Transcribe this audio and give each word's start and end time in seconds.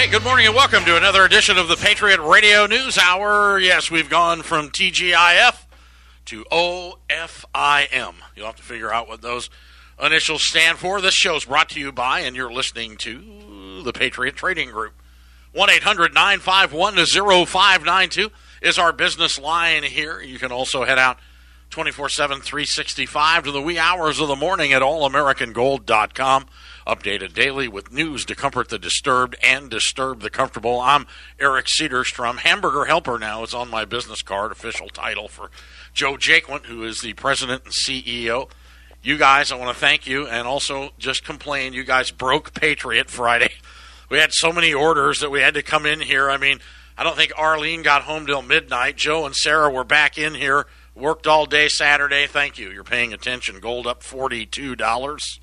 Hey, 0.00 0.08
good 0.08 0.24
morning 0.24 0.46
and 0.46 0.54
welcome 0.54 0.82
to 0.86 0.96
another 0.96 1.26
edition 1.26 1.58
of 1.58 1.68
the 1.68 1.76
Patriot 1.76 2.20
Radio 2.22 2.64
News 2.64 2.96
Hour. 2.96 3.58
Yes, 3.58 3.90
we've 3.90 4.08
gone 4.08 4.40
from 4.40 4.70
TGIF 4.70 5.66
to 6.24 6.44
OFIM. 6.50 8.14
You'll 8.34 8.46
have 8.46 8.56
to 8.56 8.62
figure 8.62 8.90
out 8.90 9.08
what 9.08 9.20
those 9.20 9.50
initials 10.02 10.46
stand 10.46 10.78
for. 10.78 11.02
This 11.02 11.12
show 11.12 11.36
is 11.36 11.44
brought 11.44 11.68
to 11.68 11.80
you 11.80 11.92
by, 11.92 12.20
and 12.20 12.34
you're 12.34 12.50
listening 12.50 12.96
to, 12.96 13.82
the 13.84 13.92
Patriot 13.92 14.36
Trading 14.36 14.70
Group. 14.70 14.94
1 15.52 15.68
800 15.68 16.14
951 16.14 16.96
0592 17.44 18.30
is 18.62 18.78
our 18.78 18.94
business 18.94 19.38
line 19.38 19.82
here. 19.82 20.22
You 20.22 20.38
can 20.38 20.50
also 20.50 20.84
head 20.84 20.98
out 20.98 21.18
24 21.68 22.08
7, 22.08 22.40
365 22.40 23.44
to 23.44 23.52
the 23.52 23.60
wee 23.60 23.78
hours 23.78 24.18
of 24.18 24.28
the 24.28 24.36
morning 24.36 24.72
at 24.72 24.80
allamericangold.com. 24.80 26.46
Updated 26.90 27.34
daily 27.34 27.68
with 27.68 27.92
news 27.92 28.24
to 28.24 28.34
comfort 28.34 28.68
the 28.68 28.76
disturbed 28.76 29.36
and 29.44 29.70
disturb 29.70 30.22
the 30.22 30.28
comfortable. 30.28 30.80
I'm 30.80 31.06
Eric 31.38 31.66
Cedarstrom. 31.66 32.38
Hamburger 32.38 32.86
Helper 32.86 33.16
now 33.16 33.44
is 33.44 33.54
on 33.54 33.70
my 33.70 33.84
business 33.84 34.22
card, 34.22 34.50
official 34.50 34.88
title 34.88 35.28
for 35.28 35.52
Joe 35.94 36.16
Jaquint, 36.16 36.64
who 36.64 36.82
is 36.82 37.00
the 37.00 37.12
president 37.12 37.62
and 37.64 37.72
CEO. 37.72 38.50
You 39.04 39.18
guys, 39.18 39.52
I 39.52 39.54
want 39.54 39.72
to 39.72 39.80
thank 39.80 40.08
you 40.08 40.26
and 40.26 40.48
also 40.48 40.90
just 40.98 41.24
complain. 41.24 41.74
You 41.74 41.84
guys 41.84 42.10
broke 42.10 42.54
Patriot 42.54 43.08
Friday. 43.08 43.52
We 44.08 44.18
had 44.18 44.32
so 44.32 44.52
many 44.52 44.74
orders 44.74 45.20
that 45.20 45.30
we 45.30 45.42
had 45.42 45.54
to 45.54 45.62
come 45.62 45.86
in 45.86 46.00
here. 46.00 46.28
I 46.28 46.38
mean, 46.38 46.58
I 46.98 47.04
don't 47.04 47.14
think 47.14 47.30
Arlene 47.38 47.82
got 47.82 48.02
home 48.02 48.26
till 48.26 48.42
midnight. 48.42 48.96
Joe 48.96 49.26
and 49.26 49.36
Sarah 49.36 49.70
were 49.70 49.84
back 49.84 50.18
in 50.18 50.34
here, 50.34 50.66
worked 50.96 51.28
all 51.28 51.46
day 51.46 51.68
Saturday. 51.68 52.26
Thank 52.26 52.58
you. 52.58 52.72
You're 52.72 52.82
paying 52.82 53.12
attention. 53.12 53.60
Gold 53.60 53.86
up 53.86 54.02
$42. 54.02 55.38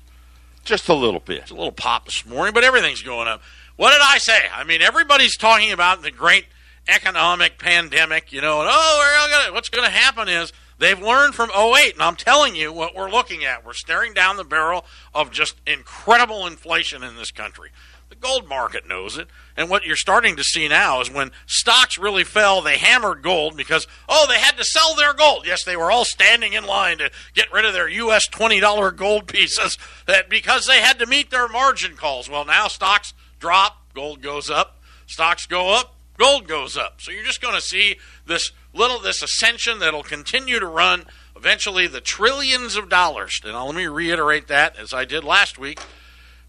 Just 0.68 0.90
a 0.90 0.94
little 0.94 1.20
bit. 1.20 1.38
It's 1.38 1.50
a 1.50 1.54
little 1.54 1.72
pop 1.72 2.04
this 2.04 2.26
morning, 2.26 2.52
but 2.52 2.62
everything's 2.62 3.00
going 3.00 3.26
up. 3.26 3.40
What 3.76 3.92
did 3.92 4.02
I 4.02 4.18
say? 4.18 4.38
I 4.54 4.64
mean, 4.64 4.82
everybody's 4.82 5.38
talking 5.38 5.72
about 5.72 6.02
the 6.02 6.10
great 6.10 6.44
economic 6.86 7.58
pandemic, 7.58 8.34
you 8.34 8.42
know, 8.42 8.60
and 8.60 8.68
oh, 8.70 9.28
gonna, 9.32 9.54
what's 9.54 9.70
going 9.70 9.86
to 9.86 9.90
happen 9.90 10.28
is 10.28 10.52
they've 10.78 11.00
learned 11.00 11.34
from 11.34 11.48
08, 11.50 11.94
and 11.94 12.02
I'm 12.02 12.16
telling 12.16 12.54
you 12.54 12.70
what 12.70 12.94
we're 12.94 13.10
looking 13.10 13.46
at. 13.46 13.64
We're 13.64 13.72
staring 13.72 14.12
down 14.12 14.36
the 14.36 14.44
barrel 14.44 14.84
of 15.14 15.30
just 15.30 15.56
incredible 15.66 16.46
inflation 16.46 17.02
in 17.02 17.16
this 17.16 17.30
country. 17.30 17.70
The 18.08 18.16
gold 18.16 18.48
market 18.48 18.88
knows 18.88 19.18
it. 19.18 19.28
And 19.56 19.68
what 19.68 19.84
you're 19.84 19.96
starting 19.96 20.36
to 20.36 20.44
see 20.44 20.66
now 20.66 21.00
is 21.00 21.10
when 21.10 21.30
stocks 21.46 21.98
really 21.98 22.24
fell, 22.24 22.62
they 22.62 22.78
hammered 22.78 23.22
gold 23.22 23.56
because, 23.56 23.86
oh, 24.08 24.26
they 24.28 24.38
had 24.38 24.56
to 24.56 24.64
sell 24.64 24.94
their 24.94 25.12
gold. 25.12 25.46
Yes, 25.46 25.64
they 25.64 25.76
were 25.76 25.90
all 25.90 26.04
standing 26.04 26.54
in 26.54 26.64
line 26.64 26.98
to 26.98 27.10
get 27.34 27.52
rid 27.52 27.66
of 27.66 27.74
their 27.74 27.88
U.S. 27.88 28.28
$20 28.28 28.96
gold 28.96 29.26
pieces 29.26 29.76
that 30.06 30.30
because 30.30 30.66
they 30.66 30.80
had 30.80 30.98
to 31.00 31.06
meet 31.06 31.30
their 31.30 31.48
margin 31.48 31.96
calls. 31.96 32.30
Well, 32.30 32.46
now 32.46 32.68
stocks 32.68 33.12
drop, 33.38 33.76
gold 33.94 34.22
goes 34.22 34.48
up. 34.48 34.80
Stocks 35.06 35.46
go 35.46 35.74
up, 35.74 35.94
gold 36.18 36.46
goes 36.46 36.76
up. 36.76 37.00
So 37.00 37.10
you're 37.10 37.24
just 37.24 37.40
going 37.40 37.54
to 37.54 37.62
see 37.62 37.96
this 38.26 38.52
little, 38.72 38.98
this 39.00 39.22
ascension 39.22 39.78
that'll 39.80 40.02
continue 40.02 40.58
to 40.60 40.66
run 40.66 41.04
eventually 41.36 41.86
the 41.86 42.00
trillions 42.00 42.76
of 42.76 42.88
dollars. 42.88 43.40
And 43.44 43.54
let 43.54 43.74
me 43.74 43.86
reiterate 43.86 44.48
that 44.48 44.76
as 44.76 44.92
I 44.92 45.04
did 45.04 45.24
last 45.24 45.58
week 45.58 45.80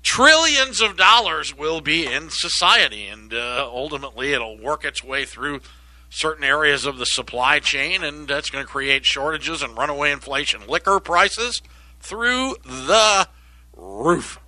trillions 0.04 0.82
of 0.82 0.98
dollars 0.98 1.56
will 1.56 1.82
be 1.82 2.06
in 2.06 2.30
society, 2.30 3.08
and 3.08 3.34
uh, 3.34 3.68
ultimately 3.72 4.34
it'll 4.34 4.58
work 4.58 4.86
its 4.86 5.04
way 5.04 5.26
through 5.26 5.62
certain 6.10 6.44
areas 6.44 6.86
of 6.86 6.98
the 6.98 7.06
supply 7.06 7.60
chain, 7.60 8.04
and 8.04 8.28
that's 8.28 8.50
going 8.50 8.64
to 8.64 8.70
create 8.70 9.06
shortages 9.06 9.62
and 9.62 9.78
runaway 9.78 10.12
inflation. 10.12 10.66
Liquor 10.68 11.00
prices 11.00 11.62
through 12.00 12.56
the 12.64 13.28
roof. 13.76 14.40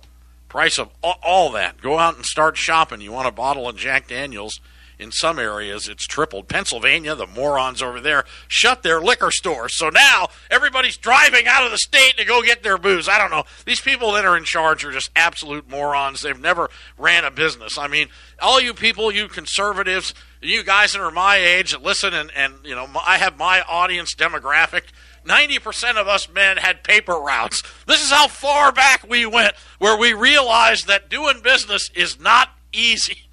Price 0.48 0.78
of 0.78 0.90
all 1.02 1.52
that. 1.52 1.80
Go 1.80 1.98
out 1.98 2.16
and 2.16 2.26
start 2.26 2.56
shopping. 2.56 3.00
You 3.00 3.12
want 3.12 3.28
a 3.28 3.32
bottle 3.32 3.68
of 3.68 3.76
Jack 3.76 4.08
Daniels 4.08 4.60
in 5.02 5.12
some 5.12 5.38
areas, 5.38 5.88
it's 5.88 6.06
tripled. 6.06 6.48
Pennsylvania, 6.48 7.14
the 7.14 7.26
morons 7.26 7.82
over 7.82 8.00
there, 8.00 8.24
shut 8.48 8.82
their 8.82 9.00
liquor 9.00 9.30
stores. 9.30 9.76
So 9.76 9.90
now 9.90 10.28
everybody's 10.50 10.96
driving 10.96 11.46
out 11.46 11.64
of 11.64 11.70
the 11.70 11.78
state 11.78 12.16
to 12.16 12.24
go 12.24 12.42
get 12.42 12.62
their 12.62 12.78
booze. 12.78 13.08
I 13.08 13.18
don't 13.18 13.30
know. 13.30 13.44
These 13.66 13.80
people 13.80 14.12
that 14.12 14.24
are 14.24 14.36
in 14.36 14.44
charge 14.44 14.84
are 14.84 14.92
just 14.92 15.10
absolute 15.16 15.68
morons. 15.68 16.22
They've 16.22 16.38
never 16.38 16.70
ran 16.96 17.24
a 17.24 17.30
business. 17.30 17.76
I 17.76 17.88
mean, 17.88 18.08
all 18.40 18.60
you 18.60 18.72
people, 18.72 19.12
you 19.12 19.28
conservatives, 19.28 20.14
you 20.40 20.62
guys 20.64 20.92
that 20.92 21.00
are 21.00 21.10
my 21.10 21.36
age 21.36 21.76
listen, 21.78 22.14
and, 22.14 22.30
and 22.34 22.54
you 22.64 22.74
know, 22.74 22.88
I 23.06 23.18
have 23.18 23.36
my 23.36 23.62
audience 23.62 24.14
demographic. 24.14 24.82
90% 25.26 25.96
of 25.96 26.08
us 26.08 26.28
men 26.28 26.56
had 26.56 26.82
paper 26.82 27.14
routes. 27.14 27.62
This 27.86 28.02
is 28.02 28.10
how 28.10 28.28
far 28.28 28.72
back 28.72 29.08
we 29.08 29.26
went, 29.26 29.54
where 29.78 29.96
we 29.96 30.12
realized 30.12 30.88
that 30.88 31.08
doing 31.08 31.40
business 31.42 31.90
is 31.94 32.18
not 32.18 32.48
easy. 32.72 33.28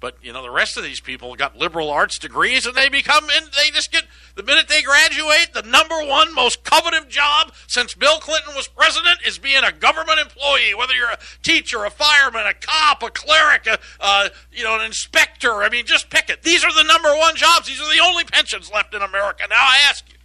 But 0.00 0.16
you 0.22 0.32
know, 0.32 0.42
the 0.42 0.50
rest 0.50 0.78
of 0.78 0.82
these 0.82 0.98
people 0.98 1.34
got 1.34 1.58
liberal 1.58 1.90
arts 1.90 2.18
degrees, 2.18 2.64
and 2.64 2.74
they 2.74 2.88
become 2.88 3.28
and 3.30 3.46
they 3.52 3.70
just 3.70 3.92
get 3.92 4.04
the 4.34 4.42
minute 4.42 4.66
they 4.66 4.80
graduate, 4.80 5.52
the 5.52 5.62
number 5.62 6.02
one 6.02 6.34
most 6.34 6.64
coveted 6.64 7.10
job 7.10 7.52
since 7.66 7.94
Bill 7.94 8.18
Clinton 8.18 8.54
was 8.54 8.66
president 8.66 9.18
is 9.26 9.36
being 9.36 9.62
a 9.62 9.72
government 9.72 10.18
employee. 10.18 10.74
Whether 10.74 10.94
you're 10.94 11.10
a 11.10 11.18
teacher, 11.42 11.84
a 11.84 11.90
fireman, 11.90 12.46
a 12.46 12.54
cop, 12.54 13.02
a 13.02 13.10
cleric, 13.10 13.66
a 13.66 13.78
uh, 14.00 14.30
you 14.50 14.64
know, 14.64 14.78
an 14.78 14.86
inspector. 14.86 15.62
I 15.62 15.68
mean, 15.68 15.84
just 15.84 16.08
pick 16.08 16.30
it. 16.30 16.42
These 16.42 16.64
are 16.64 16.72
the 16.72 16.84
number 16.84 17.10
one 17.10 17.36
jobs. 17.36 17.68
These 17.68 17.80
are 17.80 17.94
the 17.94 18.02
only 18.02 18.24
pensions 18.24 18.72
left 18.72 18.94
in 18.94 19.02
America. 19.02 19.44
Now 19.50 19.56
I 19.58 19.80
ask 19.86 20.08
you, 20.08 20.16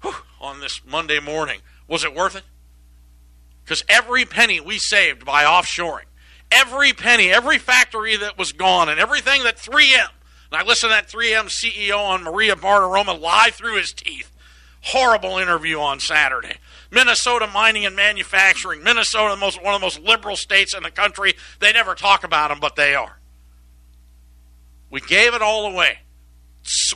whew, 0.00 0.14
on 0.40 0.60
this 0.60 0.80
Monday 0.86 1.20
morning, 1.20 1.60
was 1.86 2.02
it 2.02 2.14
worth 2.14 2.34
it? 2.34 2.44
Because 3.62 3.84
every 3.90 4.24
penny 4.24 4.58
we 4.58 4.78
saved 4.78 5.26
by 5.26 5.44
offshoring 5.44 6.04
every 6.50 6.92
penny, 6.92 7.30
every 7.30 7.58
factory 7.58 8.16
that 8.16 8.38
was 8.38 8.52
gone, 8.52 8.88
and 8.88 8.98
everything 8.98 9.42
that 9.44 9.56
3M. 9.56 10.08
And 10.50 10.60
I 10.60 10.64
listened 10.64 10.90
to 10.90 10.94
that 10.94 11.08
3M 11.08 11.46
CEO 11.46 11.98
on 11.98 12.24
Maria 12.24 12.56
Bartiromo 12.56 13.20
lie 13.20 13.50
through 13.52 13.76
his 13.76 13.92
teeth. 13.92 14.34
Horrible 14.80 15.38
interview 15.38 15.78
on 15.78 16.00
Saturday. 16.00 16.56
Minnesota 16.90 17.46
mining 17.46 17.84
and 17.84 17.94
manufacturing. 17.94 18.82
Minnesota, 18.82 19.34
the 19.34 19.40
most, 19.40 19.62
one 19.62 19.74
of 19.74 19.80
the 19.80 19.84
most 19.84 20.00
liberal 20.00 20.36
states 20.36 20.74
in 20.74 20.82
the 20.82 20.90
country. 20.90 21.34
They 21.60 21.72
never 21.72 21.94
talk 21.94 22.24
about 22.24 22.48
them, 22.48 22.60
but 22.60 22.76
they 22.76 22.94
are. 22.94 23.18
We 24.90 25.00
gave 25.00 25.34
it 25.34 25.42
all 25.42 25.70
away. 25.70 25.98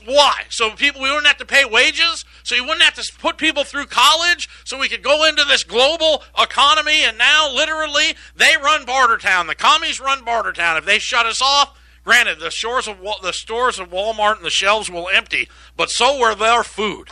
Why? 0.04 0.44
So 0.48 0.70
people 0.70 1.02
we 1.02 1.08
wouldn't 1.08 1.26
have 1.26 1.38
to 1.38 1.44
pay 1.44 1.64
wages, 1.64 2.24
so 2.42 2.54
you 2.54 2.64
wouldn't 2.64 2.82
have 2.82 2.94
to 2.94 3.12
put 3.18 3.36
people 3.38 3.64
through 3.64 3.86
college, 3.86 4.48
so 4.64 4.78
we 4.78 4.88
could 4.88 5.02
go 5.02 5.24
into 5.24 5.44
this 5.44 5.64
global 5.64 6.22
economy. 6.38 7.02
And 7.04 7.18
now, 7.18 7.52
literally, 7.52 8.14
they 8.36 8.54
run 8.62 8.84
Bartertown. 8.84 9.46
The 9.46 9.54
commies 9.54 10.00
run 10.00 10.24
Bartertown. 10.24 10.78
If 10.78 10.84
they 10.84 10.98
shut 10.98 11.26
us 11.26 11.40
off, 11.42 11.78
granted, 12.04 12.40
the 12.40 12.50
shores 12.50 12.88
of 12.88 12.98
the 13.22 13.32
stores 13.32 13.78
of 13.78 13.90
Walmart 13.90 14.36
and 14.36 14.44
the 14.44 14.50
shelves 14.50 14.90
will 14.90 15.08
empty, 15.12 15.48
but 15.76 15.90
so 15.90 16.18
will 16.18 16.36
their 16.36 16.62
food. 16.62 17.08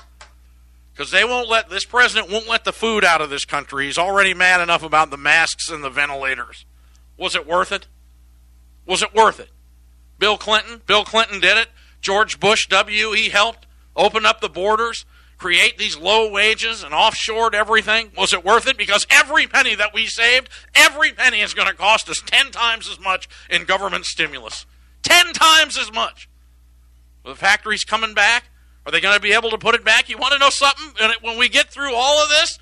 Because 0.92 1.12
they 1.12 1.24
won't 1.24 1.48
let 1.48 1.70
this 1.70 1.84
president 1.84 2.30
won't 2.30 2.48
let 2.48 2.64
the 2.64 2.72
food 2.72 3.04
out 3.04 3.22
of 3.22 3.30
this 3.30 3.46
country. 3.46 3.86
He's 3.86 3.96
already 3.96 4.34
mad 4.34 4.60
enough 4.60 4.82
about 4.82 5.10
the 5.10 5.16
masks 5.16 5.70
and 5.70 5.82
the 5.82 5.88
ventilators. 5.88 6.66
Was 7.16 7.34
it 7.34 7.46
worth 7.46 7.72
it? 7.72 7.86
Was 8.84 9.02
it 9.02 9.14
worth 9.14 9.40
it? 9.40 9.48
Bill 10.18 10.36
Clinton. 10.36 10.82
Bill 10.86 11.04
Clinton 11.04 11.40
did 11.40 11.56
it. 11.56 11.68
George 12.00 12.40
Bush 12.40 12.66
W. 12.68 13.12
He 13.12 13.28
helped 13.28 13.66
open 13.96 14.24
up 14.24 14.40
the 14.40 14.48
borders, 14.48 15.04
create 15.36 15.78
these 15.78 15.96
low 15.96 16.30
wages, 16.30 16.82
and 16.82 16.92
offshored 16.92 17.54
everything. 17.54 18.10
Was 18.16 18.32
it 18.32 18.44
worth 18.44 18.66
it? 18.66 18.76
Because 18.76 19.06
every 19.10 19.46
penny 19.46 19.74
that 19.74 19.92
we 19.94 20.06
saved, 20.06 20.48
every 20.74 21.12
penny 21.12 21.40
is 21.40 21.54
going 21.54 21.68
to 21.68 21.74
cost 21.74 22.08
us 22.08 22.22
10 22.24 22.50
times 22.50 22.88
as 22.88 23.00
much 23.00 23.28
in 23.48 23.64
government 23.64 24.06
stimulus. 24.06 24.66
10 25.02 25.32
times 25.32 25.78
as 25.78 25.92
much. 25.92 26.28
Are 27.24 27.32
the 27.32 27.36
factories 27.36 27.84
coming 27.84 28.14
back? 28.14 28.44
Are 28.86 28.92
they 28.92 29.00
going 29.00 29.14
to 29.14 29.20
be 29.20 29.32
able 29.32 29.50
to 29.50 29.58
put 29.58 29.74
it 29.74 29.84
back? 29.84 30.08
You 30.08 30.16
want 30.16 30.32
to 30.32 30.38
know 30.38 30.50
something? 30.50 31.10
When 31.20 31.38
we 31.38 31.48
get 31.50 31.68
through 31.68 31.94
all 31.94 32.22
of 32.22 32.30
this, 32.30 32.58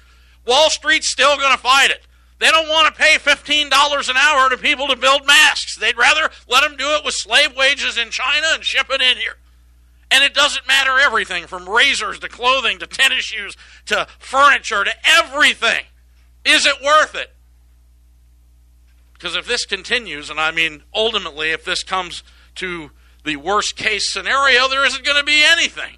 Wall 0.46 0.68
Street's 0.68 1.10
still 1.10 1.36
going 1.36 1.52
to 1.52 1.58
fight 1.58 1.90
it. 1.90 2.06
They 2.38 2.50
don't 2.50 2.68
want 2.68 2.94
to 2.94 3.00
pay 3.00 3.16
$15 3.16 4.10
an 4.10 4.16
hour 4.16 4.48
to 4.48 4.56
people 4.56 4.86
to 4.88 4.96
build 4.96 5.26
masks. 5.26 5.76
They'd 5.76 5.96
rather 5.96 6.30
let 6.48 6.62
them 6.62 6.76
do 6.76 6.86
it 6.90 7.04
with 7.04 7.14
slave 7.14 7.56
wages 7.56 7.98
in 7.98 8.10
China 8.10 8.46
and 8.52 8.64
ship 8.64 8.86
it 8.90 9.00
in 9.00 9.16
here. 9.16 9.36
And 10.10 10.24
it 10.24 10.34
doesn't 10.34 10.66
matter 10.66 10.98
everything 10.98 11.46
from 11.46 11.68
razors 11.68 12.20
to 12.20 12.28
clothing 12.28 12.78
to 12.78 12.86
tennis 12.86 13.24
shoes 13.24 13.56
to 13.86 14.06
furniture 14.18 14.84
to 14.84 14.92
everything. 15.04 15.84
Is 16.44 16.64
it 16.64 16.80
worth 16.82 17.14
it? 17.14 17.34
Because 19.12 19.34
if 19.34 19.46
this 19.46 19.66
continues, 19.66 20.30
and 20.30 20.38
I 20.38 20.52
mean, 20.52 20.84
ultimately, 20.94 21.50
if 21.50 21.64
this 21.64 21.82
comes 21.82 22.22
to 22.54 22.92
the 23.24 23.36
worst 23.36 23.76
case 23.76 24.12
scenario, 24.12 24.68
there 24.68 24.86
isn't 24.86 25.04
going 25.04 25.18
to 25.18 25.24
be 25.24 25.42
anything. 25.44 25.96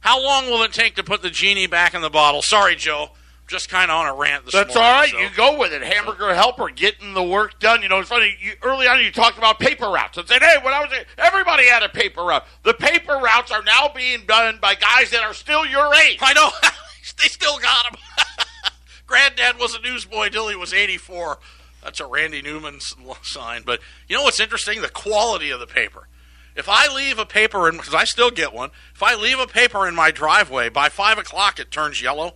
How 0.00 0.22
long 0.22 0.46
will 0.46 0.62
it 0.62 0.74
take 0.74 0.96
to 0.96 1.02
put 1.02 1.22
the 1.22 1.30
genie 1.30 1.66
back 1.66 1.94
in 1.94 2.02
the 2.02 2.10
bottle? 2.10 2.42
Sorry, 2.42 2.76
Joe 2.76 3.12
just 3.46 3.68
kind 3.68 3.90
of 3.90 3.96
on 3.98 4.06
a 4.06 4.14
rant 4.14 4.44
this 4.44 4.54
That's 4.54 4.74
morning, 4.74 4.90
all 4.92 5.00
right. 5.00 5.10
so. 5.10 5.18
You 5.18 5.28
go 5.36 5.58
with 5.58 5.72
it. 5.72 5.82
Hamburger 5.82 6.34
helper, 6.34 6.70
getting 6.70 7.14
the 7.14 7.22
work 7.22 7.58
done. 7.60 7.82
You 7.82 7.88
know, 7.88 7.98
it's 8.00 8.08
funny. 8.08 8.36
You, 8.40 8.52
early 8.62 8.86
on, 8.88 9.02
you 9.04 9.10
talked 9.12 9.36
about 9.38 9.58
paper 9.58 9.86
routes 9.86 10.16
and 10.16 10.26
said, 10.26 10.42
"Hey, 10.42 10.56
when 10.62 10.72
I 10.72 10.80
was 10.80 10.90
everybody 11.18 11.66
had 11.68 11.82
a 11.82 11.88
paper 11.88 12.22
route. 12.22 12.44
The 12.62 12.74
paper 12.74 13.12
routes 13.22 13.50
are 13.50 13.62
now 13.62 13.90
being 13.94 14.24
done 14.26 14.58
by 14.60 14.74
guys 14.74 15.10
that 15.10 15.22
are 15.22 15.34
still 15.34 15.66
your 15.66 15.94
age. 15.94 16.18
I 16.22 16.32
know 16.32 16.50
they 17.22 17.28
still 17.28 17.58
got 17.58 17.90
them. 17.90 18.00
Granddad 19.06 19.58
was 19.58 19.74
a 19.74 19.80
newsboy 19.80 20.30
till 20.30 20.48
he 20.48 20.56
was 20.56 20.72
eighty-four. 20.72 21.38
That's 21.82 22.00
a 22.00 22.06
Randy 22.06 22.40
Newman 22.40 22.80
sign. 23.22 23.62
But 23.66 23.80
you 24.08 24.16
know 24.16 24.22
what's 24.22 24.40
interesting? 24.40 24.80
The 24.80 24.88
quality 24.88 25.50
of 25.50 25.60
the 25.60 25.66
paper. 25.66 26.08
If 26.56 26.68
I 26.68 26.92
leave 26.92 27.18
a 27.18 27.26
paper 27.26 27.68
in, 27.68 27.76
because 27.76 27.94
I 27.94 28.04
still 28.04 28.30
get 28.30 28.54
one, 28.54 28.70
if 28.94 29.02
I 29.02 29.16
leave 29.16 29.38
a 29.38 29.46
paper 29.46 29.86
in 29.86 29.94
my 29.94 30.10
driveway, 30.10 30.68
by 30.68 30.88
5 30.88 31.18
o'clock 31.18 31.58
it 31.58 31.70
turns 31.70 32.00
yellow. 32.00 32.34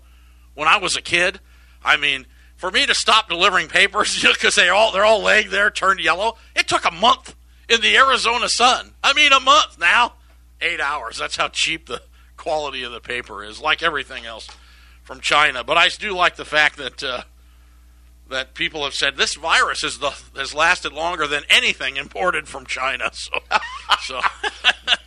When 0.59 0.67
I 0.67 0.79
was 0.79 0.97
a 0.97 1.01
kid, 1.01 1.39
I 1.85 1.97
mean, 1.97 2.27
for 2.57 2.73
me 2.73 2.85
to 2.85 2.93
stop 2.93 3.29
delivering 3.29 3.69
papers 3.69 4.21
because 4.23 4.57
they 4.57 4.69
all 4.69 4.91
they're 4.91 5.05
all 5.05 5.23
laying 5.23 5.51
there 5.51 5.71
turned 5.71 6.01
yellow, 6.01 6.37
it 6.57 6.67
took 6.67 6.85
a 6.85 6.91
month 6.91 7.37
in 7.69 7.81
the 7.81 7.97
Arizona 7.97 8.49
sun. 8.49 8.95
I 9.05 9.13
mean, 9.13 9.31
a 9.31 9.39
month 9.39 9.79
now, 9.79 10.15
eight 10.61 10.81
hours. 10.81 11.17
That's 11.17 11.37
how 11.37 11.47
cheap 11.53 11.87
the 11.87 12.03
quality 12.37 12.83
of 12.83 12.91
the 12.91 12.99
paper 12.99 13.45
is, 13.45 13.61
like 13.61 13.85
everything 13.85 14.27
else 14.27 14.49
from 15.05 15.21
China. 15.21 15.63
But 15.63 15.77
I 15.77 15.91
do 15.91 16.13
like 16.13 16.35
the 16.35 16.45
fact 16.45 16.77
that 16.79 17.05
uh, 17.05 17.23
that 18.29 18.55
people 18.55 18.83
have 18.83 18.95
said 18.95 19.17
this 19.17 19.37
virus 19.37 19.85
is 19.85 20.01
the 20.01 20.11
has 20.35 20.53
lasted 20.53 20.93
longer 20.93 21.29
than 21.29 21.45
anything 21.49 21.97
imported 21.97 22.49
from 22.49 22.67
China. 22.67 23.13
So, 23.21 23.39
so. 24.03 24.21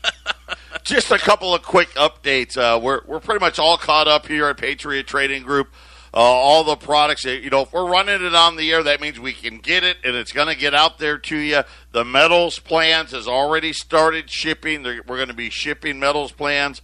just 0.92 1.10
a 1.10 1.18
couple 1.18 1.56
of 1.56 1.62
quick 1.62 1.90
updates. 1.92 2.58
Uh, 2.58 2.78
we're 2.78 3.00
we're 3.08 3.22
pretty 3.22 3.40
much 3.40 3.58
all 3.58 3.78
caught 3.78 4.10
up 4.10 4.28
here 4.28 4.48
at 4.48 4.58
Patriot 4.58 5.08
Trading 5.08 5.42
Group. 5.42 5.70
Uh, 6.14 6.18
all 6.18 6.66
the 6.66 6.76
products, 6.76 7.24
you 7.24 7.50
know, 7.50 7.62
if 7.62 7.72
we're 7.72 7.90
running 7.90 8.22
it 8.22 8.36
on 8.36 8.58
the 8.58 8.70
air, 8.70 8.84
that 8.84 9.00
means 9.00 9.18
we 9.18 9.32
can 9.32 9.60
get 9.60 9.86
it 9.86 9.96
and 10.04 10.14
it's 10.14 10.34
going 10.34 10.50
to 10.50 10.56
get 10.56 10.74
out 10.74 10.98
there 10.98 11.18
to 11.18 11.38
you. 11.38 11.62
The 11.94 12.04
metals 12.04 12.60
plans 12.60 13.12
has 13.12 13.30
already 13.30 13.72
started 13.72 14.30
shipping. 14.30 14.84
They're, 14.84 15.02
we're 15.08 15.16
going 15.16 15.30
to 15.30 15.34
be 15.34 15.50
shipping 15.50 15.98
metals 15.98 16.34
plans 16.34 16.82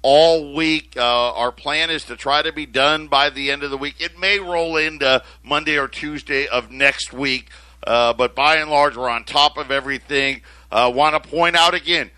all 0.00 0.54
week. 0.54 0.96
Uh, 0.96 1.34
our 1.34 1.52
plan 1.52 1.90
is 1.90 2.04
to 2.04 2.16
try 2.16 2.40
to 2.40 2.54
be 2.54 2.64
done 2.64 3.08
by 3.08 3.28
the 3.28 3.50
end 3.50 3.62
of 3.62 3.70
the 3.70 3.76
week. 3.76 3.96
It 3.98 4.18
may 4.18 4.38
roll 4.38 4.78
into 4.78 5.22
Monday 5.44 5.76
or 5.76 5.86
Tuesday 5.86 6.46
of 6.46 6.70
next 6.70 7.12
week, 7.12 7.50
uh, 7.86 8.14
but 8.14 8.34
by 8.34 8.56
and 8.56 8.70
large, 8.70 8.96
we're 8.96 9.10
on 9.10 9.24
top 9.24 9.58
of 9.58 9.70
everything. 9.70 10.40
Uh, 10.72 10.90
Want 10.94 11.22
to 11.22 11.28
point 11.28 11.56
out 11.56 11.74
again. 11.74 12.10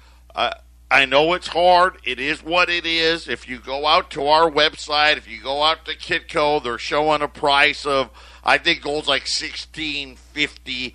I 0.93 1.07
know 1.07 1.33
it's 1.33 1.47
hard. 1.47 1.97
It 2.05 2.21
is 2.21 2.43
what 2.43 2.69
it 2.69 2.85
is. 2.85 3.27
If 3.27 3.49
you 3.49 3.59
go 3.59 3.87
out 3.87 4.11
to 4.11 4.27
our 4.27 4.51
website, 4.51 5.17
if 5.17 5.27
you 5.27 5.41
go 5.41 5.63
out 5.63 5.87
to 5.87 5.97
Kitco, 5.97 6.63
they're 6.63 6.77
showing 6.77 7.23
a 7.23 7.29
price 7.29 7.87
of 7.87 8.11
I 8.45 8.59
think 8.59 8.83
gold's 8.83 9.09
like 9.09 9.27
sixteen 9.27 10.17
fifty. 10.17 10.95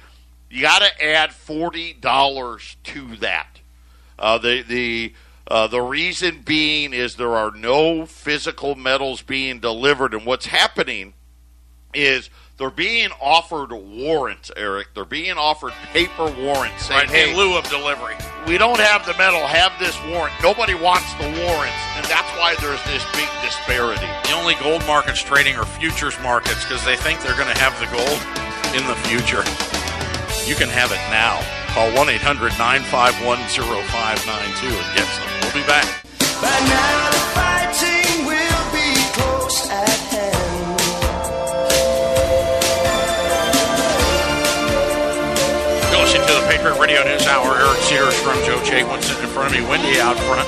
You 0.51 0.61
got 0.61 0.83
to 0.83 1.03
add 1.03 1.33
forty 1.33 1.93
dollars 1.93 2.77
to 2.83 3.15
that. 3.17 3.59
Uh, 4.19 4.37
the 4.37 4.61
the 4.61 5.13
uh, 5.47 5.65
the 5.65 5.81
reason 5.81 6.43
being 6.45 6.93
is 6.93 7.15
there 7.15 7.35
are 7.35 7.49
no 7.49 8.05
physical 8.05 8.75
metals 8.75 9.23
being 9.23 9.59
delivered, 9.59 10.13
and 10.13 10.27
what's 10.27 10.45
happening 10.45 11.15
is 11.95 12.29
they're 12.57 12.71
being 12.71 13.09
offered 13.21 13.71
warrants, 13.71 14.51
Eric. 14.57 14.87
They're 14.95 15.05
being 15.05 15.37
offered 15.37 15.73
paper 15.93 16.25
warrants 16.25 16.85
saying, 16.85 17.01
right, 17.01 17.09
"Hey, 17.09 17.31
in 17.31 17.37
lieu 17.37 17.55
of 17.55 17.69
delivery, 17.69 18.15
we 18.47 18.57
don't 18.57 18.79
have 18.79 19.05
the 19.05 19.13
metal. 19.13 19.45
Have 19.45 19.77
this 19.79 19.95
warrant." 20.09 20.33
Nobody 20.41 20.73
wants 20.73 21.13
the 21.15 21.29
warrants, 21.45 21.81
and 21.95 22.05
that's 22.05 22.29
why 22.37 22.55
there's 22.59 22.81
this 22.83 23.05
big 23.13 23.29
disparity. 23.45 24.07
The 24.23 24.33
only 24.33 24.55
gold 24.55 24.85
markets 24.87 25.21
trading 25.21 25.55
are 25.55 25.65
futures 25.65 26.17
markets 26.21 26.63
because 26.63 26.83
they 26.83 26.95
think 26.95 27.21
they're 27.21 27.37
going 27.37 27.53
to 27.53 27.59
have 27.61 27.77
the 27.79 27.87
gold 27.93 28.19
in 28.73 28.85
the 28.87 28.95
future. 29.07 29.45
You 30.49 30.55
can 30.55 30.69
have 30.69 30.91
it 30.91 31.01
now. 31.11 31.37
Call 31.73 31.91
1 31.93 32.09
800 32.09 32.57
951 32.57 33.37
0592 33.49 34.67
and 34.67 34.97
get 34.97 35.05
some. 35.13 35.29
We'll 35.43 35.53
be 35.53 35.67
back. 35.67 35.85
News 47.05 47.27
Hour. 47.27 47.59
Eric 47.59 47.79
Sears 47.81 48.19
from 48.21 48.35
Joe 48.45 48.63
sitting 48.63 48.87
in 49.23 49.29
front 49.29 49.53
of 49.53 49.59
me, 49.59 49.65
Wendy 49.67 49.99
out 49.99 50.17
front. 50.17 50.47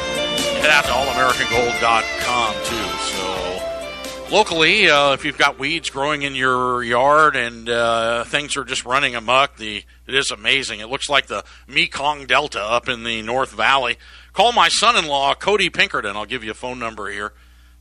Head 0.61 0.69
out 0.69 0.85
to 0.85 0.91
allamericangold.com 0.91 2.53
too. 2.65 2.89
So 3.05 4.35
locally, 4.35 4.89
uh, 4.89 5.13
if 5.13 5.25
you've 5.25 5.37
got 5.37 5.59
weeds 5.59 5.89
growing 5.89 6.23
in 6.23 6.35
your 6.35 6.83
yard 6.83 7.35
and 7.35 7.69
uh, 7.69 8.23
things 8.25 8.57
are 8.57 8.63
just 8.63 8.85
running 8.85 9.15
amok, 9.15 9.57
the 9.57 9.83
it 10.07 10.15
is 10.15 10.31
amazing. 10.31 10.79
It 10.79 10.87
looks 10.87 11.09
like 11.09 11.27
the 11.27 11.43
Mekong 11.67 12.25
Delta 12.25 12.61
up 12.61 12.89
in 12.89 13.03
the 13.03 13.21
North 13.21 13.51
Valley. 13.51 13.97
Call 14.33 14.51
my 14.51 14.69
son-in-law, 14.69 15.35
Cody 15.35 15.69
Pinkerton. 15.69 16.15
I'll 16.15 16.25
give 16.25 16.43
you 16.43 16.51
a 16.51 16.55
phone 16.55 16.79
number 16.79 17.11
here. 17.11 17.33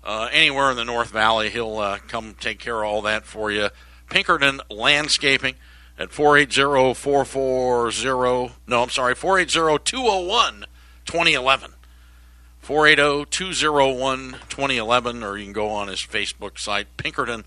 Uh, 0.04 0.28
anywhere 0.32 0.70
in 0.70 0.76
the 0.76 0.84
North 0.84 1.10
Valley, 1.10 1.50
he'll 1.50 1.78
uh, 1.78 1.98
come 2.08 2.34
take 2.38 2.58
care 2.58 2.82
of 2.82 2.88
all 2.88 3.02
that 3.02 3.24
for 3.24 3.50
you. 3.50 3.68
Pinkerton 4.08 4.60
Landscaping 4.70 5.54
at 5.98 6.10
480-440, 6.10 8.52
no, 8.66 8.82
I'm 8.82 8.90
sorry, 8.90 9.14
480-201-2011. 9.14 11.72
480-201-2011, 12.64 15.24
or 15.24 15.38
you 15.38 15.44
can 15.44 15.52
go 15.52 15.68
on 15.70 15.86
his 15.88 16.02
Facebook 16.02 16.58
site, 16.58 16.96
Pinkerton 16.98 17.44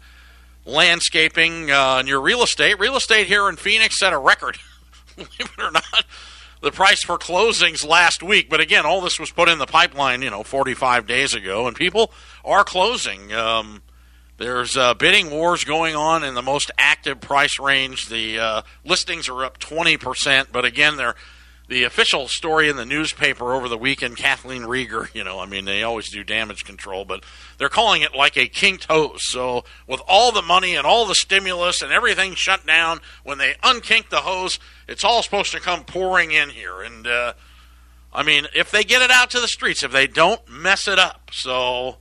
Landscaping, 0.65 1.71
uh, 1.71 1.97
and 1.99 2.07
your 2.07 2.21
real 2.21 2.43
estate. 2.43 2.79
Real 2.79 2.95
estate 2.95 3.27
here 3.27 3.47
in 3.47 3.55
Phoenix 3.55 3.99
set 3.99 4.13
a 4.13 4.17
record, 4.17 4.57
believe 5.15 5.29
it 5.39 5.59
or 5.59 5.71
not. 5.71 6.05
The 6.61 6.71
price 6.71 7.03
for 7.03 7.17
closings 7.17 7.87
last 7.87 8.21
week, 8.21 8.49
but 8.49 8.59
again, 8.59 8.85
all 8.85 9.01
this 9.01 9.19
was 9.19 9.31
put 9.31 9.49
in 9.49 9.59
the 9.59 9.65
pipeline, 9.65 10.21
you 10.21 10.29
know, 10.29 10.43
45 10.43 11.07
days 11.07 11.33
ago, 11.33 11.67
and 11.67 11.75
people 11.75 12.11
are 12.45 12.63
closing. 12.63 13.33
Um, 13.33 13.81
there's 14.41 14.75
uh, 14.75 14.95
bidding 14.95 15.29
wars 15.29 15.63
going 15.63 15.95
on 15.95 16.23
in 16.23 16.33
the 16.33 16.41
most 16.41 16.71
active 16.75 17.21
price 17.21 17.59
range. 17.59 18.09
The 18.09 18.39
uh, 18.39 18.61
listings 18.83 19.29
are 19.29 19.45
up 19.45 19.59
20%, 19.59 20.47
but 20.51 20.65
again, 20.65 20.97
they're 20.97 21.13
the 21.67 21.83
official 21.83 22.27
story 22.27 22.67
in 22.67 22.75
the 22.75 22.85
newspaper 22.85 23.53
over 23.53 23.69
the 23.69 23.77
weekend, 23.77 24.17
Kathleen 24.17 24.63
Reagor, 24.63 25.13
you 25.15 25.23
know, 25.23 25.39
I 25.39 25.45
mean, 25.45 25.63
they 25.63 25.83
always 25.83 26.09
do 26.09 26.21
damage 26.21 26.65
control, 26.65 27.05
but 27.05 27.23
they're 27.59 27.69
calling 27.69 28.01
it 28.01 28.13
like 28.13 28.35
a 28.35 28.47
kinked 28.47 28.85
hose. 28.85 29.21
So, 29.31 29.63
with 29.87 30.01
all 30.05 30.33
the 30.33 30.41
money 30.41 30.75
and 30.75 30.85
all 30.85 31.05
the 31.05 31.15
stimulus 31.15 31.81
and 31.81 31.93
everything 31.93 32.33
shut 32.35 32.65
down, 32.65 32.99
when 33.23 33.37
they 33.37 33.53
unkink 33.63 34.09
the 34.09 34.17
hose, 34.17 34.59
it's 34.87 35.05
all 35.05 35.23
supposed 35.23 35.53
to 35.53 35.61
come 35.61 35.85
pouring 35.85 36.31
in 36.31 36.49
here. 36.49 36.81
And, 36.81 37.07
uh, 37.07 37.33
I 38.11 38.23
mean, 38.23 38.47
if 38.53 38.69
they 38.69 38.83
get 38.83 39.01
it 39.01 39.11
out 39.11 39.29
to 39.29 39.39
the 39.39 39.47
streets, 39.47 39.81
if 39.81 39.93
they 39.93 40.07
don't 40.07 40.41
mess 40.49 40.89
it 40.89 40.99
up. 40.99 41.29
So, 41.31 41.99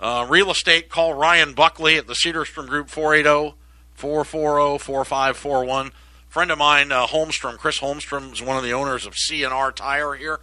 uh, 0.00 0.26
real 0.28 0.50
estate, 0.50 0.88
call 0.88 1.14
Ryan 1.14 1.54
Buckley 1.54 1.96
at 1.96 2.06
the 2.06 2.14
Cedarstrom 2.14 2.66
Group, 2.66 2.88
480 2.90 3.56
440 3.94 4.78
4541 4.78 5.92
friend 6.36 6.50
of 6.50 6.58
mine, 6.58 6.92
uh, 6.92 7.06
Holmstrom, 7.06 7.56
Chris 7.56 7.80
Holmstrom, 7.80 8.30
is 8.30 8.42
one 8.42 8.58
of 8.58 8.62
the 8.62 8.72
owners 8.72 9.06
of 9.06 9.16
C&R 9.16 9.72
Tire 9.72 10.12
here. 10.12 10.40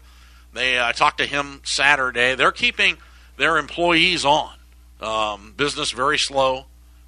They 0.51 0.79
I 0.79 0.89
uh, 0.89 0.93
talked 0.93 1.19
to 1.19 1.27
him 1.27 1.61
Saturday. 1.63 2.33
They're 2.33 2.51
keeping 2.51 2.97
their 3.37 3.59
employees 3.59 4.25
on. 4.25 4.55
Um, 4.99 5.53
business 5.55 5.91
very 5.91 6.17
slow, 6.17 6.65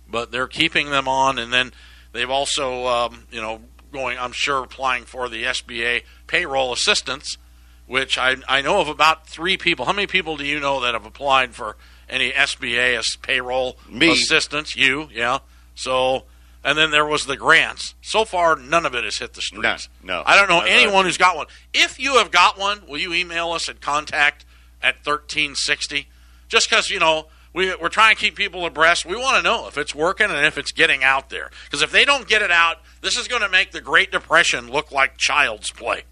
but 0.08 0.32
they're 0.32 0.46
keeping 0.46 0.92
them 0.92 1.08
on, 1.08 1.40
and 1.40 1.52
then 1.52 1.72
they've 2.12 2.30
also, 2.30 2.86
um, 2.86 3.24
you 3.32 3.42
know, 3.42 3.62
going. 3.92 4.20
I'm 4.20 4.34
sure 4.34 4.64
applying 4.64 5.06
for 5.06 5.30
the 5.30 5.46
SBA 5.46 6.04
payroll 6.28 6.72
assistance, 6.72 7.40
which 7.88 8.20
I 8.20 8.36
I 8.48 8.62
know 8.62 8.82
of 8.82 8.88
about 8.88 9.26
three 9.26 9.58
people. 9.58 9.86
How 9.86 9.94
many 9.94 10.06
people 10.06 10.38
do 10.38 10.46
you 10.46 10.60
know 10.60 10.82
that 10.82 10.94
have 10.94 11.08
applied 11.08 11.56
for 11.56 11.76
any 12.10 12.32
SBA 12.32 12.98
as 12.98 13.08
payroll 13.22 13.78
Me. 13.90 14.12
assistance? 14.12 14.76
You, 14.76 15.10
yeah. 15.12 15.40
So 15.76 16.24
and 16.66 16.76
then 16.76 16.90
there 16.90 17.06
was 17.06 17.28
the 17.28 17.38
grants. 17.38 17.94
So 18.02 18.26
far, 18.26 18.56
none 18.56 18.88
of 18.88 18.96
it 18.96 19.04
has 19.04 19.20
hit 19.20 19.34
the 19.34 19.42
streets. 19.42 19.88
No, 20.04 20.16
no 20.18 20.24
I 20.26 20.36
don't 20.36 20.50
know 20.50 20.62
anyone 20.62 21.06
who's 21.06 21.18
got 21.18 21.36
one. 21.38 21.46
If 21.76 22.00
you 22.00 22.18
have 22.18 22.32
got 22.32 22.58
one, 22.58 22.82
will 22.88 22.98
you 22.98 23.14
email 23.14 23.52
us 23.52 23.70
at 23.70 23.82
contact 23.82 24.46
at 24.82 24.96
1360? 24.96 26.08
Just 26.50 26.68
because, 26.68 26.90
you 26.90 27.00
know, 27.00 27.28
we, 27.54 27.74
we're 27.76 27.90
trying 27.90 28.16
to 28.16 28.22
keep 28.22 28.36
people 28.36 28.66
abreast. 28.66 29.06
We 29.06 29.16
want 29.16 29.38
to 29.38 29.44
know 29.44 29.68
if 29.68 29.78
it's 29.78 29.94
working 29.94 30.32
and 30.32 30.44
if 30.44 30.58
it's 30.58 30.72
getting 30.72 31.04
out 31.04 31.30
there. 31.30 31.52
Because 31.66 31.84
if 31.84 31.92
they 31.92 32.04
don't 32.04 32.28
get 32.28 32.42
it 32.42 32.52
out, 32.52 32.78
this 33.02 33.16
is 33.16 33.28
going 33.28 33.44
to 33.44 33.50
make 33.50 33.72
the 33.72 33.80
Great 33.80 34.12
Depression 34.12 34.72
look 34.72 34.92
like 34.92 35.18
child's 35.18 35.70
play. 35.70 36.04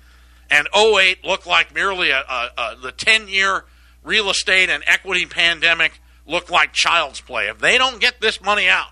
And 0.51 0.67
08 0.75 1.25
look 1.25 1.47
like 1.47 1.73
merely 1.73 2.11
a, 2.11 2.19
a, 2.19 2.49
a 2.57 2.75
the 2.79 2.91
10 2.91 3.27
year 3.27 3.65
real 4.03 4.29
estate 4.29 4.69
and 4.69 4.83
equity 4.85 5.25
pandemic 5.25 6.01
look 6.25 6.49
like 6.49 6.73
child's 6.73 7.21
play. 7.21 7.47
If 7.47 7.59
they 7.59 7.77
don't 7.77 7.99
get 7.99 8.21
this 8.21 8.41
money 8.41 8.67
out, 8.67 8.91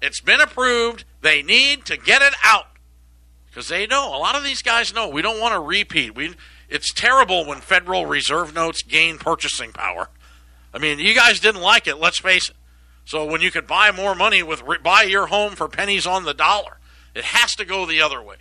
it's 0.00 0.20
been 0.20 0.40
approved. 0.40 1.04
They 1.20 1.42
need 1.42 1.84
to 1.86 1.96
get 1.96 2.22
it 2.22 2.34
out 2.44 2.66
because 3.48 3.68
they 3.68 3.86
know 3.86 4.08
a 4.08 4.18
lot 4.18 4.36
of 4.36 4.44
these 4.44 4.62
guys 4.62 4.92
know 4.92 5.08
we 5.08 5.22
don't 5.22 5.40
want 5.40 5.54
to 5.54 5.60
repeat. 5.60 6.14
We 6.14 6.34
it's 6.68 6.92
terrible 6.92 7.46
when 7.46 7.60
Federal 7.60 8.06
Reserve 8.06 8.54
notes 8.54 8.82
gain 8.82 9.18
purchasing 9.18 9.72
power. 9.72 10.08
I 10.74 10.78
mean, 10.78 10.98
you 10.98 11.14
guys 11.14 11.40
didn't 11.40 11.62
like 11.62 11.86
it. 11.86 11.98
Let's 11.98 12.20
face 12.20 12.50
it. 12.50 12.56
So 13.04 13.24
when 13.24 13.40
you 13.40 13.50
could 13.50 13.66
buy 13.66 13.92
more 13.92 14.14
money 14.14 14.42
with 14.42 14.62
buy 14.82 15.02
your 15.04 15.26
home 15.26 15.54
for 15.54 15.68
pennies 15.68 16.06
on 16.06 16.24
the 16.24 16.34
dollar, 16.34 16.78
it 17.14 17.24
has 17.24 17.54
to 17.54 17.64
go 17.64 17.86
the 17.86 18.02
other 18.02 18.20
way. 18.20 18.36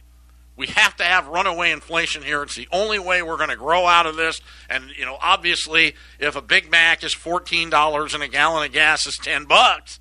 We 0.57 0.67
have 0.67 0.95
to 0.97 1.03
have 1.03 1.27
runaway 1.27 1.71
inflation 1.71 2.23
here. 2.23 2.41
It's 2.41 2.55
the 2.55 2.67
only 2.71 2.97
way 2.97 3.21
we're 3.21 3.37
going 3.37 3.49
to 3.49 3.57
grow 3.57 3.85
out 3.85 4.05
of 4.05 4.15
this. 4.15 4.39
And 4.69 4.89
you 4.97 5.05
know, 5.05 5.17
obviously, 5.21 5.95
if 6.19 6.35
a 6.35 6.41
Big 6.41 6.71
Mac 6.71 7.03
is 7.03 7.13
fourteen 7.13 7.69
dollars 7.69 8.13
and 8.13 8.23
a 8.23 8.27
gallon 8.27 8.65
of 8.65 8.71
gas 8.71 9.05
is 9.05 9.17
ten 9.17 9.45
bucks, 9.45 9.99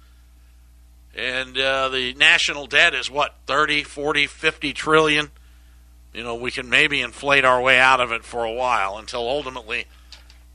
and 1.14 1.58
uh, 1.58 1.88
the 1.88 2.14
national 2.14 2.66
debt 2.66 2.94
is 2.94 3.11
what 3.11 3.34
30, 3.46 3.82
40, 3.84 4.26
50 4.26 4.73
trillion. 4.73 5.30
You 6.12 6.23
know, 6.23 6.34
we 6.37 6.50
can 6.50 6.68
maybe 6.68 7.00
inflate 7.00 7.44
our 7.44 7.61
way 7.61 7.78
out 7.78 8.00
of 8.00 8.12
it 8.12 8.25
for 8.25 8.44
a 8.44 8.52
while 8.52 8.99
until 8.99 9.28
ultimately 9.28 9.87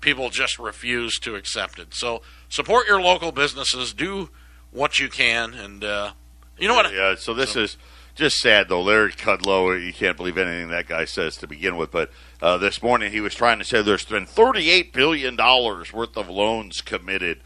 people 0.01 0.29
just 0.29 0.59
refuse 0.59 1.19
to 1.19 1.35
accept 1.35 1.79
it. 1.79 1.93
So 1.93 2.21
support 2.47 2.87
your 2.87 3.01
local 3.01 3.31
businesses, 3.31 3.93
do 3.93 4.29
what 4.71 4.99
you 4.99 5.09
can, 5.09 5.53
and 5.53 5.83
uh, 5.83 6.11
you 6.57 6.67
know 6.67 6.75
what? 6.75 6.93
Yeah. 6.93 7.15
So 7.15 7.33
this 7.33 7.55
is 7.55 7.77
just 8.15 8.37
sad 8.37 8.69
though. 8.69 8.81
Larry 8.81 9.11
Kudlow, 9.11 9.83
you 9.83 9.93
can't 9.93 10.17
believe 10.17 10.37
anything 10.37 10.69
that 10.69 10.87
guy 10.87 11.05
says 11.05 11.37
to 11.37 11.47
begin 11.47 11.77
with. 11.77 11.91
But 11.91 12.11
uh, 12.41 12.57
this 12.57 12.81
morning 12.81 13.11
he 13.11 13.21
was 13.21 13.35
trying 13.35 13.59
to 13.59 13.65
say 13.65 13.81
there's 13.81 14.05
been 14.05 14.25
38 14.25 14.93
billion 14.93 15.35
dollars 15.35 15.93
worth 15.93 16.17
of 16.17 16.29
loans 16.29 16.81
committed 16.81 17.41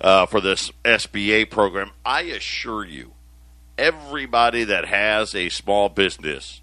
uh, 0.00 0.26
for 0.26 0.40
this 0.40 0.70
SBA 0.84 1.50
program. 1.50 1.90
I 2.04 2.22
assure 2.22 2.84
you, 2.84 3.12
everybody 3.78 4.64
that 4.64 4.86
has 4.86 5.34
a 5.34 5.48
small 5.48 5.88
business 5.88 6.60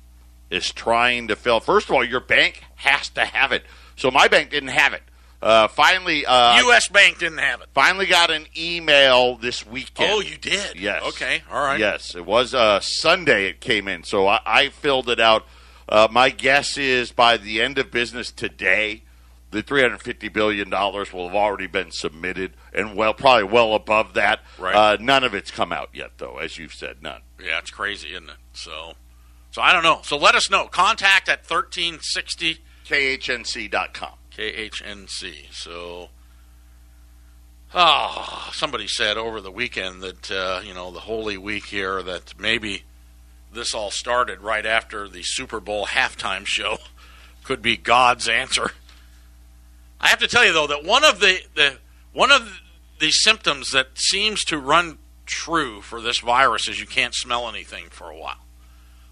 is 0.49 0.71
trying 0.71 1.27
to 1.27 1.35
fill. 1.35 1.59
First 1.59 1.89
of 1.89 1.95
all, 1.95 2.03
your 2.03 2.19
bank 2.19 2.63
has 2.75 3.09
to 3.09 3.25
have 3.25 3.51
it. 3.51 3.63
So 3.95 4.11
my 4.11 4.27
bank 4.27 4.49
didn't 4.49 4.69
have 4.69 4.93
it. 4.93 5.03
Uh, 5.43 5.67
finally, 5.67 6.25
uh, 6.25 6.57
U.S. 6.61 6.87
Bank 6.87 7.19
didn't 7.19 7.39
have 7.39 7.59
it. 7.59 7.67
Finally, 7.73 8.05
got 8.05 8.31
an 8.31 8.45
email 8.57 9.35
this 9.35 9.67
weekend. 9.67 10.09
Oh, 10.09 10.21
you 10.21 10.37
did? 10.37 10.79
Yes. 10.79 11.03
Okay. 11.03 11.43
All 11.51 11.61
right. 11.61 11.77
Yes, 11.77 12.15
it 12.15 12.25
was 12.25 12.53
uh, 12.53 12.79
Sunday. 12.79 13.47
It 13.47 13.59
came 13.59 13.89
in, 13.89 14.05
so 14.05 14.25
I, 14.25 14.39
I 14.45 14.69
filled 14.69 15.09
it 15.09 15.19
out. 15.19 15.45
Uh, 15.89 16.07
my 16.09 16.29
guess 16.29 16.77
is 16.77 17.11
by 17.11 17.35
the 17.35 17.61
end 17.61 17.77
of 17.77 17.91
business 17.91 18.31
today, 18.31 19.03
the 19.51 19.61
three 19.61 19.81
hundred 19.81 20.01
fifty 20.01 20.29
billion 20.29 20.69
dollars 20.69 21.11
will 21.11 21.27
have 21.27 21.35
already 21.35 21.67
been 21.67 21.91
submitted, 21.91 22.53
and 22.73 22.95
well, 22.95 23.13
probably 23.13 23.43
well 23.43 23.75
above 23.75 24.13
that. 24.13 24.39
Right. 24.57 24.73
Uh, 24.73 24.97
none 25.01 25.25
of 25.25 25.33
it's 25.33 25.51
come 25.51 25.73
out 25.73 25.89
yet, 25.93 26.11
though, 26.19 26.37
as 26.37 26.57
you've 26.57 26.73
said, 26.73 27.03
none. 27.03 27.21
Yeah, 27.43 27.59
it's 27.59 27.69
crazy, 27.69 28.11
isn't 28.11 28.29
it? 28.29 28.37
So, 28.53 28.93
so 29.51 29.61
I 29.61 29.73
don't 29.73 29.83
know. 29.83 29.99
So 30.03 30.15
let 30.15 30.35
us 30.35 30.49
know. 30.49 30.67
Contact 30.67 31.27
at 31.27 31.45
thirteen 31.45 31.99
sixty 32.01 32.59
KHNC.com. 32.87 34.11
KHNC. 34.37 35.51
So, 35.51 36.09
oh, 37.73 38.49
somebody 38.53 38.87
said 38.87 39.17
over 39.17 39.41
the 39.41 39.51
weekend 39.51 40.01
that 40.01 40.31
uh, 40.31 40.61
you 40.63 40.73
know 40.73 40.91
the 40.91 41.01
Holy 41.01 41.37
Week 41.37 41.65
here 41.65 42.01
that 42.03 42.33
maybe 42.39 42.83
this 43.51 43.73
all 43.73 43.91
started 43.91 44.41
right 44.41 44.65
after 44.65 45.07
the 45.07 45.21
Super 45.23 45.59
Bowl 45.59 45.85
halftime 45.85 46.45
show. 46.45 46.77
Could 47.43 47.61
be 47.61 47.75
God's 47.75 48.29
answer. 48.29 48.71
I 49.99 50.07
have 50.07 50.19
to 50.19 50.27
tell 50.27 50.45
you 50.45 50.53
though 50.53 50.67
that 50.67 50.83
one 50.83 51.03
of 51.03 51.19
the, 51.19 51.39
the 51.55 51.77
one 52.13 52.31
of 52.31 52.61
the 52.99 53.11
symptoms 53.11 53.71
that 53.71 53.89
seems 53.95 54.43
to 54.45 54.57
run 54.57 54.97
true 55.25 55.81
for 55.81 56.01
this 56.01 56.19
virus 56.19 56.67
is 56.67 56.79
you 56.79 56.87
can't 56.87 57.13
smell 57.13 57.49
anything 57.49 57.85
for 57.89 58.09
a 58.09 58.17
while. 58.17 58.45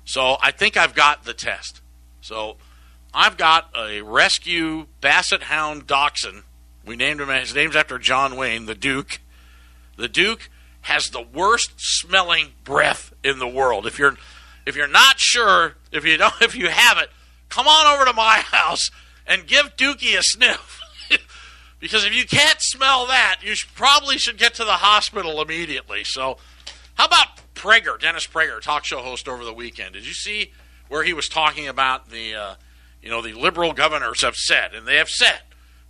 So 0.06 0.38
I 0.42 0.52
think 0.52 0.78
I've 0.78 0.96
got 0.96 1.26
the 1.26 1.34
test. 1.34 1.82
So 2.22 2.58
I've 3.14 3.38
got 3.38 3.70
a 3.78 4.02
rescue 4.02 4.88
basset 5.02 5.44
hound 5.44 5.88
dachshund. 5.88 6.44
We 6.86 6.96
named 6.96 7.22
him. 7.22 7.30
His 7.30 7.54
name's 7.54 7.76
after 7.76 8.00
John 8.00 8.36
Wayne, 8.36 8.66
the 8.66 8.76
Duke. 8.76 9.20
The 9.98 10.08
Duke 10.08 10.50
has 10.82 11.10
the 11.10 11.22
worst 11.22 11.74
smelling 11.78 12.54
breath 12.64 13.14
in 13.24 13.40
the 13.40 13.48
world. 13.48 13.86
If 13.86 14.00
you're 14.00 14.18
if 14.66 14.76
you're 14.76 14.88
not 14.88 15.20
sure, 15.20 15.76
if 15.92 16.06
you 16.06 16.18
don't, 16.18 16.34
if 16.42 16.56
you 16.56 16.70
have 16.70 16.98
it, 16.98 17.10
come 17.50 17.68
on 17.68 17.96
over 17.96 18.06
to 18.06 18.14
my 18.14 18.38
house 18.40 18.90
and 19.28 19.48
give 19.48 19.76
Dookie 19.76 20.18
a 20.18 20.24
sniff. 20.24 20.80
because 21.80 22.06
if 22.06 22.16
you 22.16 22.26
can't 22.26 22.62
smell 22.62 23.08
that, 23.08 23.38
you 23.44 23.56
should, 23.56 23.74
probably 23.76 24.18
should 24.18 24.38
get 24.38 24.54
to 24.56 24.64
the 24.64 24.74
hospital 24.74 25.42
immediately. 25.42 26.04
So, 26.04 26.38
how 26.96 27.06
about 27.06 27.28
Prager, 27.56 28.00
Dennis 28.00 28.28
Prager, 28.28 28.62
talk 28.62 28.86
show 28.86 29.02
host 29.02 29.28
over 29.28 29.44
the 29.44 29.54
weekend? 29.54 29.94
Did 29.94 30.06
you 30.06 30.14
see 30.14 30.52
where 30.88 31.04
he 31.04 31.14
was 31.14 31.28
talking 31.28 31.68
about 31.68 32.10
the, 32.10 32.36
uh, 32.36 32.56
you 33.02 33.10
know, 33.10 33.22
the 33.22 33.34
liberal 33.34 33.74
governors 33.74 34.22
have 34.22 34.36
said, 34.36 34.74
and 34.74 34.88
they 34.88 34.98
have 34.98 35.10
said 35.10 35.42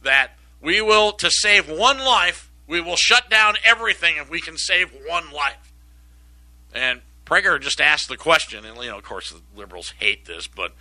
that 0.04 0.32
we 0.62 0.82
will, 0.82 1.12
to 1.14 1.30
save 1.30 1.70
one 1.70 2.00
life, 2.00 2.50
we 2.68 2.80
will 2.80 2.96
shut 2.96 3.30
down 3.30 3.56
everything 3.66 4.16
if 4.18 4.30
we 4.30 4.40
can 4.40 4.58
save 4.58 4.92
one 5.08 5.32
life. 5.32 5.74
And 6.74 7.02
Prager 7.26 7.60
just 7.60 7.82
asked 7.82 8.08
the 8.08 8.18
question, 8.18 8.66
and 8.66 8.78
you 8.78 8.90
know, 8.90 8.98
of 8.98 9.04
course, 9.04 9.32
the 9.32 9.42
liberals 9.58 9.94
hate 10.00 10.26
this, 10.26 10.48
but 10.48 10.74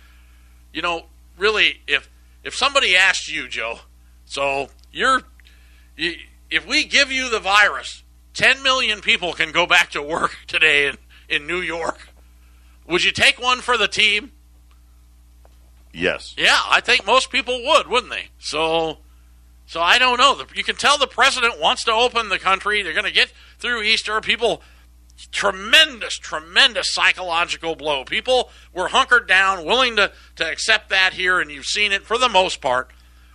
you 0.73 0.81
know, 0.81 1.05
really, 1.37 1.81
if 1.87 2.09
if 2.43 2.55
somebody 2.55 2.95
asked 2.95 3.31
you, 3.31 3.47
Joe, 3.47 3.79
so 4.25 4.69
you're, 4.91 5.21
you, 5.95 6.15
if 6.49 6.65
we 6.65 6.85
give 6.85 7.11
you 7.11 7.29
the 7.29 7.39
virus, 7.39 8.03
ten 8.33 8.63
million 8.63 9.01
people 9.01 9.33
can 9.33 9.51
go 9.51 9.65
back 9.67 9.91
to 9.91 10.01
work 10.01 10.37
today 10.47 10.87
in 10.87 10.97
in 11.27 11.47
New 11.47 11.59
York. 11.59 12.07
Would 12.87 13.03
you 13.03 13.11
take 13.11 13.39
one 13.41 13.59
for 13.59 13.77
the 13.77 13.87
team? 13.87 14.31
Yes. 15.93 16.35
Yeah, 16.37 16.59
I 16.69 16.81
think 16.81 17.05
most 17.05 17.31
people 17.31 17.61
would, 17.63 17.87
wouldn't 17.87 18.11
they? 18.11 18.29
So, 18.39 18.99
so 19.65 19.81
I 19.81 19.99
don't 19.99 20.17
know. 20.17 20.41
You 20.55 20.63
can 20.63 20.75
tell 20.75 20.97
the 20.97 21.07
president 21.07 21.59
wants 21.59 21.83
to 21.85 21.91
open 21.91 22.29
the 22.29 22.39
country. 22.39 22.81
They're 22.81 22.93
going 22.93 23.05
to 23.05 23.11
get 23.11 23.31
through 23.59 23.83
Easter. 23.83 24.19
People 24.21 24.61
tremendous, 25.31 26.17
tremendous 26.17 26.93
psychological 26.93 27.75
blow. 27.75 28.03
People 28.03 28.49
were 28.73 28.89
hunkered 28.89 29.27
down, 29.27 29.65
willing 29.65 29.95
to, 29.97 30.11
to 30.37 30.49
accept 30.49 30.89
that 30.89 31.13
here, 31.13 31.39
and 31.39 31.51
you've 31.51 31.65
seen 31.65 31.91
it 31.91 32.03
for 32.03 32.17
the 32.17 32.29
most 32.29 32.61
part. 32.61 32.91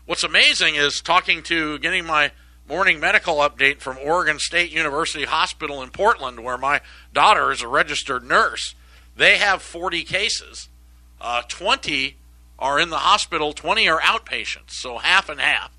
What's 0.07 0.25
amazing 0.25 0.77
is 0.77 1.01
talking 1.01 1.43
to, 1.45 1.79
getting 1.79 2.05
my 2.05 2.33
morning 2.69 2.99
medical 2.99 3.37
update 3.37 3.81
from 3.81 3.99
Oregon 3.99 4.39
State 4.39 4.73
University 4.73 5.25
Hospital 5.25 5.83
in 5.83 5.91
Portland, 5.91 6.41
where 6.41 6.59
my 6.59 6.81
daughter 7.13 7.53
is 7.53 7.63
a 7.63 7.69
registered 7.69 8.25
nurse. 8.25 8.75
They 9.17 9.39
have 9.39 9.63
40 9.63 10.05
cases. 10.05 10.69
Uh, 11.21 11.43
20 11.49 12.17
are 12.59 12.79
in 12.81 12.91
the 12.91 12.99
hospital, 12.99 13.53
20 13.53 13.89
are 13.89 14.01
outpatients, 14.01 14.71
so 14.71 14.99
half 14.99 15.29
and 15.29 15.41
half. 15.41 15.77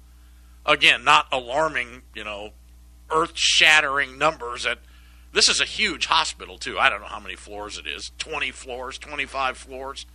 Again, 0.65 1.03
not 1.03 1.27
alarming, 1.31 2.03
you 2.13 2.23
know, 2.23 2.51
earth 3.09 3.31
shattering 3.35 4.17
numbers 4.17 4.65
at 4.65 4.79
this 5.33 5.49
is 5.49 5.61
a 5.61 5.65
huge 5.65 6.07
hospital 6.07 6.57
too. 6.57 6.79
I 6.79 6.89
don't 6.89 7.01
know 7.01 7.07
how 7.07 7.19
many 7.19 7.35
floors 7.35 7.77
it 7.77 7.85
is. 7.85 8.11
Twenty 8.17 8.51
floors, 8.51 8.97
twenty-five 8.97 9.57
floors, 9.57 10.05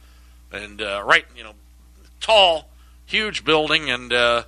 and 0.51 0.81
uh, 0.83 1.03
right, 1.05 1.25
you 1.37 1.45
know, 1.45 1.53
tall, 2.21 2.69
huge 3.07 3.45
building, 3.45 3.91
and 3.91 4.13
uh, 4.13 4.45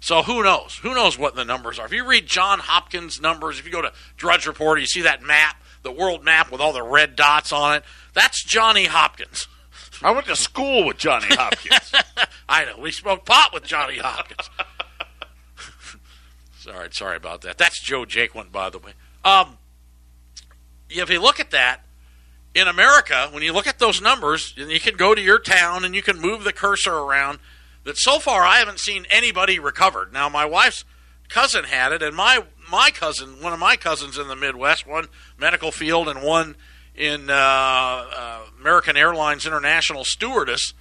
so 0.00 0.22
who 0.22 0.42
knows? 0.42 0.78
Who 0.82 0.94
knows 0.94 1.18
what 1.18 1.34
the 1.34 1.44
numbers 1.44 1.78
are? 1.78 1.86
If 1.86 1.92
you 1.92 2.06
read 2.06 2.26
John 2.26 2.60
Hopkins' 2.60 3.20
numbers, 3.20 3.58
if 3.58 3.66
you 3.66 3.72
go 3.72 3.82
to 3.82 3.92
Drudge 4.16 4.46
Report, 4.46 4.78
you 4.78 4.86
see 4.86 5.02
that 5.02 5.22
map, 5.22 5.60
the 5.82 5.92
world 5.92 6.24
map 6.24 6.52
with 6.52 6.60
all 6.60 6.72
the 6.72 6.82
red 6.82 7.16
dots 7.16 7.52
on 7.52 7.76
it. 7.76 7.84
That's 8.14 8.44
Johnny 8.44 8.84
Hopkins. 8.84 9.48
I 10.02 10.10
went 10.10 10.26
to 10.26 10.36
school 10.36 10.84
with 10.84 10.98
Johnny 10.98 11.28
Hopkins. 11.30 11.92
I 12.48 12.64
know. 12.64 12.78
We 12.78 12.92
smoked 12.92 13.26
pot 13.26 13.50
with 13.52 13.64
Johnny 13.64 13.98
Hopkins. 13.98 14.50
sorry, 16.58 16.88
sorry 16.92 17.16
about 17.16 17.42
that. 17.42 17.58
That's 17.58 17.80
Joe 17.80 18.04
Jaquint, 18.04 18.52
by 18.52 18.70
the 18.70 18.78
way. 18.78 18.92
Um, 19.24 19.58
if 20.88 21.10
you 21.10 21.20
look 21.20 21.40
at 21.40 21.50
that 21.50 21.80
in 22.54 22.68
America, 22.68 23.28
when 23.32 23.42
you 23.42 23.52
look 23.52 23.66
at 23.66 23.78
those 23.78 24.00
numbers, 24.00 24.54
and 24.56 24.70
you 24.70 24.80
can 24.80 24.96
go 24.96 25.14
to 25.14 25.20
your 25.20 25.38
town 25.38 25.84
and 25.84 25.94
you 25.94 26.02
can 26.02 26.20
move 26.20 26.44
the 26.44 26.52
cursor 26.52 26.94
around. 26.94 27.38
That 27.84 27.96
so 27.96 28.18
far 28.18 28.42
I 28.42 28.56
haven't 28.56 28.80
seen 28.80 29.06
anybody 29.10 29.60
recovered. 29.60 30.12
Now 30.12 30.28
my 30.28 30.44
wife's 30.44 30.84
cousin 31.28 31.64
had 31.64 31.92
it, 31.92 32.02
and 32.02 32.16
my 32.16 32.44
my 32.68 32.90
cousin, 32.90 33.40
one 33.40 33.52
of 33.52 33.60
my 33.60 33.76
cousins 33.76 34.18
in 34.18 34.26
the 34.26 34.34
Midwest, 34.34 34.86
one 34.88 35.06
medical 35.38 35.70
field 35.70 36.08
and 36.08 36.20
one 36.20 36.56
in 36.96 37.30
uh, 37.30 37.34
uh, 37.34 38.40
American 38.60 38.96
Airlines 38.96 39.46
International 39.46 40.04
stewardess, 40.04 40.72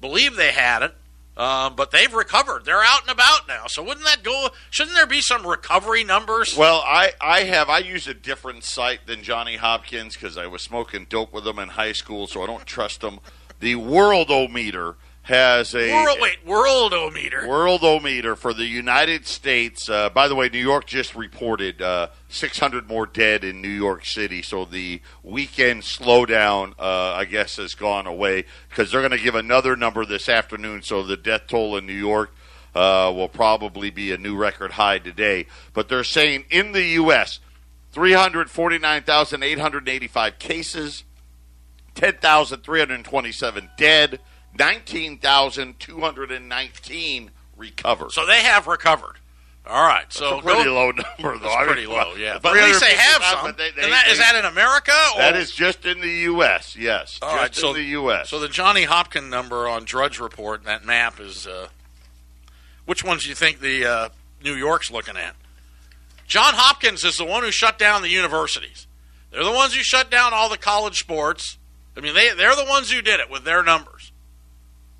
believe 0.00 0.36
they 0.36 0.52
had 0.52 0.82
it. 0.82 0.94
Um, 1.36 1.76
but 1.76 1.92
they've 1.92 2.12
recovered. 2.12 2.64
They're 2.64 2.82
out 2.82 3.02
and 3.02 3.12
about 3.12 3.46
now. 3.46 3.66
So 3.68 3.80
wouldn't 3.84 4.04
that 4.06 4.24
go? 4.24 4.48
Shouldn't 4.70 4.96
there 4.96 5.06
be 5.06 5.20
some 5.20 5.46
recovery 5.46 6.02
numbers? 6.02 6.56
Well, 6.56 6.82
I, 6.84 7.12
I 7.20 7.44
have 7.44 7.68
I 7.70 7.78
use 7.78 8.08
a 8.08 8.14
different 8.14 8.64
site 8.64 9.06
than 9.06 9.22
Johnny 9.22 9.54
Hopkins 9.54 10.14
because 10.14 10.36
I 10.36 10.48
was 10.48 10.62
smoking 10.62 11.06
dope 11.08 11.32
with 11.32 11.46
him 11.46 11.60
in 11.60 11.68
high 11.68 11.92
school, 11.92 12.26
so 12.26 12.42
I 12.42 12.46
don't 12.46 12.66
trust 12.66 13.02
them. 13.02 13.20
The 13.60 13.74
Worldometer 13.76 14.96
has 15.28 15.74
a 15.74 15.92
World, 15.92 16.18
wait, 16.22 16.38
worldometer. 16.46 17.44
Worldometer 17.44 18.34
for 18.34 18.54
the 18.54 18.64
United 18.64 19.26
States. 19.26 19.90
Uh, 19.90 20.08
by 20.08 20.26
the 20.26 20.34
way, 20.34 20.48
New 20.48 20.58
York 20.58 20.86
just 20.86 21.14
reported 21.14 21.82
uh, 21.82 22.08
600 22.30 22.88
more 22.88 23.04
dead 23.04 23.44
in 23.44 23.60
New 23.60 23.68
York 23.68 24.06
City, 24.06 24.40
so 24.40 24.64
the 24.64 25.02
weekend 25.22 25.82
slowdown, 25.82 26.72
uh, 26.78 27.12
I 27.12 27.26
guess, 27.26 27.56
has 27.56 27.74
gone 27.74 28.06
away 28.06 28.46
because 28.70 28.90
they're 28.90 29.02
going 29.02 29.10
to 29.10 29.18
give 29.18 29.34
another 29.34 29.76
number 29.76 30.06
this 30.06 30.30
afternoon. 30.30 30.80
So 30.80 31.02
the 31.02 31.18
death 31.18 31.46
toll 31.46 31.76
in 31.76 31.84
New 31.84 31.92
York 31.92 32.34
uh, 32.74 33.12
will 33.14 33.28
probably 33.28 33.90
be 33.90 34.12
a 34.12 34.16
new 34.16 34.34
record 34.34 34.72
high 34.72 34.98
today. 34.98 35.44
But 35.74 35.90
they're 35.90 36.04
saying 36.04 36.46
in 36.48 36.72
the 36.72 36.84
U.S., 36.84 37.40
349,885 37.92 40.38
cases, 40.38 41.04
10,327 41.94 43.68
dead. 43.76 44.20
19,219 44.58 47.30
recovered. 47.56 48.12
So 48.12 48.26
they 48.26 48.42
have 48.42 48.66
recovered. 48.66 49.14
All 49.66 49.86
right, 49.86 50.10
so 50.10 50.38
It's 50.38 50.40
a 50.40 50.42
pretty 50.48 50.64
go- 50.64 50.74
low 50.74 50.90
number, 50.92 51.36
though. 51.38 51.44
That's 51.44 51.54
I 51.54 51.58
mean, 51.58 51.66
pretty 51.66 51.86
low, 51.86 52.14
yeah. 52.14 52.38
But 52.42 52.56
at 52.56 52.64
least 52.64 52.80
they 52.80 52.94
have 52.94 53.22
some. 53.22 53.44
but 53.44 53.58
they- 53.58 53.70
they- 53.72 53.82
and 53.82 53.92
that, 53.92 54.08
is 54.08 54.16
they- 54.16 54.24
that 54.24 54.34
in 54.36 54.46
America? 54.46 54.94
Or? 55.14 55.20
That 55.20 55.36
is 55.36 55.52
just 55.52 55.84
in 55.84 56.00
the 56.00 56.08
U.S. 56.08 56.74
Yes, 56.74 57.18
All 57.20 57.28
just 57.32 57.42
right, 57.42 57.54
so 57.54 57.68
in 57.70 57.74
the 57.76 57.82
U.S. 57.90 58.30
So 58.30 58.38
the 58.38 58.48
Johnny 58.48 58.84
Hopkins 58.84 59.30
number 59.30 59.68
on 59.68 59.84
Drudge 59.84 60.18
Report, 60.20 60.64
that 60.64 60.86
map 60.86 61.20
is. 61.20 61.46
Uh, 61.46 61.68
which 62.86 63.04
ones 63.04 63.24
do 63.24 63.28
you 63.28 63.34
think 63.34 63.60
the 63.60 63.84
uh, 63.84 64.08
New 64.42 64.54
York's 64.54 64.90
looking 64.90 65.18
at? 65.18 65.36
John 66.26 66.54
Hopkins 66.54 67.04
is 67.04 67.18
the 67.18 67.26
one 67.26 67.42
who 67.42 67.50
shut 67.50 67.78
down 67.78 68.00
the 68.00 68.08
universities. 68.08 68.86
They're 69.30 69.44
the 69.44 69.52
ones 69.52 69.74
who 69.74 69.82
shut 69.82 70.10
down 70.10 70.32
all 70.32 70.48
the 70.48 70.56
college 70.56 70.96
sports. 70.96 71.58
I 71.94 72.00
mean, 72.00 72.14
they 72.14 72.32
they're 72.32 72.56
the 72.56 72.64
ones 72.64 72.90
who 72.90 73.02
did 73.02 73.20
it 73.20 73.28
with 73.28 73.44
their 73.44 73.62
numbers. 73.62 74.12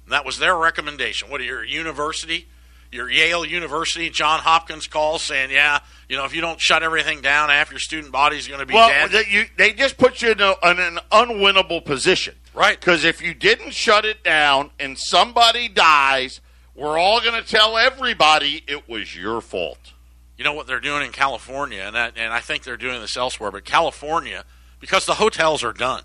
And 0.08 0.14
that 0.14 0.24
was 0.24 0.38
their 0.38 0.56
recommendation. 0.56 1.28
What 1.28 1.42
are 1.42 1.44
your 1.44 1.62
university? 1.62 2.48
Your 2.90 3.10
Yale 3.10 3.44
University, 3.44 4.08
John 4.08 4.40
Hopkins 4.40 4.86
calls 4.86 5.20
saying, 5.20 5.50
"Yeah, 5.50 5.80
you 6.08 6.16
know, 6.16 6.24
if 6.24 6.34
you 6.34 6.40
don't 6.40 6.58
shut 6.58 6.82
everything 6.82 7.20
down, 7.20 7.50
half 7.50 7.70
your 7.70 7.78
student 7.78 8.10
body's 8.10 8.48
going 8.48 8.60
to 8.60 8.64
be 8.64 8.72
well, 8.72 8.88
dead." 8.88 9.10
they, 9.10 9.30
you, 9.30 9.44
they 9.58 9.74
just 9.74 9.98
put 9.98 10.22
you 10.22 10.30
in, 10.30 10.40
a, 10.40 10.54
in 10.64 10.78
an 10.78 10.98
unwinnable 11.12 11.84
position. 11.84 12.34
Right. 12.54 12.80
Because 12.80 13.04
if 13.04 13.20
you 13.20 13.34
didn't 13.34 13.74
shut 13.74 14.06
it 14.06 14.24
down 14.24 14.70
and 14.80 14.98
somebody 14.98 15.68
dies, 15.68 16.40
we're 16.74 16.96
all 16.96 17.20
going 17.20 17.38
to 17.38 17.46
tell 17.46 17.76
everybody 17.76 18.64
it 18.66 18.88
was 18.88 19.14
your 19.14 19.42
fault. 19.42 19.92
you 20.38 20.44
know 20.44 20.54
what 20.54 20.66
they're 20.66 20.80
doing 20.80 21.04
in 21.04 21.12
California, 21.12 21.82
and 21.82 21.94
that, 21.94 22.14
and 22.16 22.32
I 22.32 22.40
think 22.40 22.62
they're 22.62 22.78
doing 22.78 23.02
this 23.02 23.18
elsewhere. 23.18 23.50
But 23.50 23.66
California, 23.66 24.44
because 24.80 25.04
the 25.04 25.14
hotels 25.14 25.62
are 25.62 25.74
done, 25.74 26.04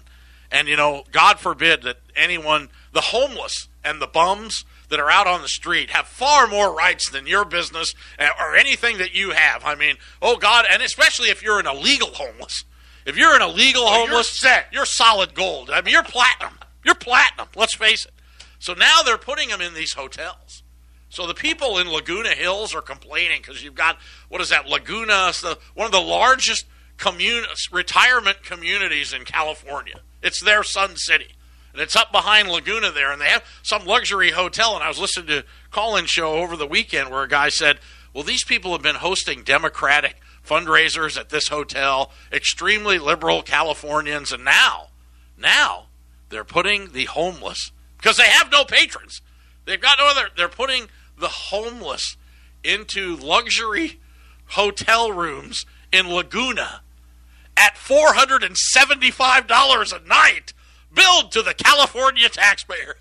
and 0.51 0.67
you 0.67 0.75
know, 0.75 1.05
God 1.13 1.39
forbid 1.39 1.83
that 1.83 1.97
anyone, 2.15 2.69
the 2.93 3.01
homeless 3.01 3.67
and 3.83 4.01
the 4.01 4.07
bums 4.07 4.65
that 4.89 4.99
are 4.99 5.11
out 5.11 5.27
on 5.27 5.41
the 5.41 5.47
street, 5.47 5.89
have 5.89 6.07
far 6.07 6.47
more 6.47 6.73
rights 6.73 7.09
than 7.09 7.27
your 7.27 7.43
business 7.43 7.93
uh, 8.19 8.29
or 8.39 8.55
anything 8.55 8.99
that 8.99 9.13
you 9.13 9.31
have. 9.31 9.65
I 9.65 9.75
mean, 9.75 9.95
oh 10.21 10.37
God, 10.37 10.65
and 10.71 10.81
especially 10.81 11.29
if 11.29 11.43
you're 11.43 11.59
an 11.59 11.67
illegal 11.67 12.09
homeless. 12.13 12.63
If 13.05 13.17
you're 13.17 13.35
an 13.35 13.41
illegal 13.41 13.81
you're 13.81 14.07
homeless, 14.07 14.29
set. 14.29 14.67
you're 14.71 14.85
solid 14.85 15.33
gold. 15.33 15.69
I 15.69 15.81
mean, 15.81 15.93
you're 15.93 16.03
platinum. 16.03 16.57
You're 16.85 16.95
platinum. 16.95 17.47
Let's 17.55 17.75
face 17.75 18.05
it. 18.05 18.13
So 18.59 18.73
now 18.73 19.01
they're 19.03 19.17
putting 19.17 19.49
them 19.49 19.59
in 19.59 19.73
these 19.73 19.93
hotels. 19.93 20.63
So 21.09 21.27
the 21.27 21.33
people 21.33 21.77
in 21.77 21.91
Laguna 21.91 22.29
Hills 22.29 22.73
are 22.73 22.81
complaining 22.81 23.41
because 23.41 23.63
you've 23.63 23.75
got 23.75 23.97
what 24.29 24.41
is 24.41 24.49
that 24.49 24.67
Laguna? 24.67 25.31
The, 25.41 25.57
one 25.75 25.85
of 25.85 25.91
the 25.91 25.99
largest 25.99 26.65
commun- 26.97 27.45
retirement 27.71 28.43
communities 28.43 29.13
in 29.13 29.25
California. 29.25 29.99
It's 30.21 30.41
their 30.41 30.63
Sun 30.63 30.95
City, 30.95 31.35
and 31.73 31.81
it's 31.81 31.95
up 31.95 32.11
behind 32.11 32.49
Laguna 32.49 32.91
there. 32.91 33.11
And 33.11 33.19
they 33.19 33.27
have 33.27 33.43
some 33.63 33.85
luxury 33.85 34.31
hotel. 34.31 34.75
And 34.75 34.83
I 34.83 34.87
was 34.87 34.99
listening 34.99 35.27
to 35.27 35.45
call-in 35.71 36.05
show 36.05 36.33
over 36.33 36.55
the 36.55 36.67
weekend 36.67 37.09
where 37.09 37.23
a 37.23 37.27
guy 37.27 37.49
said, 37.49 37.79
"Well, 38.13 38.23
these 38.23 38.43
people 38.43 38.71
have 38.71 38.81
been 38.81 38.95
hosting 38.95 39.43
Democratic 39.43 40.17
fundraisers 40.47 41.19
at 41.19 41.29
this 41.29 41.47
hotel, 41.47 42.11
extremely 42.31 42.99
liberal 42.99 43.41
Californians, 43.41 44.31
and 44.31 44.43
now, 44.43 44.89
now 45.37 45.87
they're 46.29 46.43
putting 46.43 46.91
the 46.91 47.05
homeless 47.05 47.71
because 47.97 48.17
they 48.17 48.27
have 48.27 48.51
no 48.51 48.63
patrons." 48.63 49.21
They've 49.65 49.81
got 49.81 49.97
no 49.97 50.07
other. 50.07 50.29
They're 50.35 50.49
putting 50.49 50.89
the 51.17 51.29
homeless 51.29 52.17
into 52.63 53.15
luxury 53.15 53.99
hotel 54.47 55.11
rooms 55.11 55.65
in 55.91 56.09
Laguna 56.09 56.81
at 57.55 57.77
four 57.77 58.13
hundred 58.13 58.43
and 58.43 58.57
seventy-five 58.57 59.47
dollars 59.47 59.93
a 59.93 59.99
night, 59.99 60.53
billed 60.93 61.31
to 61.31 61.41
the 61.41 61.53
California 61.53 62.29
taxpayer. 62.29 62.95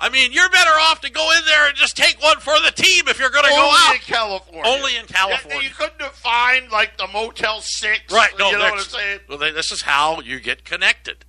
I 0.00 0.10
mean, 0.10 0.32
you're 0.32 0.48
better 0.50 0.70
off 0.70 1.00
to 1.00 1.10
go 1.10 1.28
in 1.36 1.44
there 1.44 1.66
and 1.66 1.76
just 1.76 1.96
take 1.96 2.22
one 2.22 2.38
for 2.38 2.54
the 2.64 2.70
team 2.70 3.08
if 3.08 3.18
you're 3.18 3.30
going 3.30 3.44
to 3.44 3.50
go 3.50 3.56
out. 3.56 3.86
Only 3.86 3.96
in 3.96 4.02
California. 4.02 4.62
Only 4.64 4.96
in 4.96 5.06
California. 5.06 5.62
You 5.62 5.74
couldn't 5.74 6.00
have 6.00 6.12
find 6.12 6.70
like 6.70 6.96
the 6.96 7.08
Motel 7.08 7.60
Six. 7.60 8.12
Right? 8.12 8.30
No, 8.38 8.50
you 8.50 8.58
know 8.58 8.64
what 8.64 8.74
I'm 8.74 8.80
saying. 8.80 9.20
Well, 9.28 9.38
they, 9.38 9.50
this 9.50 9.72
is 9.72 9.82
how 9.82 10.20
you 10.20 10.38
get 10.38 10.64
connected. 10.64 11.24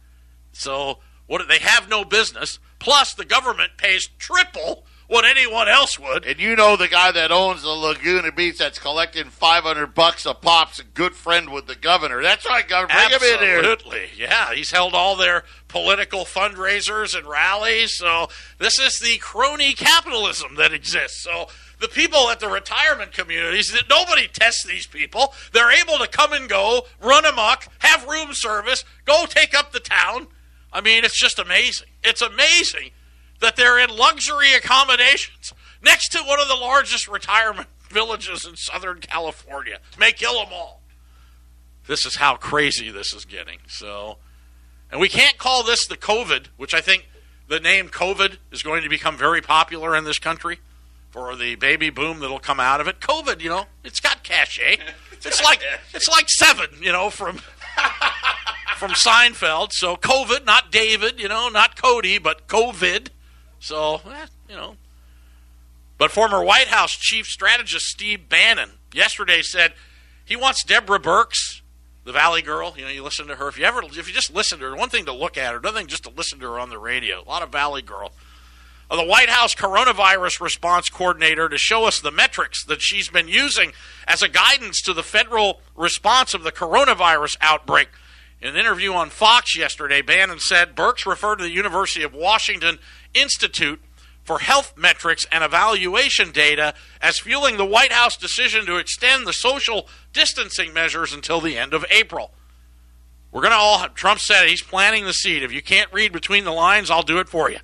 So 0.51 0.99
what? 1.25 1.47
They 1.47 1.59
have 1.59 1.89
no 1.89 2.05
business. 2.05 2.59
Plus, 2.77 3.13
the 3.15 3.25
government 3.25 3.71
pays 3.77 4.07
triple 4.19 4.85
what 5.09 5.25
anyone 5.25 5.67
else 5.67 5.99
would. 5.99 6.23
And 6.23 6.39
you 6.39 6.55
know 6.55 6.77
the 6.77 6.87
guy 6.87 7.11
that 7.11 7.31
owns 7.31 7.63
the 7.63 7.69
Laguna 7.69 8.31
Beach 8.31 8.59
that's 8.59 8.77
collecting 8.77 9.25
five 9.25 9.63
hundred 9.63 9.95
bucks 9.95 10.25
a 10.25 10.35
pop's 10.35 10.79
a 10.79 10.83
good 10.83 11.15
friend 11.15 11.49
with 11.49 11.65
the 11.65 11.75
governor. 11.75 12.21
That's 12.21 12.47
right, 12.47 12.65
governor. 12.65 12.93
Bring 12.93 13.19
him 13.19 13.39
in 13.39 13.39
here. 13.39 13.57
Absolutely, 13.57 14.09
yeah. 14.15 14.53
He's 14.53 14.71
held 14.71 14.93
all 14.93 15.15
their 15.15 15.43
political 15.67 16.25
fundraisers 16.25 17.17
and 17.17 17.27
rallies. 17.27 17.95
So 17.95 18.27
this 18.59 18.77
is 18.77 18.99
the 18.99 19.17
crony 19.17 19.73
capitalism 19.73 20.55
that 20.55 20.73
exists. 20.73 21.23
So 21.23 21.47
the 21.79 21.87
people 21.87 22.29
at 22.29 22.39
the 22.39 22.47
retirement 22.47 23.11
communities, 23.11 23.71
that 23.71 23.89
nobody 23.89 24.27
tests 24.27 24.63
these 24.63 24.85
people. 24.85 25.33
They're 25.53 25.71
able 25.71 25.97
to 25.97 26.07
come 26.07 26.33
and 26.33 26.47
go, 26.47 26.85
run 27.01 27.25
amok, 27.25 27.67
have 27.79 28.07
room 28.07 28.29
service, 28.33 28.83
go 29.05 29.25
take 29.27 29.57
up 29.57 29.71
the 29.71 29.79
town. 29.79 30.27
I 30.71 30.81
mean, 30.81 31.03
it's 31.03 31.19
just 31.19 31.39
amazing. 31.39 31.87
It's 32.03 32.21
amazing 32.21 32.91
that 33.39 33.55
they're 33.55 33.79
in 33.79 33.89
luxury 33.89 34.53
accommodations 34.53 35.53
next 35.81 36.09
to 36.09 36.19
one 36.19 36.39
of 36.39 36.47
the 36.47 36.55
largest 36.55 37.07
retirement 37.07 37.67
villages 37.89 38.45
in 38.45 38.55
Southern 38.55 38.99
California. 38.99 39.79
May 39.97 40.11
kill 40.11 40.43
them 40.43 40.49
all 40.51 40.79
this 41.89 42.05
is 42.05 42.15
how 42.15 42.35
crazy 42.35 42.91
this 42.91 43.13
is 43.13 43.25
getting. 43.25 43.57
So, 43.67 44.17
and 44.91 45.01
we 45.01 45.09
can't 45.09 45.37
call 45.39 45.63
this 45.63 45.87
the 45.87 45.97
COVID, 45.97 46.45
which 46.55 46.75
I 46.75 46.81
think 46.81 47.09
the 47.47 47.59
name 47.59 47.89
COVID 47.89 48.37
is 48.51 48.61
going 48.61 48.83
to 48.83 48.89
become 48.89 49.17
very 49.17 49.41
popular 49.41 49.95
in 49.95 50.03
this 50.03 50.19
country 50.19 50.59
for 51.09 51.35
the 51.35 51.55
baby 51.55 51.89
boom 51.89 52.19
that'll 52.19 52.37
come 52.39 52.59
out 52.59 52.79
of 52.79 52.87
it. 52.87 52.99
COVID, 52.99 53.41
you 53.41 53.49
know, 53.49 53.65
it's 53.83 53.99
got 53.99 54.23
cachet. 54.23 54.77
It's 55.21 55.43
like 55.43 55.61
it's 55.93 56.07
like 56.07 56.29
seven, 56.29 56.67
you 56.81 56.93
know, 56.93 57.09
from 57.09 57.39
from 58.77 58.91
Seinfeld. 58.91 59.73
So 59.73 59.97
COVID, 59.97 60.45
not 60.45 60.71
David, 60.71 61.19
you 61.19 61.27
know, 61.27 61.49
not 61.49 61.75
Cody, 61.75 62.19
but 62.19 62.47
COVID. 62.47 63.09
So, 63.59 63.95
eh, 63.95 64.25
you 64.49 64.55
know. 64.55 64.75
But 65.97 66.11
former 66.11 66.43
White 66.43 66.67
House 66.67 66.91
chief 66.91 67.25
strategist 67.25 67.85
Steve 67.87 68.29
Bannon 68.29 68.71
yesterday 68.93 69.41
said 69.41 69.73
he 70.23 70.35
wants 70.35 70.63
Deborah 70.63 70.99
Birx, 70.99 71.61
the 72.05 72.13
Valley 72.13 72.41
girl. 72.41 72.73
You 72.77 72.83
know, 72.83 72.89
you 72.89 73.03
listen 73.03 73.27
to 73.27 73.35
her. 73.35 73.49
If 73.49 73.59
you 73.59 73.65
ever, 73.65 73.81
if 73.83 74.07
you 74.07 74.13
just 74.13 74.33
listen 74.33 74.59
to 74.59 74.65
her, 74.65 74.75
one 74.75 74.89
thing 74.89 75.05
to 75.05 75.13
look 75.13 75.37
at 75.37 75.51
her, 75.51 75.59
another 75.59 75.79
thing 75.79 75.87
just 75.87 76.03
to 76.03 76.09
listen 76.09 76.39
to 76.39 76.45
her 76.45 76.59
on 76.59 76.69
the 76.69 76.77
radio. 76.77 77.21
A 77.21 77.27
lot 77.27 77.43
of 77.43 77.51
Valley 77.51 77.81
girl. 77.81 78.13
Uh, 78.89 78.95
the 78.95 79.05
White 79.05 79.29
House 79.29 79.53
coronavirus 79.53 80.41
response 80.41 80.89
coordinator 80.89 81.47
to 81.47 81.57
show 81.57 81.85
us 81.85 81.99
the 81.99 82.11
metrics 82.11 82.63
that 82.65 82.81
she's 82.81 83.09
been 83.09 83.27
using 83.27 83.71
as 84.07 84.23
a 84.23 84.29
guidance 84.29 84.81
to 84.81 84.93
the 84.93 85.03
federal 85.03 85.61
response 85.75 86.33
of 86.33 86.43
the 86.43 86.51
coronavirus 86.51 87.37
outbreak. 87.41 87.89
In 88.41 88.49
an 88.49 88.55
interview 88.55 88.93
on 88.93 89.09
Fox 89.09 89.55
yesterday, 89.55 90.01
Bannon 90.01 90.39
said 90.39 90.75
Birx 90.75 91.05
referred 91.05 91.35
to 91.37 91.43
the 91.43 91.51
University 91.51 92.03
of 92.03 92.13
Washington 92.13 92.79
Institute 93.13 93.81
for 94.23 94.39
Health 94.39 94.73
Metrics 94.77 95.25
and 95.31 95.43
Evaluation 95.43 96.31
data 96.31 96.73
as 97.01 97.17
fueling 97.19 97.57
the 97.57 97.65
White 97.65 97.91
House 97.91 98.15
decision 98.15 98.65
to 98.67 98.77
extend 98.77 99.25
the 99.25 99.33
social 99.33 99.87
distancing 100.13 100.73
measures 100.73 101.13
until 101.13 101.41
the 101.41 101.57
end 101.57 101.73
of 101.73 101.83
April. 101.89 102.31
We're 103.31 103.41
going 103.41 103.51
to 103.53 103.57
all, 103.57 103.87
Trump 103.89 104.19
said 104.19 104.47
he's 104.47 104.61
planting 104.61 105.05
the 105.05 105.13
seed. 105.13 105.43
If 105.43 105.51
you 105.51 105.61
can't 105.61 105.91
read 105.93 106.11
between 106.11 106.45
the 106.45 106.51
lines, 106.51 106.89
I'll 106.91 107.03
do 107.03 107.19
it 107.19 107.29
for 107.29 107.49
you. 107.49 107.57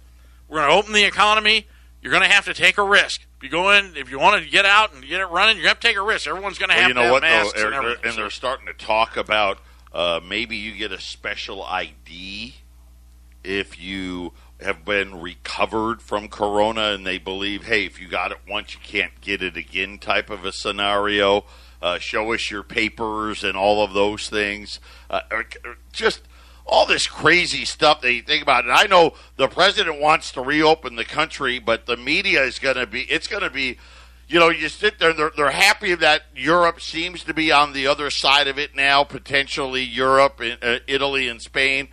We're 0.48 0.58
going 0.60 0.70
to 0.70 0.76
open 0.76 0.94
the 0.94 1.04
economy. 1.06 1.68
You're 2.02 2.12
going 2.12 2.24
to 2.24 2.30
have 2.30 2.46
to 2.46 2.54
take 2.54 2.78
a 2.78 2.84
risk. 2.84 3.22
If 3.38 3.44
you 3.44 3.50
go 3.50 3.72
in, 3.72 3.96
if 3.98 4.10
you 4.12 4.20
want 4.20 4.44
to 4.44 4.50
get 4.50 4.66
out 4.66 4.94
and 4.94 5.02
get 5.06 5.22
it 5.22 5.26
running, 5.26 5.58
you're 5.58 5.64
going 5.66 5.76
to 5.76 5.78
have 5.78 5.80
to 5.80 5.88
take 5.88 5.98
a 5.98 6.02
risk. 6.04 6.28
Everyone's 6.28 6.60
going 6.60 6.70
to 6.70 6.76
Well, 6.76 6.82
have 6.82 6.88
you 6.90 6.94
to 6.94 7.00
know 7.00 7.04
have 7.06 7.12
what 7.14 7.22
though, 7.24 7.28
masks 7.28 7.54
Eric, 7.60 7.66
and 7.66 7.74
they're- 7.74 7.92
everything. 7.92 8.10
and 8.10 8.18
they're 8.18 8.30
starting 8.30 8.68
to 8.68 8.74
talk 8.74 9.18
about 9.18 9.60
uh, 9.94 10.20
maybe 10.28 10.56
you 10.58 10.72
get 10.74 10.92
a 10.92 11.00
special 11.00 11.64
ID 11.64 12.56
if 13.44 13.80
you 13.82 14.34
have 14.66 14.84
been 14.84 15.22
recovered 15.22 16.02
from 16.02 16.28
corona 16.28 16.92
and 16.92 17.06
they 17.06 17.18
believe, 17.18 17.64
hey, 17.64 17.86
if 17.86 18.02
you 18.02 18.08
got 18.08 18.32
it 18.32 18.40
once, 18.48 18.74
you 18.74 18.80
can't 18.84 19.22
get 19.22 19.42
it 19.42 19.56
again, 19.56 19.98
type 19.98 20.30
of 20.30 20.44
a 20.44 20.52
scenario. 20.52 21.46
Uh, 21.82 22.00
show 22.00 22.34
us 22.34 22.52
your 22.52 22.64
papers 22.64 23.44
and 23.44 23.56
all 23.56 23.84
of 23.84 23.94
those 23.94 24.28
things. 24.28 24.80
Uh, 25.10 25.22
just 25.94 26.22
all 26.66 26.86
this 26.86 27.08
crazy 27.08 27.64
stuff 27.64 28.02
that 28.02 28.12
you 28.12 28.22
think 28.22 28.42
about. 28.42 28.64
And 28.64 28.74
I 28.74 28.88
know 28.88 29.14
the 29.38 29.48
president 29.48 30.02
wants 30.02 30.32
to 30.32 30.42
reopen 30.42 30.96
the 30.96 31.06
country, 31.06 31.60
but 31.60 31.86
the 31.86 31.96
media 31.96 32.44
is 32.44 32.60
going 32.60 32.76
to 32.76 32.88
be, 32.88 33.02
it's 33.04 33.28
going 33.28 33.44
to 33.44 33.52
be, 33.52 33.78
you 34.28 34.40
know, 34.40 34.50
you 34.50 34.70
sit 34.70 34.98
there, 34.98 35.14
they're, 35.14 35.32
they're 35.38 35.52
happy 35.52 35.94
that 35.94 36.24
Europe 36.36 36.82
seems 36.82 37.24
to 37.26 37.34
be 37.34 37.52
on 37.52 37.74
the 37.74 37.86
other 37.86 38.10
side 38.10 38.48
of 38.48 38.58
it 38.58 38.76
now, 38.76 39.04
potentially 39.04 39.84
Europe, 39.84 40.42
uh, 40.42 40.80
Italy, 40.88 41.28
and 41.28 41.42
Spain. 41.42 41.90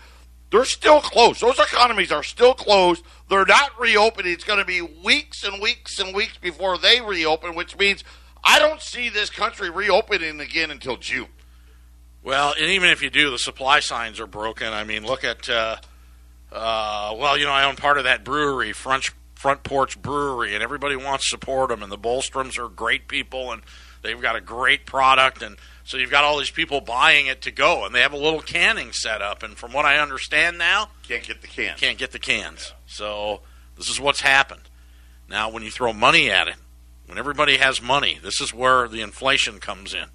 They're 0.53 0.65
still 0.67 1.01
closed. 1.01 1.41
Those 1.41 1.59
economies 1.59 2.12
are 2.12 2.23
still 2.23 2.53
closed. 2.53 3.03
They're 3.31 3.47
not 3.47 3.81
reopening. 3.81 4.33
It's 4.33 4.45
going 4.45 4.59
to 4.59 4.65
be 4.65 4.83
weeks 4.83 5.45
and 5.45 5.62
weeks 5.62 5.99
and 5.99 6.15
weeks 6.15 6.37
before 6.37 6.77
they 6.77 7.01
reopen, 7.01 7.55
which 7.55 7.77
means 7.79 8.05
I 8.45 8.59
don't 8.59 8.83
see 8.83 9.09
this 9.09 9.31
country 9.31 9.71
reopening 9.71 10.41
again 10.41 10.71
until 10.71 10.99
June. 10.99 11.29
Well, 12.23 12.53
and 12.53 12.71
even 12.71 12.91
if 12.91 13.03
you 13.03 13.09
do, 13.09 13.31
the 13.31 13.38
supply 13.38 13.81
signs 13.81 14.21
are 14.21 14.27
broken. 14.27 14.69
I 14.69 14.85
mean, 14.85 15.05
look 15.07 15.25
at, 15.25 15.49
uh, 15.49 15.77
uh, 16.53 17.15
well, 17.17 17.38
you 17.38 17.47
know, 17.47 17.51
I 17.51 17.65
own 17.65 17.77
part 17.77 17.97
of 17.97 18.05
that 18.05 18.23
brewery, 18.23 18.73
Front 18.73 19.11
Front 19.35 19.65
Porch 19.65 20.01
Brewery, 20.01 20.55
and 20.55 20.62
everybody 20.62 20.95
wants 20.95 21.25
to 21.25 21.31
support 21.31 21.71
them. 21.71 21.83
And 21.83 21.91
the 21.91 21.99
Bolstroms 21.99 22.59
are 22.59 22.69
great 22.69 23.09
people, 23.09 23.51
and 23.51 23.62
They've 24.03 24.21
got 24.21 24.37
a 24.37 24.41
great 24.41 24.85
product, 24.85 25.43
and 25.43 25.57
so 25.85 25.97
you've 25.97 26.11
got 26.11 26.25
all 26.25 26.38
these 26.38 26.51
people 26.51 26.81
buying 26.81 27.27
it 27.27 27.42
to 27.42 27.51
go, 27.51 27.85
and 27.85 27.95
they 27.95 28.01
have 28.01 28.12
a 28.12 28.16
little 28.16 28.40
canning 28.40 28.92
set 28.92 29.21
up. 29.23 29.42
And 29.42 29.57
from 29.57 29.73
what 29.73 29.85
I 29.85 29.99
understand 29.99 30.59
now, 30.59 30.90
Can't 31.07 31.23
get 31.25 31.40
the 31.42 31.49
cans. 31.49 31.81
can't 31.81 31.99
get 31.99 32.12
the 32.12 32.18
cans. 32.18 32.73
So 32.87 33.40
this 33.77 33.88
is 33.88 34.01
what's 34.01 34.21
happened. 34.21 34.62
Now, 35.29 35.49
when 35.51 35.62
you 35.62 35.71
throw 35.71 35.92
money 35.92 36.31
at 36.31 36.49
it, 36.49 36.57
when 37.07 37.18
everybody 37.18 37.57
has 37.57 37.81
money, 37.83 38.18
this 38.23 38.40
is 38.40 38.53
where 38.55 38.87
the 38.88 39.01
inflation 39.01 39.59
comes 39.59 39.92
in. 39.95 40.07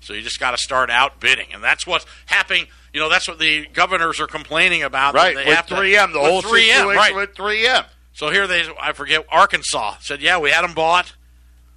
So 0.00 0.12
you 0.12 0.20
just 0.20 0.38
got 0.38 0.50
to 0.50 0.58
start 0.58 0.90
outbidding, 0.90 1.54
and 1.54 1.64
that's 1.64 1.86
what's 1.86 2.04
happening. 2.26 2.66
You 2.92 3.00
know, 3.00 3.08
that's 3.08 3.26
what 3.26 3.38
the 3.38 3.66
governors 3.72 4.20
are 4.20 4.26
complaining 4.26 4.82
about. 4.82 5.14
Right, 5.14 5.34
They 5.34 5.46
with 5.46 5.58
3M, 5.60 6.12
the 6.12 6.20
whole 6.20 6.42
3M, 6.42 6.50
situation 6.60 6.96
right. 6.96 7.14
with 7.14 7.34
3M. 7.34 7.86
So 8.12 8.30
here 8.30 8.46
they, 8.46 8.64
I 8.80 8.92
forget, 8.92 9.24
Arkansas 9.30 9.96
said, 10.00 10.20
yeah, 10.20 10.38
we 10.38 10.50
had 10.50 10.62
them 10.62 10.74
bought. 10.74 11.14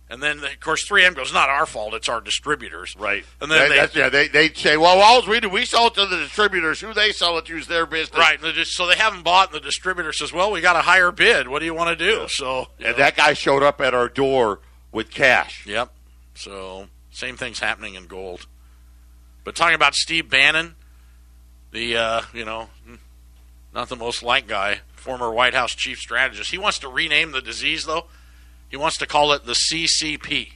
And 0.09 0.23
then, 0.23 0.41
of 0.41 0.59
course, 0.61 0.87
3M 0.87 1.15
goes, 1.15 1.33
not 1.33 1.49
our 1.49 1.65
fault, 1.65 1.93
it's 1.93 2.07
our 2.07 2.21
distributors. 2.21 2.95
Right. 2.97 3.25
And 3.41 3.51
then 3.51 3.69
That- 3.69 3.91
they, 3.91 3.99
yeah, 3.99 4.07
they, 4.09 4.29
they 4.29 4.49
say, 4.53 4.77
well, 4.77 4.99
all 5.01 5.21
we 5.27 5.41
do, 5.41 5.49
we 5.49 5.65
sell 5.65 5.87
it 5.87 5.95
to 5.95 6.05
the 6.05 6.15
distributors. 6.15 6.79
Who 6.79 6.93
they 6.93 7.11
sell 7.11 7.37
it 7.37 7.45
to 7.47 7.57
is 7.57 7.67
their 7.67 7.85
business. 7.85 8.17
right. 8.17 8.41
and 8.41 8.53
just- 8.55 8.71
so 8.71 8.87
they 8.87 8.95
haven't 8.95 9.23
bought, 9.23 9.51
and 9.53 9.61
the 9.61 9.65
distributor 9.65 10.13
says, 10.13 10.31
well, 10.31 10.49
we 10.51 10.61
got 10.61 10.77
a 10.77 10.81
higher 10.81 11.11
bid. 11.11 11.49
What 11.49 11.59
do 11.59 11.65
you 11.65 11.73
want 11.73 11.97
to 11.97 12.05
do? 12.05 12.25
So, 12.29 12.67
And 12.79 12.95
that 12.95 13.17
guy 13.17 13.33
showed 13.33 13.63
up 13.63 13.81
at 13.81 13.93
our 13.93 14.07
door 14.07 14.59
with 14.93 15.09
cash. 15.11 15.65
Yep. 15.67 15.91
So 16.35 16.87
same 17.11 17.35
thing's 17.35 17.59
happening 17.59 17.95
in 17.95 18.05
gold. 18.07 18.45
But 19.43 19.55
talking 19.55 19.75
about 19.75 19.93
Steve 19.95 20.29
Bannon, 20.29 20.75
the 21.71 21.97
uh, 21.97 22.21
you 22.33 22.45
know, 22.45 22.69
not 23.73 23.89
the 23.89 23.95
most 23.95 24.23
liked 24.23 24.47
guy, 24.47 24.79
former 24.95 25.31
White 25.31 25.53
House 25.53 25.73
chief 25.73 25.97
strategist. 25.99 26.51
He 26.51 26.57
wants 26.57 26.79
to 26.79 26.87
rename 26.89 27.31
the 27.31 27.41
disease 27.41 27.85
though. 27.85 28.05
He 28.69 28.77
wants 28.77 28.97
to 28.97 29.05
call 29.07 29.31
it 29.33 29.45
the 29.45 29.53
CCP. 29.53 30.53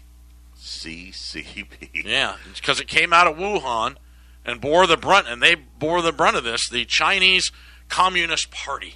CCP. 0.60 2.04
Yeah, 2.06 2.36
because 2.56 2.80
it 2.80 2.88
came 2.88 3.14
out 3.14 3.28
of 3.28 3.38
Wuhan 3.38 3.96
and 4.46 4.60
bore 4.62 4.88
the 4.88 4.98
brunt, 4.98 5.28
and 5.28 5.42
they 5.42 5.56
bore 5.56 6.02
the 6.02 6.12
brunt 6.12 6.36
of 6.38 6.44
this. 6.44 6.68
The 6.70 6.86
Chinese 6.86 7.52
Communist 7.90 8.52
Party. 8.52 8.96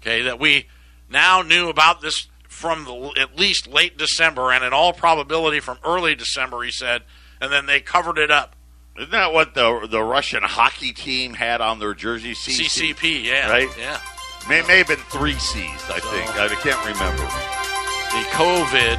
Okay, 0.00 0.22
that 0.22 0.38
we 0.38 0.66
now 1.10 1.42
knew 1.42 1.68
about 1.68 2.00
this 2.00 2.28
from 2.48 2.84
the, 2.84 3.12
at 3.20 3.38
least 3.38 3.66
late 3.68 3.96
December, 3.98 4.52
and 4.52 4.64
in 4.64 4.72
all 4.72 4.92
probability 4.92 5.60
from 5.60 5.78
early 5.84 6.14
December. 6.14 6.62
He 6.62 6.70
said, 6.70 7.02
and 7.40 7.52
then 7.52 7.66
they 7.66 7.80
covered 7.80 8.18
it 8.18 8.30
up. 8.30 8.54
Isn't 8.96 9.10
that 9.12 9.32
what 9.32 9.54
the 9.54 9.86
the 9.88 10.02
Russian 10.02 10.42
hockey 10.42 10.92
team 10.92 11.34
had 11.34 11.60
on 11.60 11.78
their 11.78 11.94
jersey? 11.94 12.32
CC? 12.34 12.94
CCP, 12.94 13.24
yeah, 13.24 13.48
Right? 13.48 13.68
yeah. 13.78 14.00
May, 14.48 14.62
may 14.66 14.78
have 14.78 14.88
been 14.88 14.96
three 14.96 15.34
C's, 15.34 15.68
I 15.90 16.00
think. 16.00 16.36
I 16.36 16.48
can't 16.62 16.84
remember. 16.84 17.67
The 18.12 18.24
COVID 18.32 18.98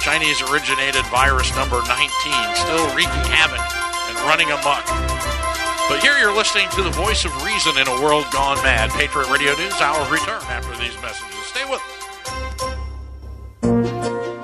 Chinese 0.00 0.40
originated 0.42 1.04
virus 1.06 1.54
number 1.56 1.76
19 1.76 2.56
still 2.56 2.94
wreaking 2.94 3.24
havoc 3.28 3.60
and 4.08 4.18
running 4.28 4.48
amok. 4.48 4.84
But 5.88 6.00
here 6.02 6.16
you're 6.18 6.34
listening 6.34 6.68
to 6.70 6.82
the 6.82 6.90
voice 6.90 7.24
of 7.24 7.44
reason 7.44 7.78
in 7.78 7.88
a 7.88 8.02
world 8.02 8.24
gone 8.32 8.56
mad. 8.62 8.90
Patriot 8.90 9.28
Radio 9.30 9.54
News 9.56 9.80
Hour 9.80 10.10
return 10.10 10.42
after 10.42 10.76
these 10.76 10.94
messages. 11.02 11.46
Stay 11.46 11.64
with 11.64 11.80
us. 11.80 11.96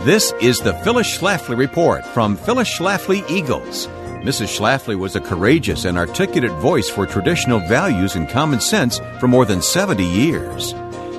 This 0.04 0.32
is 0.40 0.58
the 0.60 0.74
Phyllis 0.82 1.18
Schlafly 1.18 1.56
Report 1.56 2.04
from 2.06 2.36
Phyllis 2.36 2.68
Schlafly 2.68 3.28
Eagles. 3.30 3.86
Mrs. 4.22 4.58
Schlafly 4.58 4.96
was 4.98 5.14
a 5.14 5.20
courageous 5.20 5.84
and 5.84 5.96
articulate 5.96 6.50
voice 6.52 6.88
for 6.88 7.06
traditional 7.06 7.60
values 7.60 8.16
and 8.16 8.28
common 8.28 8.60
sense 8.60 9.00
for 9.20 9.28
more 9.28 9.44
than 9.44 9.62
70 9.62 10.04
years. 10.04 10.74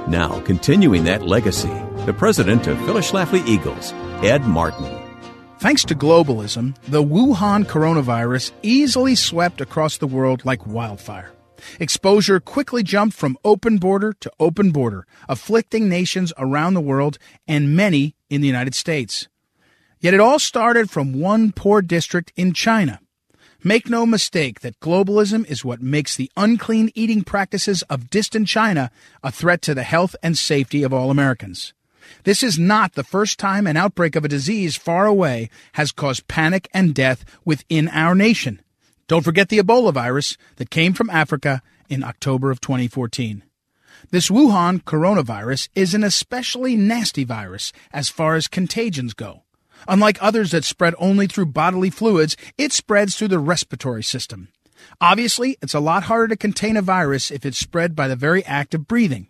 Now, 0.07 0.41
continuing 0.41 1.05
that 1.05 1.21
legacy, 1.21 1.71
the 2.07 2.13
president 2.13 2.67
of 2.67 2.79
Phyllis 2.85 3.11
Schlafly 3.11 3.45
Eagles, 3.45 3.91
Ed 4.23 4.43
Martin. 4.43 4.87
Thanks 5.59 5.83
to 5.83 5.93
globalism, 5.93 6.73
the 6.83 7.03
Wuhan 7.03 7.65
coronavirus 7.65 8.53
easily 8.63 9.13
swept 9.13 9.59
across 9.59 9.97
the 9.97 10.07
world 10.07 10.45
like 10.45 10.65
wildfire. 10.65 11.33
Exposure 11.81 12.39
quickly 12.39 12.81
jumped 12.81 13.13
from 13.13 13.37
open 13.43 13.77
border 13.77 14.13
to 14.21 14.31
open 14.39 14.71
border, 14.71 15.05
afflicting 15.27 15.89
nations 15.89 16.31
around 16.37 16.75
the 16.75 16.79
world 16.79 17.17
and 17.45 17.75
many 17.75 18.15
in 18.29 18.39
the 18.39 18.47
United 18.47 18.73
States. 18.73 19.27
Yet 19.99 20.13
it 20.13 20.21
all 20.21 20.39
started 20.39 20.89
from 20.89 21.19
one 21.19 21.51
poor 21.51 21.81
district 21.81 22.31
in 22.37 22.53
China. 22.53 23.01
Make 23.65 23.89
no 23.89 24.05
mistake 24.05 24.61
that 24.61 24.79
globalism 24.79 25.45
is 25.47 25.65
what 25.65 25.81
makes 25.81 26.15
the 26.15 26.31
unclean 26.37 26.89
eating 26.95 27.25
practices 27.25 27.81
of 27.89 28.09
distant 28.09 28.47
China 28.47 28.91
a 29.23 29.29
threat 29.29 29.61
to 29.63 29.75
the 29.75 29.83
health 29.83 30.15
and 30.23 30.37
safety 30.37 30.83
of 30.83 30.93
all 30.93 31.11
Americans. 31.11 31.73
This 32.23 32.43
is 32.43 32.59
not 32.59 32.93
the 32.93 33.03
first 33.03 33.39
time 33.39 33.67
an 33.67 33.77
outbreak 33.77 34.15
of 34.15 34.25
a 34.25 34.29
disease 34.29 34.75
far 34.75 35.05
away 35.05 35.49
has 35.73 35.91
caused 35.91 36.27
panic 36.27 36.67
and 36.73 36.93
death 36.93 37.25
within 37.45 37.87
our 37.89 38.15
nation. 38.15 38.61
Don't 39.07 39.23
forget 39.23 39.49
the 39.49 39.59
Ebola 39.59 39.93
virus 39.93 40.37
that 40.57 40.69
came 40.69 40.93
from 40.93 41.09
Africa 41.09 41.61
in 41.89 42.03
October 42.03 42.51
of 42.51 42.59
2014. 42.59 43.43
This 44.11 44.29
Wuhan 44.29 44.83
coronavirus 44.83 45.69
is 45.75 45.93
an 45.93 46.03
especially 46.03 46.75
nasty 46.75 47.23
virus 47.23 47.73
as 47.91 48.09
far 48.09 48.35
as 48.35 48.47
contagions 48.47 49.13
go. 49.13 49.43
Unlike 49.87 50.17
others 50.21 50.51
that 50.51 50.63
spread 50.63 50.95
only 50.97 51.27
through 51.27 51.47
bodily 51.47 51.89
fluids, 51.89 52.35
it 52.57 52.73
spreads 52.73 53.15
through 53.15 53.29
the 53.29 53.39
respiratory 53.39 54.03
system. 54.03 54.49
Obviously, 55.01 55.57
it's 55.61 55.73
a 55.73 55.79
lot 55.79 56.03
harder 56.03 56.29
to 56.29 56.37
contain 56.37 56.77
a 56.77 56.81
virus 56.81 57.31
if 57.31 57.45
it's 57.45 57.57
spread 57.57 57.95
by 57.95 58.07
the 58.07 58.15
very 58.15 58.43
act 58.45 58.73
of 58.73 58.87
breathing. 58.87 59.27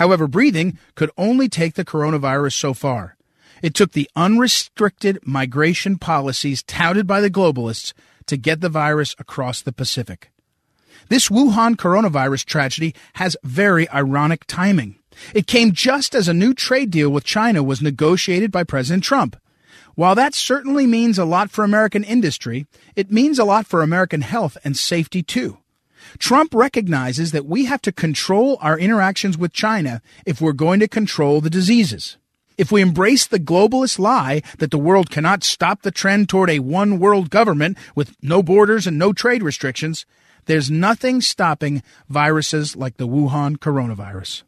However, 0.00 0.26
breathing 0.26 0.78
could 0.94 1.10
only 1.18 1.46
take 1.46 1.74
the 1.74 1.84
coronavirus 1.84 2.54
so 2.54 2.72
far. 2.72 3.18
It 3.62 3.74
took 3.74 3.92
the 3.92 4.08
unrestricted 4.16 5.18
migration 5.26 5.98
policies 5.98 6.62
touted 6.62 7.06
by 7.06 7.20
the 7.20 7.28
globalists 7.28 7.92
to 8.24 8.38
get 8.38 8.62
the 8.62 8.70
virus 8.70 9.14
across 9.18 9.60
the 9.60 9.74
Pacific. 9.74 10.30
This 11.10 11.28
Wuhan 11.28 11.76
coronavirus 11.76 12.46
tragedy 12.46 12.94
has 13.16 13.36
very 13.44 13.90
ironic 13.90 14.46
timing. 14.46 14.96
It 15.34 15.46
came 15.46 15.72
just 15.72 16.14
as 16.14 16.28
a 16.28 16.32
new 16.32 16.54
trade 16.54 16.90
deal 16.90 17.10
with 17.10 17.24
China 17.24 17.62
was 17.62 17.82
negotiated 17.82 18.50
by 18.50 18.64
President 18.64 19.04
Trump. 19.04 19.36
While 19.96 20.14
that 20.14 20.34
certainly 20.34 20.86
means 20.86 21.18
a 21.18 21.26
lot 21.26 21.50
for 21.50 21.62
American 21.62 22.04
industry, 22.04 22.66
it 22.96 23.12
means 23.12 23.38
a 23.38 23.44
lot 23.44 23.66
for 23.66 23.82
American 23.82 24.22
health 24.22 24.56
and 24.64 24.78
safety 24.78 25.22
too. 25.22 25.59
Trump 26.18 26.54
recognizes 26.54 27.32
that 27.32 27.46
we 27.46 27.66
have 27.66 27.82
to 27.82 27.92
control 27.92 28.58
our 28.60 28.78
interactions 28.78 29.38
with 29.38 29.52
China 29.52 30.02
if 30.26 30.40
we're 30.40 30.52
going 30.52 30.80
to 30.80 30.88
control 30.88 31.40
the 31.40 31.50
diseases. 31.50 32.16
If 32.58 32.70
we 32.70 32.82
embrace 32.82 33.26
the 33.26 33.40
globalist 33.40 33.98
lie 33.98 34.42
that 34.58 34.70
the 34.70 34.78
world 34.78 35.10
cannot 35.10 35.42
stop 35.42 35.82
the 35.82 35.90
trend 35.90 36.28
toward 36.28 36.50
a 36.50 36.58
one 36.58 36.98
world 36.98 37.30
government 37.30 37.78
with 37.94 38.14
no 38.22 38.42
borders 38.42 38.86
and 38.86 38.98
no 38.98 39.12
trade 39.12 39.42
restrictions, 39.42 40.04
there's 40.44 40.70
nothing 40.70 41.20
stopping 41.20 41.82
viruses 42.08 42.76
like 42.76 42.96
the 42.96 43.08
Wuhan 43.08 43.56
coronavirus. 43.56 44.42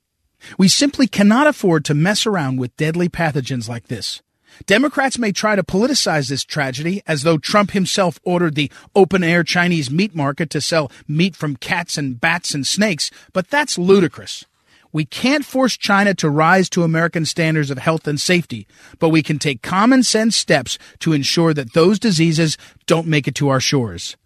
We 0.59 0.68
simply 0.68 1.07
cannot 1.07 1.46
afford 1.46 1.85
to 1.87 1.94
mess 1.94 2.27
around 2.27 2.59
with 2.59 2.77
deadly 2.77 3.09
pathogens 3.09 3.68
like 3.68 3.88
this. 3.88 4.20
Democrats 4.67 5.19
may 5.19 5.33
try 5.33 5.57
to 5.57 5.62
politicize 5.62 6.29
this 6.29 6.45
tragedy 6.45 7.03
as 7.07 7.23
though 7.23 7.38
Trump 7.38 7.73
himself 7.73 8.21
ordered 8.23 8.55
the 8.55 8.71
open 8.95 9.25
air 9.25 9.43
Chinese 9.43 9.91
meat 9.91 10.15
market 10.15 10.51
to 10.51 10.61
sell 10.61 10.91
meat 11.09 11.35
from 11.35 11.57
cats 11.57 11.99
and 11.99 12.21
bats 12.21 12.55
and 12.55 12.67
snakes, 12.67 13.11
but 13.33 13.49
that's 13.49 13.79
ludicrous. 13.79 14.45
We 14.93 15.07
can't 15.07 15.45
force 15.45 15.79
China 15.79 16.15
to 16.17 16.29
rise 16.29 16.69
to 16.71 16.83
American 16.83 17.25
standards 17.25 17.71
of 17.71 17.79
health 17.79 18.07
and 18.07 18.21
safety, 18.21 18.67
but 18.99 19.09
we 19.09 19.23
can 19.23 19.38
take 19.38 19.62
common 19.62 20.03
sense 20.03 20.37
steps 20.37 20.79
to 20.99 21.15
ensure 21.15 21.55
that 21.55 21.73
those 21.73 21.99
diseases 21.99 22.59
don't 22.87 23.07
make 23.07 23.27
it 23.27 23.35
to 23.37 23.49
our 23.49 23.61
shores. 23.61 24.17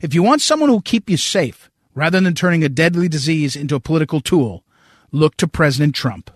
If 0.00 0.14
you 0.14 0.22
want 0.22 0.40
someone 0.40 0.70
who 0.70 0.76
will 0.76 0.82
keep 0.82 1.10
you 1.10 1.18
safe, 1.18 1.70
rather 1.94 2.20
than 2.20 2.34
turning 2.34 2.64
a 2.64 2.70
deadly 2.70 3.06
disease 3.06 3.54
into 3.54 3.74
a 3.74 3.80
political 3.80 4.20
tool, 4.20 4.64
look 5.12 5.36
to 5.36 5.46
President 5.46 5.94
Trump. 5.94 6.30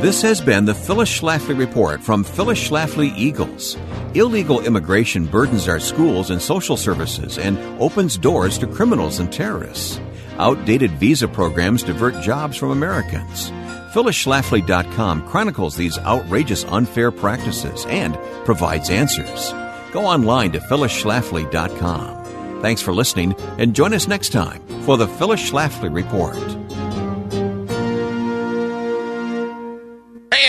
This 0.00 0.22
has 0.22 0.40
been 0.40 0.64
the 0.64 0.74
Phyllis 0.74 1.10
Schlafly 1.10 1.58
Report 1.58 2.02
from 2.02 2.24
Phyllis 2.24 2.58
Schlafly 2.58 3.14
Eagles. 3.18 3.76
Illegal 4.14 4.62
immigration 4.62 5.26
burdens 5.26 5.68
our 5.68 5.78
schools 5.78 6.30
and 6.30 6.40
social 6.40 6.78
services 6.78 7.36
and 7.36 7.58
opens 7.78 8.16
doors 8.16 8.56
to 8.60 8.66
criminals 8.66 9.18
and 9.18 9.30
terrorists. 9.30 10.00
Outdated 10.38 10.92
visa 10.92 11.28
programs 11.28 11.82
divert 11.82 12.18
jobs 12.22 12.56
from 12.56 12.70
Americans. 12.70 13.50
PhyllisSchlafly.com 13.92 15.28
chronicles 15.28 15.76
these 15.76 15.98
outrageous 15.98 16.64
unfair 16.64 17.10
practices 17.10 17.84
and 17.90 18.18
provides 18.46 18.88
answers. 18.88 19.52
Go 19.92 20.06
online 20.06 20.52
to 20.52 20.60
PhyllisSchlafly.com. 20.60 22.62
Thanks 22.62 22.80
for 22.80 22.94
listening 22.94 23.34
and 23.58 23.76
join 23.76 23.92
us 23.92 24.08
next 24.08 24.30
time 24.30 24.62
for 24.84 24.96
the 24.96 25.08
Phyllis 25.08 25.50
Schlafly 25.50 25.94
Report. 25.94 26.59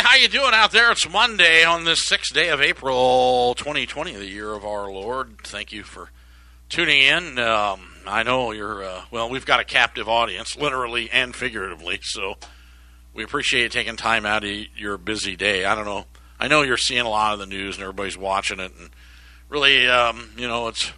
How 0.01 0.15
you 0.15 0.27
doing 0.27 0.53
out 0.53 0.71
there? 0.71 0.91
It's 0.91 1.07
Monday 1.07 1.63
on 1.63 1.85
this 1.85 2.07
sixth 2.07 2.33
day 2.33 2.49
of 2.49 2.59
April, 2.59 3.53
2020, 3.55 4.15
the 4.15 4.25
year 4.25 4.51
of 4.51 4.65
our 4.65 4.91
Lord. 4.91 5.37
Thank 5.43 5.71
you 5.71 5.83
for 5.83 6.09
tuning 6.69 7.03
in. 7.03 7.37
Um, 7.37 7.87
I 8.07 8.23
know 8.23 8.51
you're 8.51 8.83
uh, 8.83 9.03
well. 9.11 9.29
We've 9.29 9.45
got 9.45 9.59
a 9.59 9.63
captive 9.63 10.09
audience, 10.09 10.57
literally 10.57 11.09
and 11.11 11.35
figuratively. 11.35 11.99
So 12.01 12.37
we 13.13 13.23
appreciate 13.23 13.61
you 13.61 13.69
taking 13.69 13.95
time 13.95 14.25
out 14.25 14.43
of 14.43 14.49
your 14.75 14.97
busy 14.97 15.35
day. 15.35 15.65
I 15.65 15.75
don't 15.75 15.85
know. 15.85 16.05
I 16.39 16.47
know 16.47 16.63
you're 16.63 16.77
seeing 16.77 17.01
a 17.05 17.09
lot 17.09 17.33
of 17.33 17.39
the 17.39 17.45
news 17.45 17.75
and 17.75 17.83
everybody's 17.83 18.17
watching 18.17 18.59
it, 18.59 18.71
and 18.79 18.89
really, 19.49 19.87
um, 19.87 20.31
you 20.35 20.47
know, 20.47 20.67
it's 20.67 20.91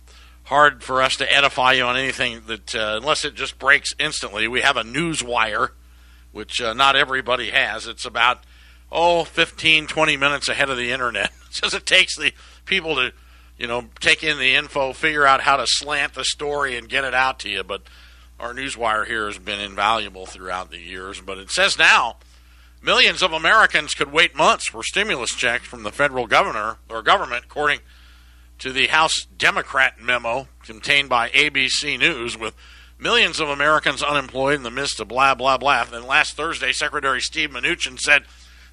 hard 0.43 0.81
for 0.81 1.01
us 1.01 1.17
to 1.17 1.31
edify 1.31 1.73
you 1.73 1.83
on 1.83 1.97
anything 1.97 2.43
that 2.47 2.73
uh, 2.73 2.99
unless 3.01 3.25
it 3.25 3.35
just 3.35 3.59
breaks 3.59 3.93
instantly. 3.99 4.47
We 4.47 4.61
have 4.61 4.77
a 4.77 4.83
news 4.85 5.21
wire, 5.21 5.73
which 6.31 6.61
uh, 6.61 6.73
not 6.73 6.95
everybody 6.95 7.49
has. 7.49 7.85
It's 7.85 8.05
about 8.05 8.45
oh 8.93 9.23
15, 9.23 9.87
20 9.87 10.17
minutes 10.17 10.47
ahead 10.47 10.69
of 10.69 10.77
the 10.77 10.91
internet. 10.91 11.31
Just 11.51 11.73
it 11.73 11.85
takes 11.85 12.15
the 12.15 12.31
people 12.65 12.95
to 12.95 13.13
you 13.57 13.67
know 13.67 13.85
take 13.99 14.23
in 14.23 14.37
the 14.37 14.55
info, 14.55 14.93
figure 14.93 15.25
out 15.25 15.41
how 15.41 15.57
to 15.57 15.65
slant 15.67 16.13
the 16.13 16.23
story, 16.23 16.77
and 16.77 16.87
get 16.87 17.03
it 17.03 17.13
out 17.13 17.39
to 17.39 17.49
you. 17.49 17.63
But 17.63 17.81
our 18.39 18.53
newswire 18.53 19.05
here 19.05 19.25
has 19.27 19.37
been 19.37 19.59
invaluable 19.59 20.25
throughout 20.25 20.71
the 20.71 20.79
years. 20.79 21.19
But 21.19 21.37
it 21.37 21.51
says 21.51 21.77
now. 21.77 22.17
Millions 22.81 23.23
of 23.23 23.31
Americans 23.31 23.93
could 23.93 24.11
wait 24.11 24.35
months 24.35 24.67
for 24.67 24.83
stimulus 24.83 25.33
checks 25.33 25.65
from 25.65 25.83
the 25.83 25.91
federal 25.91 26.27
governor 26.27 26.79
or 26.89 27.01
government, 27.01 27.45
according 27.45 27.79
to 28.59 28.73
the 28.73 28.87
House 28.87 29.25
Democrat 29.37 30.01
memo 30.01 30.49
contained 30.63 31.07
by 31.07 31.29
ABC 31.29 31.97
News 31.97 32.37
with 32.37 32.53
millions 32.99 33.39
of 33.39 33.49
Americans 33.49 34.03
unemployed 34.03 34.55
in 34.55 34.63
the 34.63 34.71
midst 34.71 34.99
of 34.99 35.07
blah, 35.07 35.35
blah, 35.35 35.57
blah. 35.57 35.85
Then 35.85 36.05
last 36.05 36.35
Thursday, 36.35 36.71
Secretary 36.71 37.21
Steve 37.21 37.51
Mnuchin 37.51 37.99
said 37.99 38.23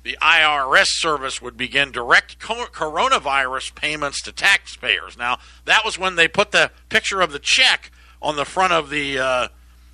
the 0.03 0.17
IRS 0.23 0.87
service 0.87 1.43
would 1.43 1.57
begin 1.57 1.93
direct 1.93 2.39
coronavirus 2.39 3.75
payments 3.75 4.23
to 4.23 4.33
taxpayers. 4.33 5.19
Now, 5.19 5.39
that 5.67 5.85
was 5.85 5.99
when 5.99 6.17
they 6.17 6.29
put 6.29 6.53
the 6.53 6.71
picture 6.89 7.21
of 7.21 7.33
the 7.33 7.39
check 7.39 7.91
on 8.23 8.37
the 8.37 8.45
front 8.45 8.73
of 8.73 8.91
the. 8.91 9.19
Uh, 9.19 9.49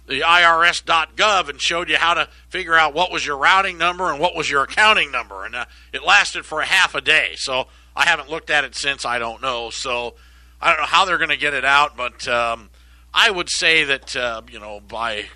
the 0.06 0.20
IRS.gov 0.20 1.48
and 1.48 1.60
showed 1.60 1.88
you 1.88 1.96
how 1.96 2.14
to 2.14 2.28
figure 2.48 2.76
out 2.76 2.94
what 2.94 3.10
was 3.10 3.26
your 3.26 3.36
routing 3.36 3.76
number 3.76 4.08
and 4.08 4.20
what 4.20 4.36
was 4.36 4.48
your 4.48 4.62
accounting 4.62 5.10
number. 5.10 5.44
And 5.44 5.56
uh, 5.56 5.64
it 5.92 6.04
lasted 6.04 6.46
for 6.46 6.60
a 6.60 6.64
half 6.64 6.94
a 6.94 7.00
day. 7.00 7.32
So 7.34 7.66
I 7.96 8.04
haven't 8.04 8.30
looked 8.30 8.48
at 8.48 8.62
it 8.62 8.76
since. 8.76 9.04
I 9.04 9.18
don't 9.18 9.42
know. 9.42 9.70
So 9.70 10.14
I 10.60 10.70
don't 10.70 10.80
know 10.80 10.86
how 10.86 11.06
they're 11.06 11.18
going 11.18 11.30
to 11.30 11.36
get 11.36 11.54
it 11.54 11.64
out, 11.64 11.96
but 11.96 12.28
um, 12.28 12.70
I 13.12 13.30
would 13.30 13.50
say 13.50 13.82
that 13.84 14.14
uh, 14.14 14.42
you 14.48 14.60
know 14.60 14.80
by 14.80 15.26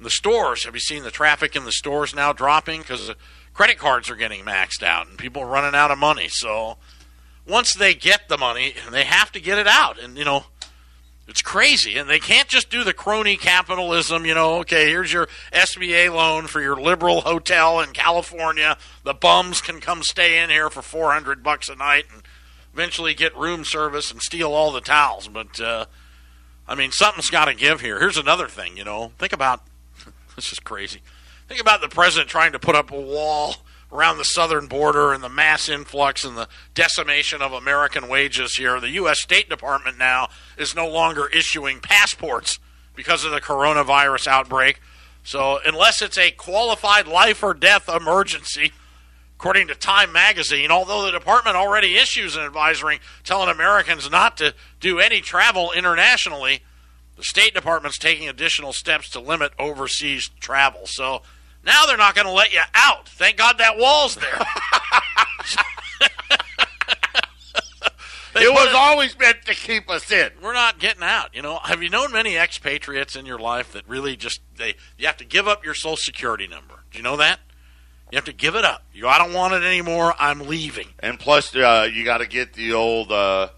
the 0.00 0.10
stores. 0.10 0.64
Have 0.64 0.74
you 0.74 0.80
seen 0.80 1.02
the 1.02 1.10
traffic 1.10 1.56
in 1.56 1.64
the 1.64 1.72
stores 1.72 2.14
now 2.14 2.32
dropping 2.32 2.80
because 2.80 3.10
credit 3.54 3.78
cards 3.78 4.10
are 4.10 4.16
getting 4.16 4.44
maxed 4.44 4.82
out 4.82 5.08
and 5.08 5.18
people 5.18 5.42
are 5.42 5.48
running 5.48 5.74
out 5.74 5.90
of 5.90 5.98
money? 5.98 6.28
So 6.28 6.78
once 7.46 7.74
they 7.74 7.94
get 7.94 8.28
the 8.28 8.38
money, 8.38 8.74
they 8.90 9.04
have 9.04 9.32
to 9.32 9.40
get 9.40 9.58
it 9.58 9.66
out, 9.66 9.98
and 9.98 10.16
you 10.16 10.24
know 10.24 10.44
it's 11.30 11.42
crazy, 11.42 11.96
and 11.96 12.10
they 12.10 12.18
can't 12.18 12.48
just 12.48 12.70
do 12.70 12.82
the 12.82 12.92
crony 12.92 13.36
capitalism. 13.36 14.26
You 14.26 14.34
know, 14.34 14.58
okay, 14.58 14.88
here's 14.88 15.12
your 15.12 15.28
SBA 15.52 16.12
loan 16.12 16.48
for 16.48 16.60
your 16.60 16.74
liberal 16.74 17.20
hotel 17.20 17.80
in 17.80 17.92
California. 17.92 18.76
The 19.04 19.14
bums 19.14 19.60
can 19.60 19.80
come 19.80 20.02
stay 20.02 20.42
in 20.42 20.50
here 20.50 20.68
for 20.70 20.82
four 20.82 21.12
hundred 21.12 21.44
bucks 21.44 21.68
a 21.68 21.76
night, 21.76 22.06
and 22.12 22.22
eventually 22.74 23.14
get 23.14 23.36
room 23.36 23.64
service 23.64 24.10
and 24.10 24.20
steal 24.20 24.52
all 24.52 24.72
the 24.72 24.80
towels. 24.80 25.28
But 25.28 25.60
uh, 25.60 25.86
I 26.66 26.74
mean, 26.74 26.90
something's 26.90 27.30
got 27.30 27.44
to 27.44 27.54
give 27.54 27.80
here. 27.80 28.00
Here's 28.00 28.16
another 28.16 28.48
thing. 28.48 28.76
You 28.76 28.84
know, 28.84 29.12
think 29.18 29.32
about 29.32 29.62
this 30.34 30.50
is 30.52 30.58
crazy. 30.58 31.00
Think 31.50 31.60
about 31.60 31.80
the 31.80 31.88
president 31.88 32.30
trying 32.30 32.52
to 32.52 32.60
put 32.60 32.76
up 32.76 32.92
a 32.92 33.00
wall 33.00 33.56
around 33.90 34.18
the 34.18 34.24
southern 34.24 34.68
border 34.68 35.12
and 35.12 35.20
the 35.20 35.28
mass 35.28 35.68
influx 35.68 36.24
and 36.24 36.36
the 36.36 36.46
decimation 36.74 37.42
of 37.42 37.52
American 37.52 38.06
wages 38.06 38.54
here. 38.54 38.78
The 38.78 38.90
U.S. 38.90 39.20
State 39.20 39.48
Department 39.48 39.98
now 39.98 40.28
is 40.56 40.76
no 40.76 40.86
longer 40.86 41.26
issuing 41.26 41.80
passports 41.80 42.60
because 42.94 43.24
of 43.24 43.32
the 43.32 43.40
coronavirus 43.40 44.28
outbreak. 44.28 44.80
So, 45.24 45.58
unless 45.66 46.02
it's 46.02 46.16
a 46.16 46.30
qualified 46.30 47.08
life 47.08 47.42
or 47.42 47.52
death 47.52 47.88
emergency, 47.88 48.70
according 49.36 49.66
to 49.66 49.74
Time 49.74 50.12
magazine, 50.12 50.70
although 50.70 51.04
the 51.04 51.10
department 51.10 51.56
already 51.56 51.96
issues 51.96 52.36
an 52.36 52.44
advisory 52.44 53.00
telling 53.24 53.48
Americans 53.48 54.08
not 54.08 54.36
to 54.36 54.54
do 54.78 55.00
any 55.00 55.20
travel 55.20 55.72
internationally, 55.72 56.62
the 57.16 57.24
State 57.24 57.54
Department's 57.54 57.98
taking 57.98 58.28
additional 58.28 58.72
steps 58.72 59.10
to 59.10 59.18
limit 59.18 59.50
overseas 59.58 60.30
travel. 60.38 60.82
So, 60.84 61.22
now 61.64 61.86
they're 61.86 61.96
not 61.96 62.14
going 62.14 62.26
to 62.26 62.32
let 62.32 62.52
you 62.52 62.60
out. 62.74 63.08
Thank 63.08 63.36
God 63.36 63.58
that 63.58 63.76
wall's 63.76 64.16
there. 64.16 64.28
it 68.34 68.52
was 68.52 68.68
it, 68.68 68.74
always 68.74 69.18
meant 69.18 69.44
to 69.46 69.54
keep 69.54 69.90
us 69.90 70.10
in. 70.10 70.30
We're 70.42 70.54
not 70.54 70.78
getting 70.78 71.02
out. 71.02 71.34
You 71.34 71.42
know, 71.42 71.58
have 71.58 71.82
you 71.82 71.90
known 71.90 72.12
many 72.12 72.36
expatriates 72.36 73.16
in 73.16 73.26
your 73.26 73.38
life 73.38 73.72
that 73.72 73.88
really 73.88 74.16
just 74.16 74.40
they 74.56 74.76
you 74.98 75.06
have 75.06 75.18
to 75.18 75.24
give 75.24 75.46
up 75.46 75.64
your 75.64 75.74
social 75.74 75.96
security 75.96 76.46
number? 76.46 76.82
Do 76.90 76.98
you 76.98 77.04
know 77.04 77.16
that? 77.18 77.40
You 78.10 78.16
have 78.16 78.24
to 78.24 78.32
give 78.32 78.56
it 78.56 78.64
up. 78.64 78.82
You, 78.92 79.06
I 79.06 79.18
don't 79.18 79.32
want 79.32 79.54
it 79.54 79.62
anymore. 79.62 80.14
I'm 80.18 80.40
leaving. 80.40 80.88
And 80.98 81.18
plus, 81.18 81.54
uh, 81.54 81.88
you 81.92 82.04
got 82.04 82.18
to 82.18 82.26
get 82.26 82.54
the 82.54 82.72
old, 82.72 83.12
uh, 83.12 83.50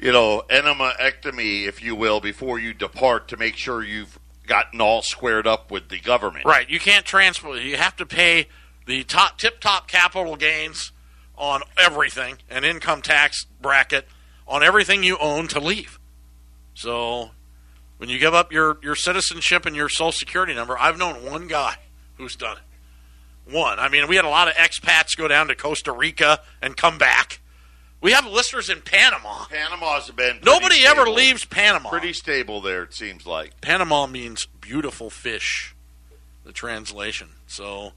you 0.00 0.12
know, 0.12 0.44
enemaectomy, 0.48 1.66
if 1.66 1.82
you 1.82 1.96
will, 1.96 2.20
before 2.20 2.60
you 2.60 2.72
depart 2.72 3.26
to 3.28 3.36
make 3.36 3.56
sure 3.56 3.82
you've 3.82 4.20
gotten 4.46 4.80
all 4.80 5.02
squared 5.02 5.46
up 5.46 5.70
with 5.70 5.88
the 5.88 5.98
government. 5.98 6.44
Right. 6.44 6.68
You 6.68 6.80
can't 6.80 7.04
transfer. 7.04 7.56
You 7.56 7.76
have 7.76 7.96
to 7.96 8.06
pay 8.06 8.48
the 8.86 9.04
top 9.04 9.38
tip 9.38 9.60
top 9.60 9.88
capital 9.88 10.36
gains 10.36 10.92
on 11.36 11.62
everything, 11.76 12.38
an 12.48 12.64
income 12.64 13.02
tax 13.02 13.46
bracket 13.60 14.06
on 14.48 14.62
everything 14.62 15.02
you 15.02 15.18
own 15.18 15.48
to 15.48 15.60
leave. 15.60 15.98
So 16.74 17.30
when 17.98 18.08
you 18.08 18.18
give 18.18 18.34
up 18.34 18.52
your, 18.52 18.78
your 18.82 18.94
citizenship 18.94 19.66
and 19.66 19.74
your 19.74 19.88
social 19.88 20.12
security 20.12 20.54
number, 20.54 20.78
I've 20.78 20.98
known 20.98 21.24
one 21.24 21.46
guy 21.46 21.76
who's 22.16 22.36
done 22.36 22.56
it. 22.56 23.52
One. 23.52 23.78
I 23.78 23.88
mean, 23.88 24.08
we 24.08 24.16
had 24.16 24.24
a 24.24 24.30
lot 24.30 24.48
of 24.48 24.54
expats 24.54 25.16
go 25.16 25.28
down 25.28 25.48
to 25.48 25.54
Costa 25.54 25.92
Rica 25.92 26.40
and 26.60 26.76
come 26.76 26.98
back. 26.98 27.40
We 28.06 28.12
have 28.12 28.24
listeners 28.24 28.70
in 28.70 28.82
Panama. 28.82 29.46
Panama's 29.46 30.08
been 30.12 30.38
nobody 30.44 30.76
stable. 30.76 31.00
ever 31.00 31.10
leaves 31.10 31.44
Panama. 31.44 31.88
Pretty 31.88 32.12
stable 32.12 32.60
there, 32.60 32.84
it 32.84 32.94
seems 32.94 33.26
like. 33.26 33.60
Panama 33.60 34.06
means 34.06 34.46
beautiful 34.60 35.10
fish. 35.10 35.74
The 36.44 36.52
translation. 36.52 37.30
So, 37.48 37.94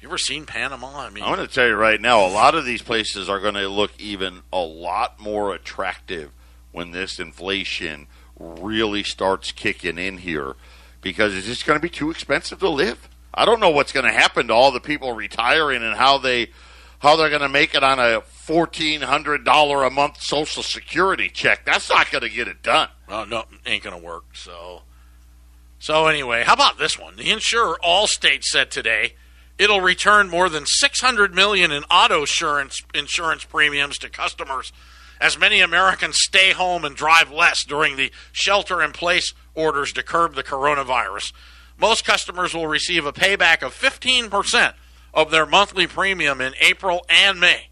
you 0.00 0.08
ever 0.08 0.18
seen 0.18 0.44
Panama? 0.44 1.02
I 1.02 1.10
mean, 1.10 1.22
I'm 1.22 1.36
going 1.36 1.46
to 1.46 1.54
tell 1.54 1.68
you 1.68 1.76
right 1.76 2.00
now, 2.00 2.26
a 2.26 2.32
lot 2.32 2.56
of 2.56 2.64
these 2.64 2.82
places 2.82 3.28
are 3.28 3.38
going 3.38 3.54
to 3.54 3.68
look 3.68 3.92
even 4.00 4.40
a 4.52 4.58
lot 4.58 5.20
more 5.20 5.54
attractive 5.54 6.32
when 6.72 6.90
this 6.90 7.20
inflation 7.20 8.08
really 8.40 9.04
starts 9.04 9.52
kicking 9.52 9.98
in 9.98 10.18
here, 10.18 10.56
because 11.00 11.36
it's 11.36 11.46
just 11.46 11.64
going 11.64 11.78
to 11.78 11.80
be 11.80 11.88
too 11.88 12.10
expensive 12.10 12.58
to 12.58 12.68
live. 12.68 13.08
I 13.32 13.44
don't 13.44 13.60
know 13.60 13.70
what's 13.70 13.92
going 13.92 14.06
to 14.06 14.12
happen 14.12 14.48
to 14.48 14.52
all 14.52 14.72
the 14.72 14.80
people 14.80 15.12
retiring 15.12 15.84
and 15.84 15.94
how 15.94 16.18
they 16.18 16.50
how 16.98 17.16
they're 17.16 17.28
going 17.28 17.42
to 17.42 17.48
make 17.48 17.74
it 17.74 17.82
on 17.82 17.98
a 17.98 18.20
fourteen 18.20 19.02
hundred 19.02 19.44
dollar 19.44 19.84
a 19.84 19.90
month 19.90 20.20
Social 20.20 20.62
Security 20.62 21.28
check. 21.28 21.64
That's 21.64 21.88
not 21.90 22.10
going 22.10 22.22
to 22.22 22.30
get 22.30 22.48
it 22.48 22.62
done. 22.62 22.88
Well, 23.08 23.26
no, 23.26 23.44
ain't 23.66 23.84
going 23.84 23.98
to 23.98 24.04
work. 24.04 24.24
So, 24.34 24.82
so 25.78 26.06
anyway, 26.06 26.42
how 26.44 26.54
about 26.54 26.78
this 26.78 26.98
one? 26.98 27.16
The 27.16 27.30
insurer 27.30 27.78
Allstate 27.84 28.42
said 28.42 28.70
today 28.70 29.14
it'll 29.58 29.80
return 29.80 30.28
more 30.28 30.48
than 30.48 30.64
six 30.66 31.00
hundred 31.00 31.34
million 31.34 31.70
in 31.70 31.84
auto 31.84 32.20
insurance 32.20 32.80
insurance 32.94 33.44
premiums 33.44 33.98
to 33.98 34.08
customers 34.08 34.72
as 35.20 35.38
many 35.38 35.60
Americans 35.60 36.16
stay 36.20 36.52
home 36.52 36.84
and 36.84 36.94
drive 36.94 37.30
less 37.30 37.64
during 37.64 37.96
the 37.96 38.12
shelter 38.32 38.82
in 38.82 38.92
place 38.92 39.32
orders 39.54 39.92
to 39.92 40.02
curb 40.02 40.34
the 40.34 40.44
coronavirus. 40.44 41.32
Most 41.76 42.04
customers 42.04 42.54
will 42.54 42.66
receive 42.66 43.06
a 43.06 43.12
payback 43.12 43.62
of 43.62 43.72
15% 43.74 44.74
of 45.12 45.30
their 45.30 45.46
monthly 45.46 45.86
premium 45.86 46.40
in 46.40 46.54
April 46.60 47.04
and 47.08 47.40
May. 47.40 47.68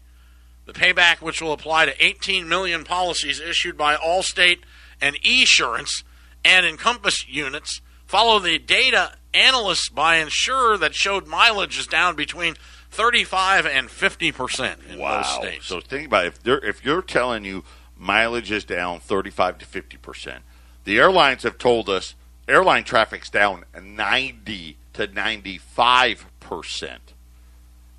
The 0.65 0.73
payback, 0.73 1.21
which 1.21 1.41
will 1.41 1.53
apply 1.53 1.85
to 1.85 2.05
18 2.05 2.47
million 2.47 2.83
policies 2.83 3.39
issued 3.39 3.77
by 3.77 3.95
Allstate 3.95 4.59
and 5.01 5.15
Esurance 5.23 6.03
and 6.43 6.65
Encompass 6.65 7.27
units, 7.27 7.81
follow 8.05 8.39
the 8.39 8.59
data 8.59 9.13
analysts 9.33 9.89
by 9.89 10.17
insurer 10.17 10.77
that 10.77 10.95
showed 10.95 11.27
mileage 11.27 11.77
is 11.77 11.87
down 11.87 12.15
between 12.15 12.55
35 12.91 13.65
and 13.65 13.89
50 13.89 14.31
percent 14.31 14.79
in 14.89 14.99
wow. 14.99 15.17
most 15.17 15.35
states. 15.35 15.67
So 15.67 15.79
think 15.79 16.07
about 16.07 16.25
it. 16.25 16.27
if 16.29 16.43
they're 16.43 16.65
if 16.65 16.83
you're 16.83 17.01
telling 17.01 17.45
you 17.45 17.63
mileage 17.97 18.51
is 18.51 18.63
down 18.63 18.99
35 18.99 19.59
to 19.59 19.65
50 19.65 19.97
percent, 19.97 20.43
the 20.83 20.97
airlines 20.97 21.43
have 21.43 21.57
told 21.57 21.89
us 21.89 22.15
airline 22.47 22.83
traffic's 22.83 23.29
down 23.29 23.65
90 23.79 24.77
to 24.93 25.07
95 25.07 26.25
percent. 26.39 27.13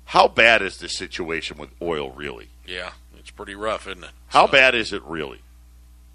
How 0.09 0.27
bad 0.27 0.63
is 0.63 0.77
the 0.77 0.89
situation 0.89 1.59
with 1.59 1.69
oil 1.79 2.09
really? 2.09 2.47
Yeah, 2.65 2.93
it's 3.19 3.29
pretty 3.29 3.53
rough, 3.53 3.85
isn't 3.85 4.03
it? 4.03 4.09
How 4.29 4.47
so, 4.47 4.51
bad 4.51 4.73
is 4.73 4.91
it 4.91 5.03
really? 5.03 5.41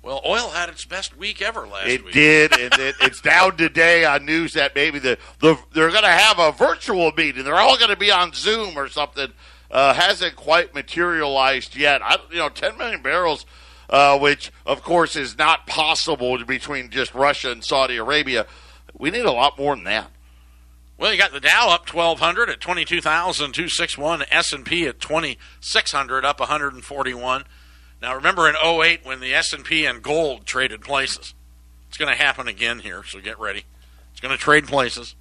Well, 0.02 0.20
oil 0.26 0.50
had 0.50 0.68
its 0.68 0.85
best 0.85 1.16
week 1.16 1.40
ever 1.40 1.64
last 1.64 1.87
it 1.87 2.04
week. 2.04 2.16
It 2.16 2.50
did, 2.50 2.59
and 2.59 2.74
it, 2.80 2.96
it's 3.00 3.20
down 3.20 3.57
today 3.57 4.04
on 4.04 4.26
news 4.26 4.54
that 4.54 4.74
maybe 4.74 4.98
the, 4.98 5.16
the 5.38 5.57
they're 5.72 5.92
going 5.92 6.02
to 6.02 6.09
have 6.09 6.40
a 6.40 6.50
virtual 6.50 7.12
meeting. 7.12 7.44
They're 7.44 7.54
all 7.54 7.78
going 7.78 7.90
to 7.90 7.96
be 7.96 8.11
on 8.11 8.33
Zoom 8.33 8.76
or 8.76 8.88
something. 8.88 9.28
Uh, 9.70 9.94
hasn't 9.94 10.35
quite 10.35 10.74
materialized 10.74 11.76
yet. 11.76 12.02
I, 12.02 12.16
you 12.33 12.38
know, 12.38 12.48
10 12.48 12.76
million 12.76 13.00
barrels, 13.00 13.46
uh, 13.88 14.18
which 14.18 14.50
of 14.66 14.83
course 14.83 15.14
is 15.14 15.38
not 15.38 15.68
possible 15.68 16.44
between 16.44 16.90
just 16.90 17.14
Russia 17.14 17.52
and 17.52 17.62
Saudi 17.62 17.96
Arabia. 17.96 18.46
We 18.98 19.12
need 19.12 19.24
a 19.24 19.30
lot 19.30 19.57
more 19.57 19.76
than 19.76 19.85
that. 19.85 20.11
Well, 20.96 21.12
you 21.12 21.18
got 21.18 21.33
the 21.33 21.40
Dow 21.40 21.70
up 21.70 21.92
1200 21.92 22.50
at 22.50 22.61
22,261, 22.61 24.24
S&P 24.30 24.87
at 24.87 25.00
2600 25.00 26.24
up 26.24 26.38
141. 26.38 27.44
Now 28.00 28.14
remember 28.14 28.48
in 28.48 28.54
08 28.57 29.04
when 29.04 29.18
the 29.20 29.35
S&P 29.35 29.85
and 29.87 30.02
gold 30.02 30.46
traded 30.46 30.83
places. 30.83 31.35
It's 31.88 31.96
going 31.96 32.12
to 32.12 32.22
happen 32.22 32.46
again 32.48 32.80
here, 32.80 33.02
so 33.04 33.20
get 33.20 33.40
ready. 33.40 33.64
It's 34.12 34.20
going 34.20 34.37
to 34.37 34.38
trade 34.38 34.66
places. 34.66 35.14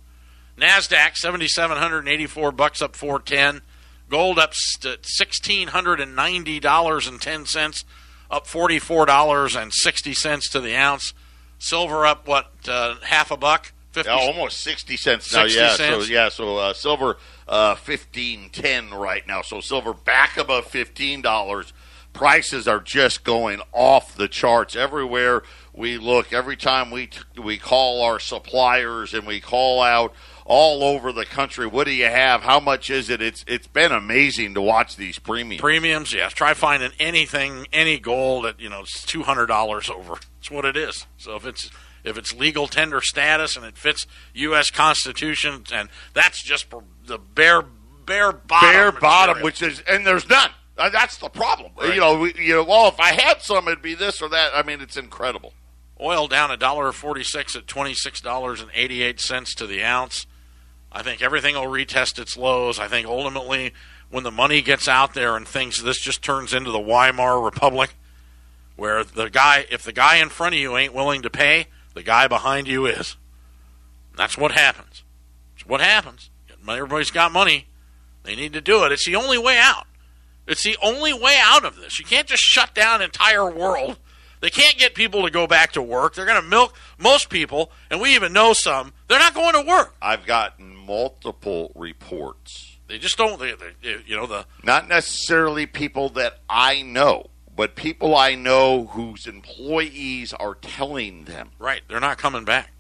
Nasdaq 0.58 1.16
7784 1.16 2.52
bucks 2.52 2.82
up 2.82 2.94
410. 2.96 3.62
Gold 4.10 4.38
up 4.38 4.52
to 4.82 4.98
$1690.10 4.98 7.84
up 8.30 8.46
$44.60 8.48 10.52
to 10.52 10.60
the 10.60 10.76
ounce. 10.76 11.14
Silver 11.58 12.06
up 12.06 12.28
what 12.28 12.52
uh, 12.68 12.96
half 13.04 13.32
a 13.32 13.38
buck? 13.38 13.72
50, 13.94 14.10
yeah, 14.10 14.18
almost 14.18 14.62
sixty 14.62 14.98
cents 14.98 15.32
now. 15.34 15.44
60 15.44 15.60
yeah, 15.60 15.76
cents. 15.76 16.08
so 16.08 16.12
yeah, 16.12 16.30
so 16.30 16.58
uh, 16.58 16.74
silver 16.74 17.18
uh, 17.48 17.76
fifteen 17.76 18.50
ten 18.50 18.92
right 18.92 19.26
now. 19.28 19.42
So 19.42 19.62
silver 19.62 19.94
back 19.94 20.38
above 20.38 20.66
fifteen 20.66 21.22
dollars. 21.22 21.74
Prices 22.12 22.68
are 22.68 22.80
just 22.80 23.24
going 23.24 23.60
off 23.72 24.16
the 24.16 24.28
charts 24.28 24.76
everywhere 24.76 25.42
we 25.74 25.98
look. 25.98 26.32
Every 26.32 26.56
time 26.56 26.92
we 26.92 27.08
t- 27.08 27.20
we 27.42 27.58
call 27.58 28.04
our 28.04 28.20
suppliers 28.20 29.14
and 29.14 29.26
we 29.26 29.40
call 29.40 29.82
out 29.82 30.14
all 30.46 30.84
over 30.84 31.12
the 31.12 31.26
country. 31.26 31.66
What 31.66 31.86
do 31.86 31.92
you 31.92 32.06
have? 32.06 32.42
How 32.42 32.60
much 32.60 32.90
is 32.90 33.10
it? 33.10 33.22
It's 33.22 33.44
it's 33.48 33.68
been 33.68 33.92
amazing 33.92 34.54
to 34.56 34.62
watch 34.62 34.96
these 34.96 35.20
premiums. 35.20 35.62
Premiums, 35.62 36.14
yes. 36.14 36.34
Try 36.34 36.54
finding 36.54 36.92
anything, 37.00 37.68
any 37.74 38.00
gold 38.00 38.46
at 38.46 38.60
you 38.60 38.70
know 38.70 38.82
it's 38.82 39.06
two 39.06 39.24
hundred 39.24 39.48
dollars 39.48 39.90
over. 39.90 40.18
It's 40.40 40.52
what 40.52 40.66
it 40.66 40.78
is. 40.78 41.06
So 41.18 41.36
if 41.36 41.46
it's 41.46 41.72
if 42.04 42.18
it's 42.18 42.34
legal 42.34 42.68
tender 42.68 43.02
status 43.02 43.56
and 43.56 43.66
it 43.66 43.78
fits 43.78 44.06
U.S. 44.34 44.70
Constitution, 44.70 45.64
and 45.72 45.90
that's 46.14 46.44
just 46.44 46.68
the 47.06 47.18
bare 47.18 47.64
bare 48.06 48.32
bottom, 48.32 48.70
bare 48.70 48.92
material. 48.92 49.02
bottom, 49.02 49.44
which 49.44 49.62
is 49.62 49.82
and 49.88 50.06
there's 50.06 50.28
none. 50.28 50.52
Uh, 50.78 50.90
that's 50.90 51.18
the 51.18 51.30
problem. 51.30 51.72
Right. 51.78 51.94
You 51.94 52.00
know, 52.00 52.20
we, 52.20 52.34
you 52.38 52.54
know. 52.54 52.64
Well, 52.64 52.88
if 52.88 53.00
I 53.00 53.14
had 53.14 53.42
some, 53.42 53.68
it'd 53.68 53.82
be 53.82 53.94
this 53.94 54.22
or 54.22 54.30
that. 54.30 54.52
I 54.56 54.64
mean, 54.64 54.82
it's 54.82 54.98
incredible. 54.98 55.54
Oil 56.02 56.28
down 56.28 56.52
a 56.52 56.58
dollar 56.58 56.92
forty 56.92 57.24
six 57.24 57.56
at 57.56 57.68
twenty 57.68 57.94
six 57.94 58.22
dollars 58.22 58.62
and 58.62 58.72
eighty 58.74 59.04
eight 59.04 59.20
cents 59.20 59.54
to 59.56 59.68
the 59.68 59.84
ounce. 59.84 60.26
I 60.92 61.02
think 61.02 61.22
everything 61.22 61.56
will 61.56 61.64
retest 61.64 62.20
its 62.20 62.38
lows. 62.38 62.80
I 62.80 62.88
think 62.88 63.08
ultimately, 63.08 63.74
when 64.10 64.24
the 64.24 64.32
money 64.32 64.62
gets 64.62 64.88
out 64.88 65.14
there 65.14 65.36
and 65.36 65.48
things, 65.48 65.82
this 65.82 66.00
just 66.00 66.22
turns 66.24 66.54
into 66.54 66.72
the 66.72 66.80
Weimar 66.80 67.42
Republic, 67.42 67.96
where 68.76 69.04
the 69.04 69.30
guy, 69.30 69.66
if 69.72 69.84
the 69.84 69.94
guy 69.94 70.18
in 70.18 70.30
front 70.30 70.54
of 70.54 70.62
you 70.62 70.78
ain't 70.78 70.94
willing 70.94 71.24
to 71.24 71.32
pay, 71.32 71.68
the 71.94 72.04
guy 72.04 72.28
behind 72.28 72.68
you 72.68 72.86
is. 72.86 73.18
That's 74.16 74.38
what 74.38 74.52
happens. 74.52 75.04
It's 75.56 75.66
what 75.66 75.82
happens. 75.82 76.30
Everybody's 76.68 77.12
got 77.12 77.32
money. 77.32 77.68
They 78.24 78.36
need 78.36 78.54
to 78.54 78.62
do 78.62 78.84
it. 78.86 78.92
It's 78.92 79.06
the 79.06 79.16
only 79.16 79.38
way 79.38 79.58
out. 79.58 79.86
It's 80.48 80.64
the 80.64 80.78
only 80.82 81.14
way 81.14 81.38
out 81.42 81.66
of 81.66 81.76
this. 81.76 82.00
You 82.00 82.06
can't 82.06 82.28
just 82.28 82.44
shut 82.44 82.74
down 82.74 82.96
an 82.96 83.06
entire 83.06 83.50
world. 83.50 83.98
They 84.42 84.50
can't 84.50 84.78
get 84.78 84.94
people 84.94 85.24
to 85.24 85.32
go 85.32 85.48
back 85.48 85.72
to 85.74 85.82
work. 85.82 86.16
They're 86.16 86.26
going 86.26 86.42
to 86.42 86.48
milk 86.48 86.76
most 86.98 87.30
people, 87.30 87.72
and 87.90 88.02
we 88.02 88.14
even 88.16 88.34
know 88.34 88.52
some. 88.52 88.92
They're 89.08 89.20
not 89.20 89.34
going 89.34 89.54
to 89.54 89.62
work. 89.70 89.96
I've 90.02 90.26
gotten 90.26 90.76
multiple 90.76 91.72
reports. 91.76 92.78
They 92.88 92.98
just 92.98 93.18
don't. 93.18 93.40
They, 93.40 93.54
they, 93.54 94.02
you 94.06 94.18
know 94.18 94.28
the 94.28 94.46
not 94.62 94.90
necessarily 94.90 95.66
people 95.66 96.10
that 96.10 96.40
I 96.50 96.82
know, 96.82 97.30
but 97.56 97.76
people 97.76 98.16
I 98.16 98.36
know 98.36 98.86
whose 98.88 99.28
employees 99.28 100.34
are 100.34 100.56
telling 100.56 101.26
them. 101.26 101.52
Right, 101.60 101.82
they're 101.88 102.00
not 102.00 102.18
coming 102.18 102.46
back. 102.46 102.72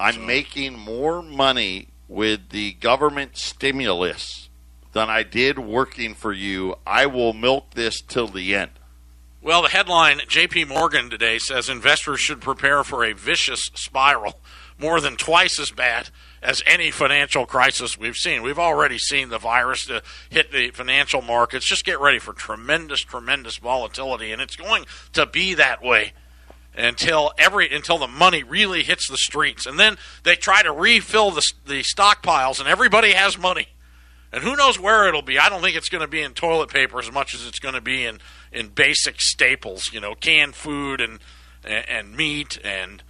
I'm 0.00 0.14
so. 0.14 0.20
making 0.20 0.78
more 0.78 1.22
money 1.22 1.88
with 2.08 2.50
the 2.50 2.72
government 2.74 3.36
stimulus 3.36 4.48
than 4.92 5.08
I 5.08 5.22
did 5.22 5.58
working 5.58 6.14
for 6.14 6.32
you. 6.32 6.76
I 6.86 7.06
will 7.06 7.32
milk 7.32 7.74
this 7.74 8.00
till 8.00 8.28
the 8.28 8.54
end. 8.54 8.72
Well, 9.40 9.62
the 9.62 9.68
headline 9.68 10.20
JP 10.20 10.68
Morgan 10.68 11.10
today 11.10 11.38
says 11.38 11.68
investors 11.68 12.20
should 12.20 12.40
prepare 12.40 12.84
for 12.84 13.04
a 13.04 13.12
vicious 13.12 13.70
spiral, 13.74 14.38
more 14.78 15.00
than 15.00 15.16
twice 15.16 15.58
as 15.58 15.70
bad 15.70 16.10
as 16.42 16.62
any 16.66 16.90
financial 16.90 17.46
crisis 17.46 17.96
we've 17.96 18.16
seen. 18.16 18.42
We've 18.42 18.58
already 18.58 18.98
seen 18.98 19.28
the 19.28 19.38
virus 19.38 19.86
to 19.86 20.02
hit 20.28 20.50
the 20.50 20.70
financial 20.70 21.22
markets. 21.22 21.66
Just 21.66 21.84
get 21.84 22.00
ready 22.00 22.18
for 22.18 22.32
tremendous, 22.32 23.00
tremendous 23.00 23.58
volatility, 23.58 24.32
and 24.32 24.42
it's 24.42 24.56
going 24.56 24.84
to 25.12 25.24
be 25.26 25.54
that 25.54 25.82
way 25.82 26.12
until 26.74 27.32
every 27.38 27.72
until 27.72 27.98
the 27.98 28.08
money 28.08 28.42
really 28.42 28.82
hits 28.82 29.08
the 29.08 29.16
streets, 29.16 29.66
and 29.66 29.78
then 29.78 29.96
they 30.24 30.34
try 30.34 30.62
to 30.62 30.72
refill 30.72 31.30
the 31.30 31.42
the 31.66 31.82
stockpiles, 31.82 32.58
and 32.58 32.68
everybody 32.68 33.12
has 33.12 33.38
money. 33.38 33.68
And 34.34 34.42
who 34.42 34.56
knows 34.56 34.80
where 34.80 35.06
it'll 35.06 35.20
be? 35.20 35.38
I 35.38 35.50
don't 35.50 35.60
think 35.60 35.76
it's 35.76 35.90
going 35.90 36.00
to 36.00 36.08
be 36.08 36.22
in 36.22 36.32
toilet 36.32 36.70
paper 36.70 36.98
as 36.98 37.12
much 37.12 37.34
as 37.34 37.46
it's 37.46 37.58
going 37.58 37.74
to 37.74 37.82
be 37.82 38.06
in, 38.06 38.18
in 38.50 38.68
basic 38.68 39.20
staples, 39.20 39.92
you 39.92 40.00
know, 40.00 40.14
canned 40.14 40.54
food 40.54 41.02
and 41.02 41.18
and, 41.62 41.88
and 41.88 42.16
meat 42.16 42.58
and 42.64 43.02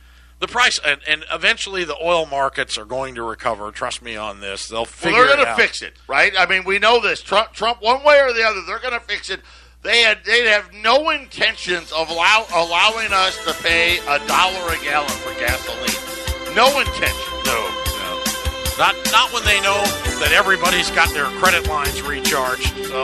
the 0.42 0.48
price 0.48 0.81
and, 0.85 1.00
and, 1.07 1.24
eventually 1.31 1.85
the 1.85 1.96
oil 2.02 2.26
markets 2.26 2.76
are 2.76 2.85
going 2.85 3.14
to 3.14 3.22
recover. 3.22 3.70
Trust 3.70 4.02
me 4.02 4.16
on 4.16 4.40
this. 4.40 4.68
They'll 4.68 4.85
figure 4.85 5.20
it 5.20 5.22
out. 5.22 5.26
well, 5.28 5.37
they're 5.37 5.44
going 5.44 5.57
to 5.57 5.62
fix 5.62 5.83
it, 5.83 5.94
right? 6.09 6.33
I 6.37 6.46
mean, 6.46 6.64
we 6.64 6.81
know 6.81 7.00
this. 7.00 7.22
Trump, 7.22 7.52
Trump, 7.52 7.81
one 7.81 8.02
way 8.02 8.20
or 8.20 8.33
the 8.33 8.42
other, 8.42 8.61
they're 8.66 8.81
going 8.81 8.92
to 8.92 9.00
fix 9.00 9.31
it. 9.31 9.40
They 9.83 10.02
had 10.02 10.24
they 10.24 10.46
have 10.48 10.72
no 10.74 11.11
intentions 11.11 11.90
of 11.92 12.11
allow, 12.11 12.46
allowing 12.55 13.12
us 13.12 13.38
to 13.46 13.55
pay 13.62 13.98
a 13.98 14.18
dollar 14.26 14.74
a 14.74 14.78
gallon 14.83 15.14
for 15.22 15.31
gasoline. 15.38 16.55
No 16.55 16.66
intention. 16.78 17.33
No. 17.46 17.59
no. 18.02 18.11
Not 18.78 18.94
not 19.11 19.33
when 19.33 19.42
they 19.46 19.61
know 19.62 19.78
that 20.22 20.35
everybody's 20.35 20.90
got 20.90 21.11
their 21.14 21.26
credit 21.38 21.66
lines 21.66 22.02
recharged. 22.02 22.74
So 22.87 23.02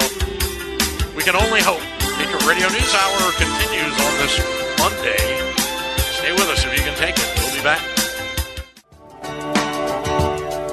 we 1.15 1.23
can 1.23 1.35
only 1.35 1.63
hope. 1.63 1.83
Patriot 2.19 2.47
Radio 2.47 2.67
News 2.67 2.95
Hour 2.95 3.31
continues 3.39 3.95
on 3.95 4.13
this 4.23 4.35
Monday. 4.79 5.59
Stay 6.19 6.33
with 6.33 6.51
us 6.51 6.65
if 6.67 6.77
you 6.77 6.78
take 6.99 7.15
it. 7.17 7.33
We'll 7.39 7.55
be 7.55 7.63
back. 7.63 7.81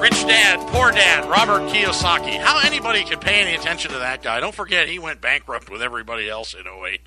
Rich 0.00 0.26
Dad, 0.26 0.58
Poor 0.72 0.90
Dad, 0.90 1.28
Robert 1.30 1.70
Kiyosaki. 1.70 2.36
How 2.36 2.60
anybody 2.66 3.04
could 3.04 3.20
pay 3.20 3.40
any 3.40 3.54
attention 3.54 3.92
to 3.92 3.98
that 3.98 4.22
guy? 4.22 4.40
Don't 4.40 4.54
forget 4.54 4.88
he 4.88 4.98
went 4.98 5.20
bankrupt 5.20 5.70
with 5.70 5.82
everybody 5.82 6.28
else 6.28 6.52
in 6.52 6.66
08. 6.66 7.00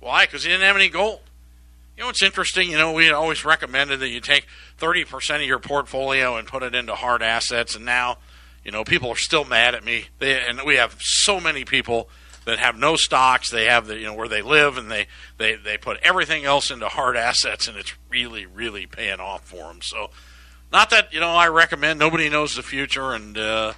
Why? 0.00 0.26
Because 0.26 0.44
he 0.44 0.50
didn't 0.50 0.66
have 0.66 0.76
any 0.76 0.90
gold. 0.90 1.20
You 1.96 2.04
know 2.04 2.10
it's 2.10 2.22
interesting? 2.22 2.70
You 2.70 2.76
know, 2.76 2.92
we 2.92 3.10
always 3.10 3.44
recommended 3.44 4.00
that 4.00 4.08
you 4.08 4.20
take 4.20 4.46
30% 4.78 5.36
of 5.36 5.42
your 5.42 5.58
portfolio 5.58 6.36
and 6.36 6.46
put 6.46 6.62
it 6.62 6.74
into 6.74 6.94
hard 6.94 7.22
assets, 7.22 7.74
and 7.74 7.84
now, 7.86 8.18
you 8.64 8.70
know, 8.70 8.84
people 8.84 9.10
are 9.10 9.16
still 9.16 9.44
mad 9.44 9.74
at 9.74 9.82
me. 9.82 10.08
They, 10.18 10.40
and 10.46 10.60
we 10.64 10.76
have 10.76 10.96
so 11.00 11.40
many 11.40 11.64
people 11.64 12.08
that 12.48 12.58
have 12.58 12.78
no 12.78 12.96
stocks. 12.96 13.50
They 13.50 13.66
have 13.66 13.86
the, 13.86 13.98
you 13.98 14.06
know, 14.06 14.14
where 14.14 14.26
they 14.26 14.40
live, 14.40 14.78
and 14.78 14.90
they, 14.90 15.06
they, 15.36 15.54
they 15.54 15.76
put 15.76 15.98
everything 16.02 16.44
else 16.44 16.70
into 16.70 16.88
hard 16.88 17.14
assets, 17.14 17.68
and 17.68 17.76
it's 17.76 17.94
really, 18.08 18.46
really 18.46 18.86
paying 18.86 19.20
off 19.20 19.44
for 19.44 19.68
them. 19.68 19.80
So, 19.82 20.08
not 20.72 20.88
that, 20.90 21.12
you 21.12 21.20
know, 21.20 21.28
I 21.28 21.48
recommend, 21.48 21.98
nobody 21.98 22.30
knows 22.30 22.56
the 22.56 22.62
future, 22.62 23.12
and, 23.12 23.36
uh, 23.36 23.74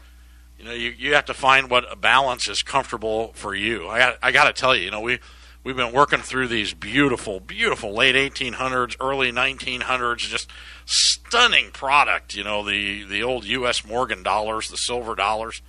you 0.56 0.64
know, 0.64 0.72
you, 0.72 0.94
you 0.96 1.14
have 1.14 1.24
to 1.24 1.35
find 1.35 1.68
what 1.68 1.90
a 1.90 1.96
balance 1.96 2.48
is 2.48 2.62
comfortable 2.62 3.33
for 3.35 3.56
you. 3.56 3.88
I 3.88 3.98
got, 3.98 4.18
I 4.22 4.30
got 4.30 4.44
to 4.44 4.52
tell 4.52 4.76
you, 4.76 4.85
you 4.85 4.90
know, 4.92 5.00
we, 5.00 5.18
We've 5.62 5.76
been 5.76 5.92
working 5.92 6.20
through 6.20 6.48
these 6.48 6.72
beautiful, 6.72 7.38
beautiful 7.38 7.92
late 7.92 8.14
1800s, 8.14 8.96
early 8.98 9.30
1900s, 9.30 10.16
just 10.16 10.50
stunning 10.87 11.70
product. 11.70 12.35
You 12.35 12.44
know, 12.44 12.64
the 12.64 13.04
the 13.04 13.22
old 13.22 13.44
U.S. 13.44 13.85
Morgan 13.85 14.22
dollars, 14.22 14.68
the 14.68 14.78
silver 14.78 15.14
dollars. 15.14 15.61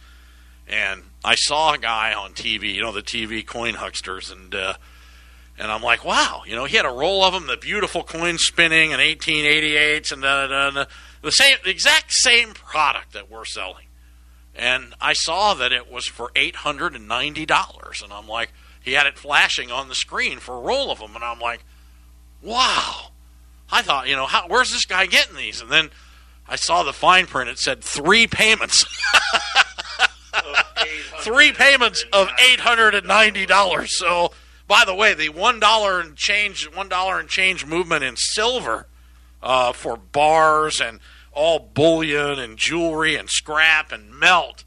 And 0.68 1.04
I 1.24 1.36
saw 1.36 1.74
a 1.74 1.78
guy 1.78 2.14
on 2.14 2.34
TV, 2.34 2.74
you 2.74 2.82
know, 2.82 2.92
the 2.92 3.02
TV 3.02 3.46
coin 3.46 3.74
hucksters, 3.74 4.32
and 4.32 4.54
uh, 4.56 4.74
and 5.58 5.72
I'm 5.72 5.84
like, 5.84 6.06
wow, 6.06 6.44
you 6.46 6.56
know, 6.56 6.66
he 6.66 6.78
had 6.78 6.86
a 6.86 6.92
roll 6.92 7.24
of 7.24 7.34
them, 7.34 7.48
the 7.48 7.58
beautiful 7.58 8.04
coins 8.04 8.42
spinning, 8.42 8.94
and 8.94 9.02
1888s, 9.02 10.12
and 10.12 10.22
da, 10.22 10.48
da, 10.48 10.70
da, 10.72 10.86
the 11.22 11.32
same, 11.32 11.58
the 11.64 11.70
exact 11.70 12.14
same 12.14 12.54
product 12.54 13.14
that 13.14 13.30
we're 13.30 13.46
selling. 13.46 13.86
And 14.56 14.94
I 15.00 15.14
saw 15.14 15.54
that 15.56 15.72
it 15.72 15.92
was 15.92 16.06
for 16.06 16.32
eight 16.36 16.58
hundred 16.58 16.96
and 16.96 17.08
ninety 17.08 17.46
dollars, 17.46 18.02
and 18.02 18.12
I'm 18.12 18.28
like 18.28 18.52
he 18.82 18.94
had 18.94 19.06
it 19.06 19.18
flashing 19.18 19.72
on 19.72 19.88
the 19.88 19.96
screen 19.96 20.40
for 20.40 20.56
a 20.56 20.60
roll 20.60 20.92
of 20.92 21.00
them, 21.00 21.16
and 21.16 21.24
I'm 21.24 21.40
like, 21.40 21.64
wow. 22.42 23.08
I 23.72 23.82
thought, 23.82 24.10
you 24.10 24.16
know, 24.16 24.26
how, 24.26 24.48
where's 24.48 24.72
this 24.72 24.86
guy 24.86 25.06
getting 25.06 25.36
these? 25.36 25.62
And 25.62 25.72
then 25.72 25.92
I 26.48 26.56
saw 26.56 26.84
the 26.84 26.92
fine 26.92 27.26
print. 27.28 27.50
It 27.50 27.60
said 27.60 27.82
three 27.82 28.28
payments. 28.28 28.84
three 31.20 31.52
payments 31.52 32.06
of 32.12 32.30
eight 32.52 32.60
hundred 32.62 32.96
and 32.96 33.08
ninety 33.08 33.46
dollars. 33.46 33.98
So, 33.98 34.32
by 34.68 34.84
the 34.86 34.96
way, 34.96 35.14
the 35.14 35.30
one 35.30 35.60
dollar 35.60 36.00
and 36.00 36.16
change, 36.16 36.70
one 36.74 36.90
dollar 36.90 37.20
and 37.20 37.30
change 37.30 37.66
movement 37.66 38.04
in 38.04 38.16
silver 38.16 38.88
uh, 39.42 39.74
for 39.74 39.98
bars 39.98 40.82
and 40.82 41.00
all 41.34 41.60
bullion 41.60 42.40
and 42.40 42.58
jewelry 42.58 43.16
and 43.16 43.30
scrap 43.30 43.92
and 43.92 44.14
melt 44.14 44.64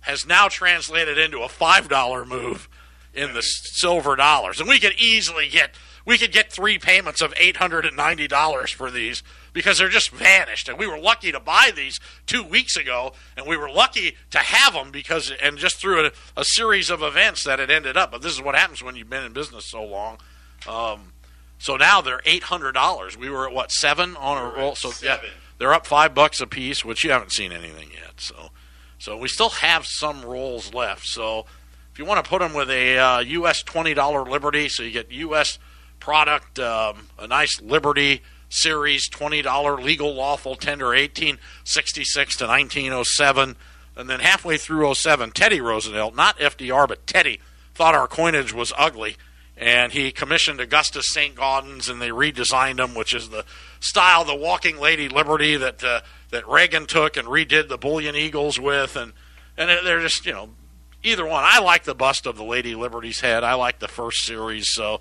has 0.00 0.26
now 0.26 0.48
translated 0.48 1.16
into 1.18 1.40
a 1.40 1.48
five 1.48 1.88
dollar 1.88 2.24
move 2.24 2.68
in 3.14 3.34
the 3.34 3.42
silver 3.42 4.16
dollars, 4.16 4.58
and 4.58 4.68
we 4.68 4.80
could 4.80 4.94
easily 4.98 5.48
get 5.48 5.74
we 6.04 6.18
could 6.18 6.32
get 6.32 6.52
three 6.52 6.78
payments 6.78 7.20
of 7.20 7.32
eight 7.36 7.56
hundred 7.56 7.84
and 7.86 7.96
ninety 7.96 8.26
dollars 8.26 8.70
for 8.70 8.90
these. 8.90 9.22
Because 9.52 9.78
they're 9.78 9.88
just 9.88 10.10
vanished. 10.10 10.68
And 10.68 10.78
we 10.78 10.86
were 10.86 10.98
lucky 10.98 11.32
to 11.32 11.40
buy 11.40 11.70
these 11.74 11.98
two 12.26 12.42
weeks 12.42 12.76
ago, 12.76 13.12
and 13.36 13.46
we 13.46 13.56
were 13.56 13.70
lucky 13.70 14.16
to 14.30 14.38
have 14.38 14.74
them 14.74 14.90
because, 14.90 15.32
and 15.42 15.58
just 15.58 15.76
through 15.76 16.06
a, 16.06 16.12
a 16.36 16.44
series 16.44 16.90
of 16.90 17.02
events 17.02 17.44
that 17.44 17.60
it 17.60 17.70
ended 17.70 17.96
up. 17.96 18.10
But 18.10 18.22
this 18.22 18.32
is 18.32 18.42
what 18.42 18.54
happens 18.54 18.82
when 18.82 18.96
you've 18.96 19.10
been 19.10 19.24
in 19.24 19.32
business 19.32 19.66
so 19.66 19.82
long. 19.84 20.18
Um, 20.68 21.12
so 21.58 21.76
now 21.76 22.00
they're 22.00 22.22
eight 22.24 22.44
hundred 22.44 22.72
dollars. 22.72 23.16
We 23.16 23.30
were 23.30 23.46
at 23.46 23.54
what 23.54 23.70
seven 23.70 24.16
on 24.16 24.38
a 24.38 24.56
roll. 24.56 24.74
So 24.74 24.90
yeah, 25.00 25.20
they're 25.58 25.72
up 25.72 25.86
five 25.86 26.14
bucks 26.14 26.40
a 26.40 26.46
piece, 26.46 26.84
which 26.84 27.04
you 27.04 27.12
haven't 27.12 27.32
seen 27.32 27.52
anything 27.52 27.90
yet. 27.92 28.14
So, 28.20 28.50
so 28.98 29.16
we 29.16 29.28
still 29.28 29.50
have 29.50 29.86
some 29.86 30.24
rolls 30.24 30.74
left. 30.74 31.06
So 31.06 31.46
if 31.92 31.98
you 31.98 32.04
want 32.04 32.24
to 32.24 32.28
put 32.28 32.40
them 32.40 32.52
with 32.52 32.68
a 32.68 32.98
uh, 32.98 33.18
U.S. 33.20 33.62
twenty 33.62 33.94
dollar 33.94 34.24
Liberty, 34.24 34.68
so 34.68 34.82
you 34.82 34.90
get 34.90 35.12
U.S. 35.12 35.60
product, 36.00 36.58
um, 36.58 37.06
a 37.18 37.28
nice 37.28 37.60
Liberty 37.60 38.22
Series 38.54 39.08
twenty 39.08 39.40
dollar 39.40 39.80
legal 39.80 40.14
lawful 40.14 40.56
tender 40.56 40.92
eighteen 40.92 41.38
sixty 41.64 42.04
six 42.04 42.36
to 42.36 42.46
nineteen 42.46 42.92
oh 42.92 43.02
seven, 43.02 43.56
and 43.96 44.10
then 44.10 44.20
halfway 44.20 44.58
through 44.58 44.92
07, 44.94 45.30
Teddy 45.30 45.58
Roosevelt, 45.58 46.14
not 46.14 46.38
FDR, 46.38 46.86
but 46.86 47.06
Teddy, 47.06 47.40
thought 47.74 47.94
our 47.94 48.06
coinage 48.06 48.52
was 48.52 48.70
ugly, 48.76 49.16
and 49.56 49.92
he 49.92 50.12
commissioned 50.12 50.60
Augustus 50.60 51.06
St. 51.08 51.34
Gaudens, 51.34 51.88
and 51.88 52.00
they 52.02 52.10
redesigned 52.10 52.76
them, 52.76 52.94
which 52.94 53.14
is 53.14 53.30
the 53.30 53.46
style, 53.80 54.22
the 54.22 54.36
Walking 54.36 54.78
Lady 54.78 55.08
Liberty 55.08 55.56
that 55.56 55.82
uh, 55.82 56.02
that 56.28 56.46
Reagan 56.46 56.84
took 56.84 57.16
and 57.16 57.28
redid 57.28 57.70
the 57.70 57.78
Bullion 57.78 58.14
Eagles 58.14 58.60
with, 58.60 58.96
and 58.96 59.14
and 59.56 59.70
they're 59.86 60.02
just 60.02 60.26
you 60.26 60.32
know 60.32 60.50
either 61.02 61.24
one. 61.24 61.42
I 61.46 61.60
like 61.60 61.84
the 61.84 61.94
bust 61.94 62.26
of 62.26 62.36
the 62.36 62.44
Lady 62.44 62.74
Liberty's 62.74 63.20
head. 63.20 63.44
I 63.44 63.54
like 63.54 63.78
the 63.78 63.88
first 63.88 64.26
series, 64.26 64.66
so. 64.74 65.00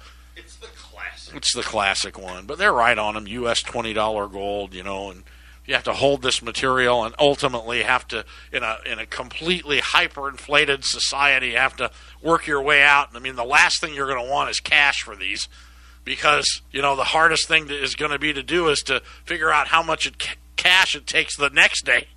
It's 1.34 1.56
the 1.56 1.64
classic 1.64 2.18
one. 2.18 2.46
But 2.46 2.58
they're 2.58 2.74
right 2.74 2.98
on 2.98 3.14
them. 3.14 3.28
U.S. 3.28 3.62
twenty 3.62 3.94
dollar 3.94 4.28
gold, 4.28 4.74
you 4.74 4.84
know, 4.84 5.12
and 5.12 5.24
you 5.66 5.74
have 5.74 5.84
to 5.86 5.94
hold 5.94 6.22
this 6.22 6.42
material, 6.42 7.04
and 7.04 7.14
ultimately 7.20 7.84
have 7.84 8.08
to 8.10 8.26
in 8.52 8.64
a 8.64 8.78
in 8.86 9.00
a 9.00 9.06
completely 9.06 9.80
hyperinflated 9.80 10.84
society 10.84 11.52
have 11.52 11.76
to 11.78 11.92
work 12.22 12.48
your 12.48 12.62
way 12.62 12.82
out. 12.84 13.10
And 13.10 13.18
I 13.18 13.20
mean, 13.20 13.36
the 13.36 13.44
last 13.44 13.82
thing 13.82 13.94
you're 13.94 14.08
going 14.08 14.24
to 14.24 14.32
want 14.32 14.50
is 14.50 14.60
cash 14.60 15.02
for 15.02 15.16
these. 15.16 15.48
Because 16.04 16.64
you 16.72 16.82
know 16.82 16.96
the 16.96 17.04
hardest 17.04 17.48
thing 17.48 17.68
to, 17.68 17.76
is 17.76 17.94
going 17.94 18.10
to 18.12 18.18
be 18.18 18.34
to 18.34 18.42
do 18.42 18.70
is 18.70 18.80
to 18.84 19.04
figure 19.24 19.52
out 19.52 19.68
how 19.68 19.84
much 19.84 20.08
it, 20.08 20.18
ca- 20.18 20.36
cash 20.56 20.96
it 20.96 21.06
takes 21.06 21.38
the 21.38 21.52
next 21.52 21.86
day. 21.86 22.08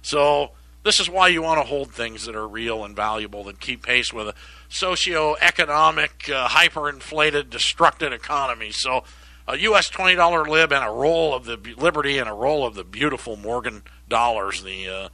So 0.00 0.52
this 0.84 1.00
is 1.00 1.08
why 1.08 1.28
you 1.28 1.42
want 1.42 1.60
to 1.60 1.66
hold 1.66 1.90
things 1.90 2.26
that 2.26 2.36
are 2.36 2.46
real 2.46 2.84
and 2.84 2.94
valuable 2.94 3.44
that 3.44 3.58
keep 3.58 3.82
pace 3.82 4.12
with 4.12 4.28
a 4.28 4.34
socio-economic, 4.68 6.30
uh, 6.30 6.48
hyperinflated, 6.48 7.50
destructive 7.50 8.12
economy. 8.12 8.70
So 8.70 9.04
a 9.46 9.58
U.S. 9.58 9.88
twenty 9.88 10.14
dollar 10.14 10.44
lib 10.44 10.72
and 10.72 10.84
a 10.84 10.90
roll 10.90 11.34
of 11.34 11.44
the 11.44 11.56
Liberty 11.76 12.18
and 12.18 12.28
a 12.28 12.32
roll 12.32 12.66
of 12.66 12.74
the 12.74 12.84
beautiful 12.84 13.36
Morgan 13.36 13.82
dollars. 14.08 14.62
The 14.62 14.88
uh, 14.88 15.08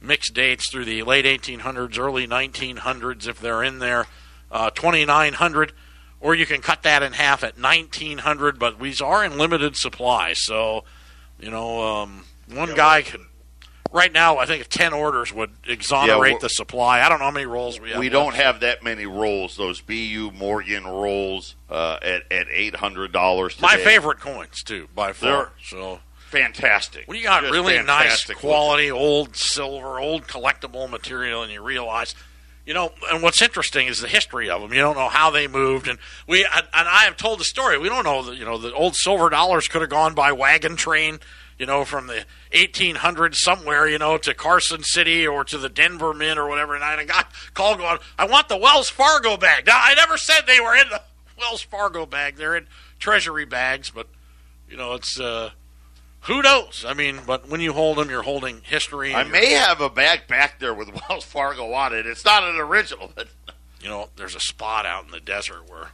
mixed 0.00 0.34
dates 0.34 0.70
through 0.70 0.84
the 0.84 1.02
late 1.02 1.24
1800s, 1.24 1.98
early 1.98 2.26
1900s, 2.26 3.26
if 3.26 3.40
they're 3.40 3.62
in 3.62 3.78
there, 3.78 4.06
uh, 4.50 4.70
2900. 4.70 5.72
Or 6.20 6.34
you 6.34 6.46
can 6.46 6.62
cut 6.62 6.82
that 6.82 7.02
in 7.02 7.12
half 7.12 7.44
at 7.44 7.58
1900, 7.58 8.58
but 8.58 8.80
these 8.80 9.00
are 9.00 9.24
in 9.24 9.36
limited 9.36 9.76
supply. 9.76 10.32
So, 10.32 10.84
you 11.38 11.50
know, 11.50 11.82
um, 11.82 12.24
one 12.52 12.74
guy 12.74 13.02
could 13.02 13.20
right 13.92 14.12
now, 14.12 14.38
I 14.38 14.46
think 14.46 14.66
10 14.68 14.92
orders 14.92 15.32
would 15.32 15.50
exonerate 15.66 16.18
we're- 16.34 16.38
the 16.40 16.48
supply. 16.48 17.00
I 17.00 17.08
don't 17.08 17.18
know 17.18 17.26
how 17.26 17.30
many 17.30 17.46
rolls 17.46 17.80
we 17.80 17.90
have. 17.90 17.98
We 17.98 18.08
don't 18.08 18.34
have 18.34 18.60
that 18.60 18.82
many 18.82 19.06
rolls. 19.06 19.56
Those 19.56 19.80
BU 19.80 20.32
Morgan 20.34 20.84
rolls 20.86 21.54
uh, 21.70 21.98
at 22.02 22.30
at 22.30 22.46
eight 22.50 22.76
hundred 22.76 23.12
dollars. 23.12 23.60
my 23.60 23.76
favorite 23.76 24.20
coins 24.20 24.62
too, 24.62 24.88
by 24.94 25.12
far. 25.12 25.28
They're- 25.30 25.50
so 25.64 26.00
fantastic. 26.28 27.06
when 27.06 27.16
you 27.18 27.24
got 27.24 27.42
Just 27.42 27.52
really 27.52 27.80
nice 27.82 28.24
quality 28.26 28.90
old 28.90 29.36
silver, 29.36 29.98
old 30.00 30.26
collectible 30.26 30.88
material, 30.90 31.42
and 31.42 31.52
you 31.52 31.62
realize. 31.62 32.14
You 32.64 32.74
know, 32.74 32.90
and 33.12 33.22
what's 33.22 33.40
interesting 33.42 33.86
is 33.86 34.00
the 34.00 34.08
history 34.08 34.50
of 34.50 34.60
them. 34.60 34.72
You 34.72 34.80
don't 34.80 34.96
know 34.96 35.08
how 35.08 35.30
they 35.30 35.46
moved, 35.46 35.86
and 35.86 36.00
we 36.26 36.44
and 36.44 36.66
I 36.74 37.04
have 37.04 37.16
told 37.16 37.38
the 37.38 37.44
story. 37.44 37.78
We 37.78 37.88
don't 37.88 38.02
know 38.02 38.22
that 38.24 38.34
you 38.36 38.44
know 38.44 38.58
the 38.58 38.74
old 38.74 38.96
silver 38.96 39.30
dollars 39.30 39.68
could 39.68 39.82
have 39.82 39.90
gone 39.90 40.14
by 40.14 40.32
wagon 40.32 40.74
train, 40.74 41.20
you 41.60 41.66
know, 41.66 41.84
from 41.84 42.08
the 42.08 42.24
1800s 42.56 43.36
somewhere, 43.36 43.86
you 43.86 43.98
know, 43.98 44.18
to 44.18 44.34
Carson 44.34 44.82
City 44.82 45.26
or 45.26 45.44
to 45.44 45.58
the 45.58 45.68
Denver 45.68 46.14
Mint 46.14 46.38
or 46.38 46.48
whatever. 46.48 46.74
And 46.74 46.82
I 46.82 46.96
got 46.96 47.02
a 47.02 47.06
guy 47.06 47.24
call 47.54 47.76
going, 47.76 47.98
"I 48.18 48.26
want 48.26 48.48
the 48.48 48.56
Wells 48.56 48.88
Fargo 48.88 49.36
bag." 49.36 49.66
Now, 49.66 49.78
I 49.80 49.94
never 49.94 50.16
said 50.16 50.42
they 50.46 50.60
were 50.60 50.74
in 50.74 50.88
the 50.88 51.02
Wells 51.38 51.62
Fargo 51.62 52.06
bag; 52.06 52.36
they're 52.36 52.56
in 52.56 52.66
Treasury 52.98 53.44
bags, 53.44 53.90
but 53.90 54.08
you 54.68 54.76
know, 54.76 54.94
it's 54.94 55.20
uh, 55.20 55.50
who 56.22 56.42
knows? 56.42 56.84
I 56.86 56.94
mean, 56.94 57.20
but 57.26 57.48
when 57.48 57.60
you 57.60 57.72
hold 57.72 57.98
them, 57.98 58.10
you're 58.10 58.22
holding 58.22 58.62
history. 58.62 59.14
I 59.14 59.22
may 59.22 59.52
have 59.52 59.80
a 59.80 59.88
bag 59.88 60.26
back 60.26 60.58
there 60.58 60.74
with 60.74 60.90
Wells 61.08 61.24
Fargo 61.24 61.72
on 61.72 61.94
it. 61.94 62.06
It's 62.06 62.24
not 62.24 62.42
an 62.42 62.56
original, 62.56 63.12
but 63.14 63.28
you 63.80 63.88
know, 63.88 64.08
there's 64.16 64.34
a 64.34 64.40
spot 64.40 64.86
out 64.86 65.04
in 65.04 65.10
the 65.10 65.20
desert 65.20 65.68
where 65.68 65.90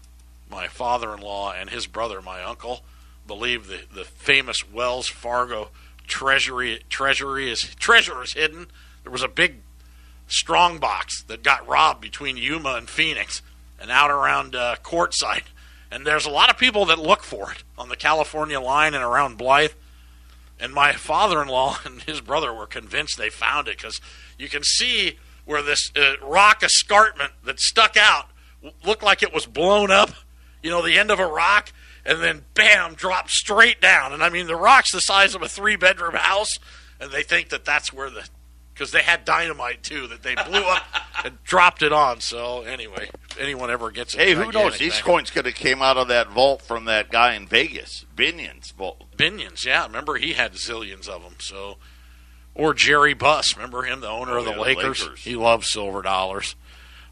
my 0.50 0.68
father-in-law 0.68 1.52
and 1.52 1.70
his 1.70 1.86
brother, 1.86 2.22
my 2.22 2.42
uncle, 2.42 2.80
believe 3.26 3.66
the 3.66 3.80
the 3.92 4.04
famous 4.04 4.68
Wells 4.70 5.08
Fargo 5.08 5.68
treasury 6.12 6.84
treasury 6.90 7.50
is 7.50 7.62
treasure 7.76 8.22
is 8.22 8.34
hidden. 8.34 8.66
There 9.02 9.10
was 9.10 9.22
a 9.22 9.28
big 9.28 9.56
strong 10.28 10.78
box 10.78 11.22
that 11.24 11.42
got 11.42 11.66
robbed 11.66 12.02
between 12.02 12.36
Yuma 12.36 12.74
and 12.74 12.88
Phoenix 12.88 13.40
and 13.80 13.90
out 13.90 14.10
around 14.10 14.54
uh, 14.54 14.76
Quartzsite. 14.84 15.46
And 15.90 16.06
there's 16.06 16.26
a 16.26 16.30
lot 16.30 16.50
of 16.50 16.58
people 16.58 16.84
that 16.86 16.98
look 16.98 17.22
for 17.22 17.50
it 17.50 17.64
on 17.78 17.88
the 17.88 17.96
California 17.96 18.60
line 18.60 18.94
and 18.94 19.02
around 19.02 19.38
Blythe. 19.38 19.72
And 20.60 20.72
my 20.72 20.92
father-in-law 20.92 21.78
and 21.84 22.02
his 22.02 22.20
brother 22.20 22.52
were 22.52 22.66
convinced 22.66 23.16
they 23.16 23.30
found 23.30 23.68
it 23.68 23.78
because 23.78 24.00
you 24.38 24.48
can 24.48 24.62
see 24.62 25.18
where 25.44 25.62
this 25.62 25.90
uh, 25.96 26.14
rock 26.22 26.62
escarpment 26.62 27.32
that 27.44 27.58
stuck 27.58 27.96
out 27.96 28.28
looked 28.84 29.02
like 29.02 29.22
it 29.22 29.32
was 29.32 29.46
blown 29.46 29.90
up. 29.90 30.10
You 30.62 30.70
know, 30.70 30.82
the 30.82 30.98
end 30.98 31.10
of 31.10 31.18
a 31.18 31.26
rock, 31.26 31.72
and 32.04 32.22
then 32.22 32.44
bam, 32.54 32.94
dropped 32.94 33.30
straight 33.30 33.80
down. 33.80 34.12
And 34.12 34.22
I 34.22 34.28
mean, 34.28 34.46
the 34.46 34.56
rock's 34.56 34.92
the 34.92 35.00
size 35.00 35.34
of 35.34 35.42
a 35.42 35.48
three-bedroom 35.48 36.14
house, 36.14 36.58
and 37.00 37.10
they 37.10 37.22
think 37.22 37.48
that 37.50 37.64
that's 37.64 37.92
where 37.92 38.10
the 38.10 38.28
because 38.74 38.90
they 38.90 39.02
had 39.02 39.24
dynamite 39.26 39.82
too 39.82 40.06
that 40.06 40.22
they 40.22 40.34
blew 40.34 40.62
up 40.62 40.82
and 41.24 41.42
dropped 41.44 41.82
it 41.82 41.92
on. 41.92 42.20
So 42.20 42.62
anyway, 42.62 43.10
if 43.30 43.38
anyone 43.38 43.70
ever 43.70 43.90
gets 43.90 44.14
a 44.14 44.18
hey, 44.18 44.32
who 44.34 44.50
knows? 44.50 44.78
These 44.78 44.94
thing- 44.94 45.04
coins 45.04 45.30
could 45.30 45.44
have 45.46 45.54
came 45.54 45.82
out 45.82 45.96
of 45.98 46.08
that 46.08 46.30
vault 46.30 46.62
from 46.62 46.86
that 46.86 47.10
guy 47.10 47.34
in 47.34 47.46
Vegas, 47.46 48.06
Binion's 48.16 48.70
vault. 48.70 49.04
Binions, 49.16 49.64
yeah. 49.66 49.84
Remember 49.86 50.16
he 50.16 50.32
had 50.32 50.54
zillions 50.54 51.06
of 51.06 51.22
them. 51.22 51.34
So, 51.38 51.76
or 52.54 52.72
Jerry 52.72 53.12
Buss, 53.14 53.54
remember 53.56 53.82
him, 53.82 54.00
the 54.00 54.08
owner 54.08 54.32
Oh, 54.32 54.38
of 54.38 54.44
the 54.46 54.50
yeah, 54.52 54.56
the 54.56 54.62
Lakers? 54.62 55.02
Lakers. 55.02 55.20
He 55.22 55.36
loved 55.36 55.64
silver 55.66 56.00
dollars. 56.02 56.56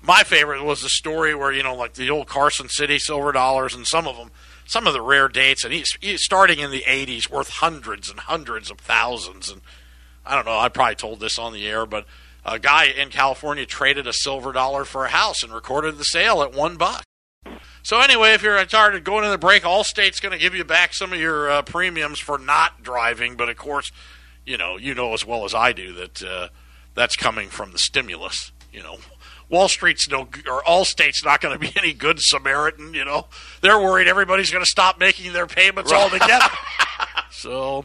My 0.03 0.23
favorite 0.23 0.65
was 0.65 0.81
the 0.83 0.89
story 0.89 1.35
where 1.35 1.53
you 1.53 1.63
know, 1.63 1.75
like 1.75 1.93
the 1.93 2.09
old 2.09 2.27
Carson 2.27 2.71
City 2.71 2.99
silver 2.99 3.33
dollars, 3.33 3.75
and 3.75 3.87
some 3.87 4.09
of 4.09 4.17
them, 4.17 4.31
some 4.71 4.87
of 4.87 4.93
the 4.93 5.03
rare 5.03 5.27
dates, 5.27 5.65
and 5.65 5.75
he's, 5.75 5.99
he's 6.01 6.23
starting 6.23 6.61
in 6.61 6.71
the 6.71 6.85
'80s, 6.87 7.29
worth 7.29 7.49
hundreds 7.49 8.09
and 8.09 8.21
hundreds 8.21 8.71
of 8.71 8.79
thousands. 8.79 9.51
And 9.51 9.63
I 10.25 10.37
don't 10.37 10.47
know, 10.47 10.57
I 10.57 10.69
probably 10.69 10.95
told 10.95 11.19
this 11.19 11.41
on 11.41 11.53
the 11.53 11.67
air, 11.67 11.87
but 11.87 12.07
a 12.45 12.61
guy 12.61 12.85
in 12.85 13.09
California 13.09 13.67
traded 13.67 14.07
a 14.07 14.13
silver 14.13 14.53
dollar 14.53 14.85
for 14.85 15.05
a 15.05 15.09
house 15.09 15.43
and 15.43 15.53
recorded 15.53 15.99
the 15.99 16.05
sale 16.05 16.41
at 16.41 16.55
one 16.55 16.77
buck. 16.77 17.03
So 17.83 18.01
anyway, 18.01 18.33
if 18.35 18.45
you're 18.45 18.65
tired 18.67 18.95
of 18.95 19.03
going 19.03 19.25
to 19.25 19.31
the 19.31 19.39
break, 19.39 19.65
Allstate's 19.65 20.21
going 20.21 20.33
to 20.33 20.39
give 20.39 20.55
you 20.55 20.65
back 20.65 20.95
some 20.95 21.13
of 21.13 21.19
your 21.19 21.51
uh, 21.51 21.63
premiums 21.63 22.21
for 22.21 22.39
not 22.39 22.81
driving. 22.81 23.35
But 23.35 23.49
of 23.49 23.57
course, 23.57 23.91
you 24.47 24.57
know 24.57 24.77
you 24.77 24.95
know 24.95 25.15
as 25.15 25.27
well 25.27 25.45
as 25.45 25.53
I 25.53 25.73
do 25.73 25.93
that 25.95 26.23
uh, 26.23 26.49
that's 26.95 27.17
coming 27.17 27.49
from 27.49 27.73
the 27.73 27.79
stimulus. 27.79 28.53
You 28.73 28.85
know, 28.85 28.99
Wall 29.51 29.69
Street's 29.69 30.09
no 30.09 30.21
or 30.21 30.63
Allstate's 30.63 31.25
not 31.25 31.41
going 31.41 31.53
to 31.53 31.59
be 31.59 31.73
any 31.77 31.93
good 31.93 32.21
Samaritan. 32.21 32.95
You 32.95 33.05
know, 33.05 33.27
they're 33.61 33.79
worried 33.79 34.09
everybody's 34.09 34.51
going 34.51 34.65
to 34.65 34.71
stop 34.71 34.99
making 34.99 35.33
their 35.33 35.47
payments 35.47 35.93
altogether. 35.93 36.49
so, 37.31 37.85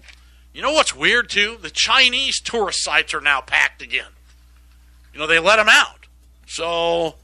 you 0.54 0.62
know 0.62 0.72
what's 0.72 0.96
weird 0.96 1.30
too? 1.30 1.58
The 1.62 1.72
Chinese 1.72 2.40
tourist 2.40 2.84
sites 2.84 3.14
are 3.14 3.22
now 3.22 3.42
packed 3.42 3.82
again. 3.82 4.12
You 5.14 5.20
know, 5.20 5.28
they 5.28 5.40
let 5.40 5.58
them 5.58 5.70
out. 5.70 6.08
So 6.48 7.16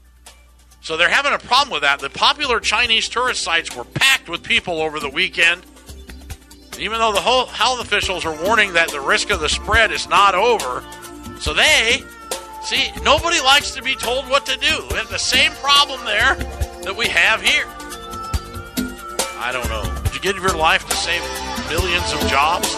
so 0.82 0.96
they're 0.96 1.08
having 1.08 1.32
a 1.32 1.38
problem 1.38 1.72
with 1.72 1.82
that. 1.82 2.00
The 2.00 2.10
popular 2.10 2.58
Chinese 2.58 3.08
tourist 3.08 3.42
sites 3.42 3.74
were 3.74 3.84
packed 3.84 4.28
with 4.28 4.42
people 4.42 4.82
over 4.82 4.98
the 4.98 5.08
weekend. 5.08 5.62
Even 6.78 6.98
though 6.98 7.12
the 7.12 7.20
whole 7.20 7.46
health 7.46 7.80
officials 7.80 8.24
are 8.24 8.34
warning 8.42 8.72
that 8.72 8.90
the 8.90 9.00
risk 9.00 9.30
of 9.30 9.38
the 9.38 9.48
spread 9.48 9.92
is 9.92 10.08
not 10.08 10.34
over, 10.34 10.82
so 11.38 11.54
they 11.54 12.02
see 12.64 12.90
nobody 13.02 13.40
likes 13.40 13.72
to 13.72 13.82
be 13.82 13.94
told 13.94 14.28
what 14.28 14.46
to 14.46 14.58
do. 14.58 14.84
We 14.90 14.96
have 14.96 15.08
the 15.08 15.18
same 15.18 15.52
problem 15.52 16.04
there 16.04 16.34
that 16.84 16.94
we 16.96 17.08
have 17.08 17.42
here. 17.42 17.66
I 19.38 19.50
don't 19.52 19.68
know. 19.68 19.82
Would 20.02 20.14
you 20.14 20.20
give 20.20 20.36
your 20.36 20.56
life 20.56 20.88
to 20.88 20.96
save 20.96 21.22
millions 21.68 22.12
of 22.12 22.20
jobs? 22.28 22.76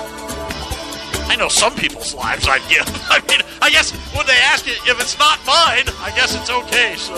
I 1.27 1.37
know 1.37 1.49
some 1.49 1.75
people's 1.75 2.15
lives 2.15 2.47
I'd 2.49 2.67
give. 2.69 2.87
I 3.11 3.21
mean, 3.29 3.41
I 3.61 3.71
guess 3.71 3.93
when 4.15 4.27
they 4.27 4.39
ask 4.45 4.67
you 4.67 4.75
if 4.87 5.01
it's 5.01 5.19
not 5.19 5.39
mine, 5.47 5.85
I 6.01 6.13
guess 6.15 6.35
it's 6.35 6.51
okay. 6.51 6.97
So. 6.97 7.15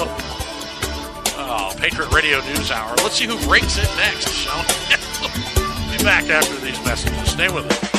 Oh, 1.39 1.73
Patriot 1.77 2.11
Radio 2.13 2.41
News 2.47 2.71
Hour. 2.71 2.95
Let's 2.99 3.17
see 3.17 3.27
who 3.27 3.39
breaks 3.47 3.79
it 3.79 3.89
next, 3.97 4.33
shall 4.33 4.59
we? 4.59 5.97
Be 5.99 6.03
back 6.03 6.25
after 6.31 6.57
these 6.57 6.83
messages. 6.85 7.31
Stay 7.31 7.49
with 7.49 7.71
us. 7.71 7.96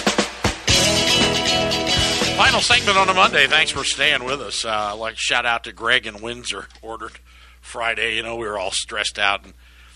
Final 2.38 2.62
segment 2.62 2.98
on 3.00 3.10
a 3.10 3.16
Monday. 3.16 3.48
Thanks 3.48 3.72
for 3.72 3.84
staying 3.84 4.24
with 4.24 4.40
us. 4.42 4.64
Uh, 4.64 4.96
like 4.96 5.18
shout 5.18 5.46
out 5.46 5.64
to 5.64 5.74
Greg 5.74 6.06
in 6.06 6.22
Windsor. 6.22 6.68
Ordered 6.84 7.20
Friday. 7.62 8.16
You 8.16 8.22
know 8.22 8.36
we 8.36 8.46
were 8.46 8.60
all 8.60 8.70
stressed 8.72 9.18
out, 9.18 9.44
and 9.44 9.54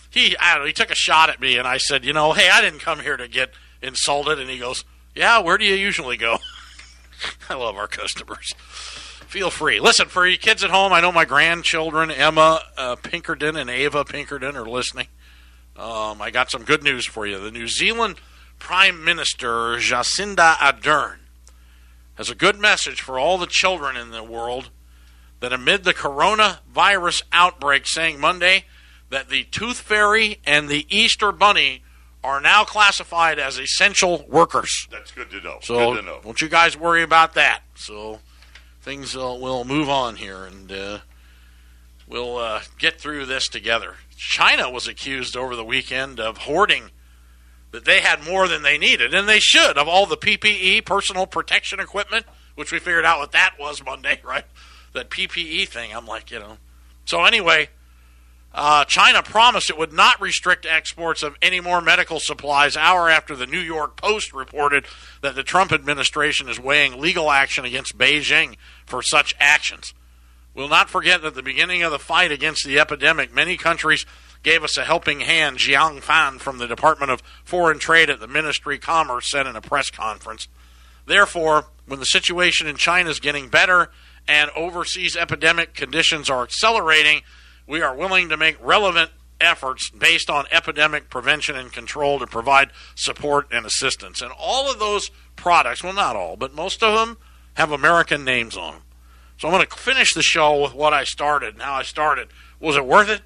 he 0.09 0.35
I 0.37 0.53
don't 0.53 0.63
know. 0.63 0.67
He 0.67 0.73
took 0.73 0.89
a 0.89 0.95
shot 0.95 1.29
at 1.29 1.39
me, 1.39 1.57
and 1.57 1.67
I 1.67 1.77
said, 1.77 2.03
you 2.03 2.13
know, 2.13 2.33
hey, 2.33 2.49
I 2.49 2.61
didn't 2.61 2.79
come 2.79 2.99
here 2.99 3.15
to 3.15 3.27
get 3.27 3.51
insulted. 3.81 4.39
And 4.39 4.49
he 4.49 4.57
goes, 4.57 4.83
yeah, 5.15 5.39
where 5.39 5.57
do 5.57 5.65
you 5.65 5.75
usually 5.75 6.17
go? 6.17 6.39
I 7.49 7.53
love 7.53 7.75
our 7.75 7.87
customers. 7.87 8.53
Feel 8.57 9.51
free. 9.51 9.79
Listen, 9.79 10.07
for 10.07 10.25
you 10.27 10.37
kids 10.39 10.63
at 10.63 10.71
home, 10.71 10.91
I 10.93 10.99
know 10.99 11.11
my 11.11 11.25
grandchildren, 11.25 12.09
Emma 12.09 12.61
uh, 12.75 12.95
Pinkerton 12.95 13.55
and 13.55 13.69
Ava 13.69 14.03
Pinkerton, 14.03 14.57
are 14.57 14.65
listening. 14.65 15.07
Um, 15.77 16.21
I 16.21 16.31
got 16.31 16.49
some 16.49 16.63
good 16.63 16.83
news 16.83 17.05
for 17.05 17.27
you. 17.27 17.39
The 17.39 17.51
New 17.51 17.67
Zealand 17.67 18.15
Prime 18.59 19.03
Minister, 19.03 19.77
Jacinda 19.77 20.55
Ardern, 20.55 21.17
has 22.21 22.29
a 22.29 22.35
good 22.35 22.59
message 22.59 23.01
for 23.01 23.17
all 23.17 23.39
the 23.39 23.47
children 23.47 23.97
in 23.97 24.11
the 24.11 24.23
world 24.23 24.69
that 25.39 25.51
amid 25.51 25.83
the 25.83 25.91
coronavirus 25.91 27.23
outbreak, 27.31 27.87
saying 27.87 28.19
Monday 28.19 28.63
that 29.09 29.27
the 29.29 29.43
Tooth 29.45 29.79
Fairy 29.79 30.37
and 30.45 30.69
the 30.69 30.85
Easter 30.95 31.31
Bunny 31.31 31.81
are 32.23 32.39
now 32.39 32.63
classified 32.63 33.39
as 33.39 33.57
essential 33.57 34.23
workers. 34.29 34.87
That's 34.91 35.09
good 35.09 35.31
to 35.31 35.41
know. 35.41 35.57
So 35.63 35.93
good 35.93 36.01
to 36.01 36.05
know. 36.05 36.19
don't 36.23 36.39
you 36.39 36.47
guys 36.47 36.77
worry 36.77 37.01
about 37.01 37.33
that. 37.33 37.63
So 37.73 38.19
things 38.83 39.15
uh, 39.15 39.35
will 39.41 39.65
move 39.65 39.89
on 39.89 40.17
here, 40.17 40.45
and 40.45 40.71
uh, 40.71 40.99
we'll 42.07 42.37
uh, 42.37 42.61
get 42.77 43.01
through 43.01 43.25
this 43.25 43.47
together. 43.47 43.95
China 44.15 44.69
was 44.69 44.87
accused 44.87 45.35
over 45.35 45.55
the 45.55 45.65
weekend 45.65 46.19
of 46.19 46.37
hoarding 46.37 46.91
that 47.71 47.85
they 47.85 48.01
had 48.01 48.25
more 48.25 48.47
than 48.47 48.63
they 48.63 48.77
needed, 48.77 49.13
and 49.13 49.27
they 49.27 49.39
should 49.39 49.77
of 49.77 49.87
all 49.87 50.05
the 50.05 50.17
PPE, 50.17 50.85
personal 50.85 51.25
protection 51.25 51.79
equipment, 51.79 52.25
which 52.55 52.71
we 52.71 52.79
figured 52.79 53.05
out 53.05 53.19
what 53.19 53.31
that 53.31 53.55
was 53.59 53.83
Monday, 53.83 54.19
right? 54.25 54.45
That 54.93 55.09
PPE 55.09 55.67
thing. 55.67 55.93
I'm 55.93 56.05
like, 56.05 56.31
you 56.31 56.39
know. 56.39 56.57
So 57.05 57.23
anyway, 57.23 57.69
uh, 58.53 58.83
China 58.85 59.23
promised 59.23 59.69
it 59.69 59.77
would 59.77 59.93
not 59.93 60.19
restrict 60.19 60.65
exports 60.65 61.23
of 61.23 61.37
any 61.41 61.61
more 61.61 61.79
medical 61.79 62.19
supplies. 62.19 62.75
Hour 62.75 63.09
after 63.09 63.35
the 63.35 63.47
New 63.47 63.59
York 63.59 63.95
Post 63.95 64.33
reported 64.33 64.85
that 65.21 65.35
the 65.35 65.43
Trump 65.43 65.71
administration 65.71 66.49
is 66.49 66.59
weighing 66.59 66.99
legal 66.99 67.31
action 67.31 67.63
against 67.63 67.97
Beijing 67.97 68.57
for 68.85 69.01
such 69.01 69.33
actions. 69.39 69.93
We'll 70.53 70.67
not 70.67 70.89
forget 70.89 71.21
that 71.21 71.29
at 71.29 71.35
the 71.35 71.43
beginning 71.43 71.81
of 71.83 71.91
the 71.91 71.99
fight 71.99 72.31
against 72.33 72.65
the 72.65 72.77
epidemic, 72.77 73.33
many 73.33 73.55
countries 73.55 74.05
gave 74.43 74.63
us 74.63 74.77
a 74.77 74.83
helping 74.83 75.21
hand. 75.21 75.57
Jiang 75.57 76.01
Fan 76.01 76.39
from 76.39 76.57
the 76.57 76.67
Department 76.67 77.11
of 77.11 77.21
Foreign 77.43 77.79
Trade 77.79 78.09
at 78.09 78.19
the 78.19 78.27
Ministry 78.27 78.75
of 78.75 78.81
Commerce 78.81 79.29
said 79.29 79.47
in 79.47 79.55
a 79.55 79.61
press 79.61 79.89
conference. 79.89 80.47
Therefore, 81.05 81.65
when 81.85 81.99
the 81.99 82.05
situation 82.05 82.67
in 82.67 82.77
China 82.77 83.09
is 83.09 83.19
getting 83.19 83.49
better 83.49 83.89
and 84.27 84.49
overseas 84.51 85.15
epidemic 85.15 85.73
conditions 85.73 86.29
are 86.29 86.43
accelerating, 86.43 87.21
we 87.67 87.81
are 87.81 87.95
willing 87.95 88.29
to 88.29 88.37
make 88.37 88.57
relevant 88.63 89.11
efforts 89.39 89.89
based 89.89 90.29
on 90.29 90.45
epidemic 90.51 91.09
prevention 91.09 91.55
and 91.55 91.73
control 91.73 92.19
to 92.19 92.27
provide 92.27 92.69
support 92.95 93.47
and 93.51 93.65
assistance. 93.65 94.21
And 94.21 94.31
all 94.37 94.71
of 94.71 94.79
those 94.79 95.09
products, 95.35 95.83
well, 95.83 95.93
not 95.93 96.15
all, 96.15 96.35
but 96.35 96.53
most 96.53 96.83
of 96.83 96.93
them 96.93 97.17
have 97.55 97.71
American 97.71 98.23
names 98.23 98.55
on 98.55 98.73
them. 98.73 98.81
So 99.37 99.47
I'm 99.47 99.53
going 99.53 99.65
to 99.65 99.75
finish 99.75 100.13
the 100.13 100.21
show 100.21 100.61
with 100.61 100.75
what 100.75 100.93
I 100.93 101.03
started 101.03 101.55
and 101.55 101.63
how 101.63 101.73
I 101.73 101.81
started. 101.81 102.27
Was 102.59 102.75
it 102.75 102.85
worth 102.85 103.09
it? 103.09 103.21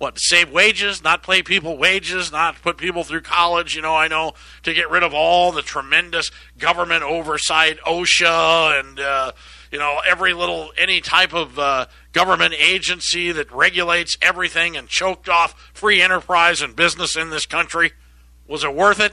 What, 0.00 0.18
save 0.18 0.50
wages, 0.50 1.04
not 1.04 1.22
pay 1.22 1.42
people 1.42 1.76
wages, 1.76 2.32
not 2.32 2.62
put 2.62 2.78
people 2.78 3.04
through 3.04 3.20
college, 3.20 3.76
you 3.76 3.82
know, 3.82 3.94
I 3.94 4.08
know, 4.08 4.32
to 4.62 4.72
get 4.72 4.88
rid 4.88 5.02
of 5.02 5.12
all 5.12 5.52
the 5.52 5.60
tremendous 5.60 6.30
government 6.56 7.02
oversight, 7.02 7.78
OSHA, 7.80 8.80
and, 8.80 8.98
uh, 8.98 9.32
you 9.70 9.78
know, 9.78 10.00
every 10.08 10.32
little, 10.32 10.70
any 10.78 11.02
type 11.02 11.34
of 11.34 11.58
uh, 11.58 11.84
government 12.12 12.54
agency 12.54 13.30
that 13.32 13.52
regulates 13.52 14.16
everything 14.22 14.74
and 14.74 14.88
choked 14.88 15.28
off 15.28 15.70
free 15.74 16.00
enterprise 16.00 16.62
and 16.62 16.74
business 16.74 17.14
in 17.14 17.28
this 17.28 17.44
country. 17.44 17.92
Was 18.48 18.64
it 18.64 18.74
worth 18.74 19.00
it? 19.00 19.12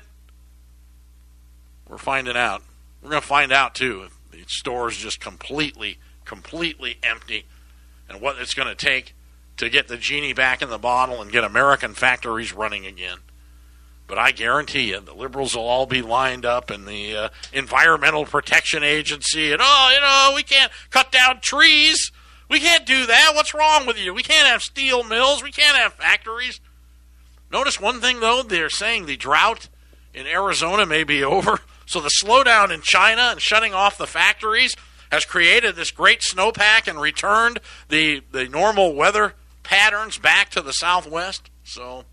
We're 1.90 1.98
finding 1.98 2.38
out. 2.38 2.64
We're 3.02 3.10
going 3.10 3.22
to 3.22 3.28
find 3.28 3.52
out, 3.52 3.76
too, 3.76 4.04
if 4.06 4.32
the 4.32 4.46
store 4.48 4.88
is 4.88 4.96
just 4.96 5.20
completely, 5.20 5.98
completely 6.24 6.98
empty 7.04 7.44
and 8.08 8.22
what 8.22 8.38
it's 8.40 8.54
going 8.54 8.70
to 8.70 8.76
take 8.76 9.16
to 9.58 9.70
get 9.70 9.88
the 9.88 9.98
genie 9.98 10.34
back 10.34 10.62
in 10.62 10.70
the 10.70 10.78
bottle 10.78 11.22
and 11.22 11.32
get 11.32 11.44
American 11.44 11.94
factories 11.94 12.54
running 12.54 12.86
again. 12.86 13.18
But 14.08 14.18
I 14.18 14.32
guarantee 14.32 14.90
you, 14.90 15.02
the 15.02 15.14
liberals 15.14 15.56
will 15.56 15.68
all 15.68 15.86
be 15.86 16.02
lined 16.02 16.46
up 16.46 16.72
in 16.72 16.86
the 16.86 17.16
uh, 17.16 17.30
Environmental 17.52 18.26
Protection 18.26 18.82
Agency, 18.82 19.52
and 19.52 19.62
oh, 19.62 19.92
you 19.94 20.00
know, 20.00 20.32
we 20.34 20.44
can't 20.44 20.72
cut 20.90 21.12
down 21.12 21.42
trees. 21.42 22.12
We 22.50 22.62
can't 22.62 22.86
do 22.86 23.06
that. 23.06 23.34
What's 23.36 23.54
wrong 23.54 23.86
with 23.86 24.00
you? 24.00 24.14
We 24.14 24.24
can't 24.24 24.48
have 24.48 24.62
steel 24.62 25.04
mills. 25.04 25.44
We 25.44 25.52
can't 25.52 25.76
have 25.76 25.94
factories. 25.94 26.62
Notice 27.52 27.82
one 27.82 28.00
thing, 28.00 28.22
though, 28.22 28.44
they're 28.44 28.70
saying 28.70 29.06
the 29.06 29.18
drought 29.18 29.68
in 30.14 30.26
Arizona 30.26 30.86
may 30.86 31.04
be 31.04 31.22
over. 31.24 31.60
So 31.86 32.00
the 32.00 32.12
slowdown 32.24 32.72
in 32.72 32.82
China 32.82 33.30
and 33.32 33.42
shutting 33.42 33.74
off 33.74 33.98
the 33.98 34.08
factories 34.08 34.76
has 35.12 35.26
created 35.26 35.76
this 35.76 35.92
great 35.92 36.22
snowpack 36.22 36.88
and 36.88 37.00
returned 37.00 37.60
the, 37.90 38.22
the 38.32 38.48
normal 38.48 38.94
weather 38.94 39.34
patterns 39.68 40.18
back 40.18 40.50
to 40.52 40.62
the 40.62 40.72
southwest. 40.72 41.50
So 41.64 42.06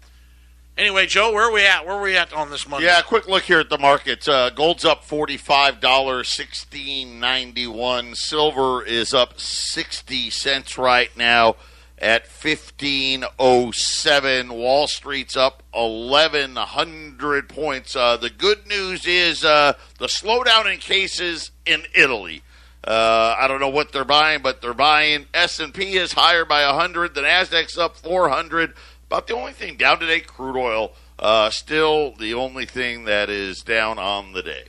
Anyway, 0.76 1.06
Joe, 1.06 1.32
where 1.32 1.48
are 1.48 1.52
we 1.52 1.64
at? 1.64 1.86
Where 1.86 1.94
are 1.94 2.02
we 2.02 2.16
at 2.16 2.32
on 2.32 2.50
this 2.50 2.68
Monday? 2.68 2.86
Yeah, 2.86 3.00
quick 3.02 3.28
look 3.28 3.44
here 3.44 3.60
at 3.60 3.70
the 3.70 3.78
markets. 3.78 4.26
Uh, 4.26 4.50
gold's 4.50 4.84
up 4.84 5.04
forty-five 5.04 5.78
dollars, 5.78 6.28
sixteen 6.28 7.20
ninety-one. 7.20 8.16
Silver 8.16 8.84
is 8.84 9.14
up 9.14 9.38
sixty 9.38 10.30
cents 10.30 10.76
right 10.76 11.16
now 11.16 11.54
at 11.96 12.26
fifteen 12.26 13.24
oh 13.38 13.70
seven. 13.70 14.52
Wall 14.52 14.88
Street's 14.88 15.36
up 15.36 15.62
eleven 15.72 16.56
hundred 16.56 17.48
points. 17.48 17.94
Uh, 17.94 18.16
the 18.16 18.30
good 18.30 18.66
news 18.66 19.06
is 19.06 19.44
uh, 19.44 19.74
the 20.00 20.06
slowdown 20.06 20.72
in 20.72 20.80
cases 20.80 21.52
in 21.64 21.84
Italy. 21.94 22.42
Uh, 22.86 23.34
I 23.38 23.48
don't 23.48 23.60
know 23.60 23.70
what 23.70 23.92
they're 23.92 24.04
buying, 24.04 24.42
but 24.42 24.60
they're 24.60 24.74
buying. 24.74 25.26
S 25.32 25.58
and 25.58 25.72
P 25.72 25.96
is 25.96 26.12
higher 26.12 26.44
by 26.44 26.62
hundred. 26.64 27.14
The 27.14 27.22
Nasdaq's 27.22 27.78
up 27.78 27.96
four 27.96 28.28
hundred. 28.28 28.74
About 29.06 29.26
the 29.26 29.34
only 29.34 29.52
thing 29.52 29.76
down 29.76 30.00
today, 30.00 30.20
crude 30.20 30.56
oil. 30.56 30.92
Uh, 31.18 31.48
still 31.48 32.12
the 32.12 32.34
only 32.34 32.66
thing 32.66 33.04
that 33.04 33.30
is 33.30 33.62
down 33.62 33.98
on 33.98 34.32
the 34.32 34.42
day. 34.42 34.64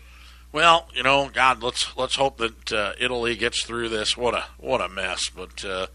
Well, 0.52 0.88
you 0.94 1.04
know, 1.04 1.30
God, 1.34 1.62
let's 1.62 1.98
let's 1.98 2.16
hope 2.16 2.38
that 2.38 2.72
uh, 2.72 2.94
Italy 2.98 3.36
gets 3.36 3.66
through 3.66 3.90
this. 3.90 4.16
What 4.16 4.34
a 4.34 4.46
what 4.58 4.80
a 4.80 4.88
mess. 4.88 5.30
But 5.30 5.66
uh, 5.66 5.88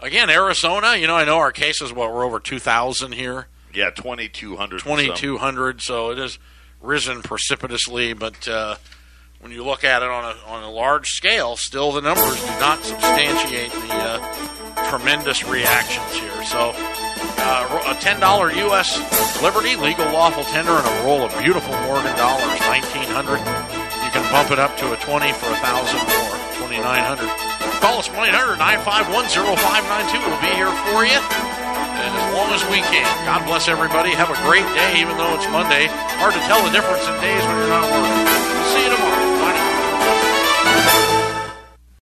again, 0.00 0.28
Arizona. 0.28 0.96
You 0.96 1.06
know, 1.06 1.16
I 1.16 1.24
know 1.24 1.38
our 1.38 1.52
cases. 1.52 1.94
What 1.94 2.12
we're 2.12 2.24
over 2.24 2.38
two 2.38 2.58
thousand 2.58 3.12
here. 3.12 3.46
Yeah, 3.72 3.88
twenty 3.88 4.28
two 4.28 4.56
hundred. 4.56 4.80
Twenty 4.80 5.10
two 5.14 5.38
hundred. 5.38 5.80
So 5.80 6.10
it 6.10 6.18
has 6.18 6.38
risen 6.82 7.22
precipitously. 7.22 8.12
But 8.12 8.46
uh, 8.46 8.76
when 9.40 9.52
you 9.52 9.62
look 9.64 9.84
at 9.84 10.02
it 10.02 10.08
on 10.08 10.24
a 10.24 10.34
on 10.48 10.62
a 10.62 10.70
large 10.70 11.08
scale, 11.08 11.56
still 11.56 11.92
the 11.92 12.00
numbers 12.00 12.40
do 12.40 12.46
not 12.58 12.82
substantiate 12.82 13.72
the 13.72 13.92
uh, 13.92 14.18
tremendous 14.90 15.46
reactions 15.46 16.16
here. 16.16 16.42
So 16.44 16.72
uh, 16.74 17.82
a 17.86 17.94
$10 17.94 18.56
U.S. 18.70 18.98
Liberty, 19.42 19.76
legal 19.76 20.10
lawful 20.12 20.44
tender, 20.44 20.72
and 20.72 20.86
a 20.86 21.02
roll 21.04 21.22
of 21.22 21.36
beautiful 21.38 21.72
Morgan 21.86 22.16
dollars, 22.16 22.60
1900 22.66 23.38
You 23.38 24.10
can 24.10 24.24
bump 24.32 24.50
it 24.50 24.58
up 24.58 24.76
to 24.78 24.92
a 24.92 24.96
20 24.96 25.32
for 25.32 25.46
a 25.46 25.60
1000 25.60 26.00
more, 26.00 26.36
2900 26.66 27.28
Call 27.80 27.98
us 28.00 28.08
1-800-951-0592. 28.08 30.26
We'll 30.26 30.40
be 30.40 30.48
here 30.56 30.72
for 30.88 31.04
you 31.04 31.20
and 31.96 32.12
as 32.12 32.34
long 32.34 32.52
as 32.52 32.62
we 32.70 32.80
can. 32.92 33.08
God 33.24 33.46
bless 33.46 33.68
everybody. 33.68 34.10
Have 34.10 34.28
a 34.30 34.36
great 34.48 34.66
day, 34.74 35.00
even 35.00 35.16
though 35.16 35.34
it's 35.34 35.48
Monday. 35.48 35.88
Hard 36.20 36.34
to 36.34 36.40
tell 36.48 36.62
the 36.64 36.70
difference 36.70 37.06
in 37.08 37.14
days 37.20 37.42
when 37.44 37.56
you're 37.56 37.68
not 37.68 37.84
working. 37.84 38.24
We'll 38.24 38.64
see 38.74 38.82
you 38.84 38.90
tomorrow. 38.96 39.25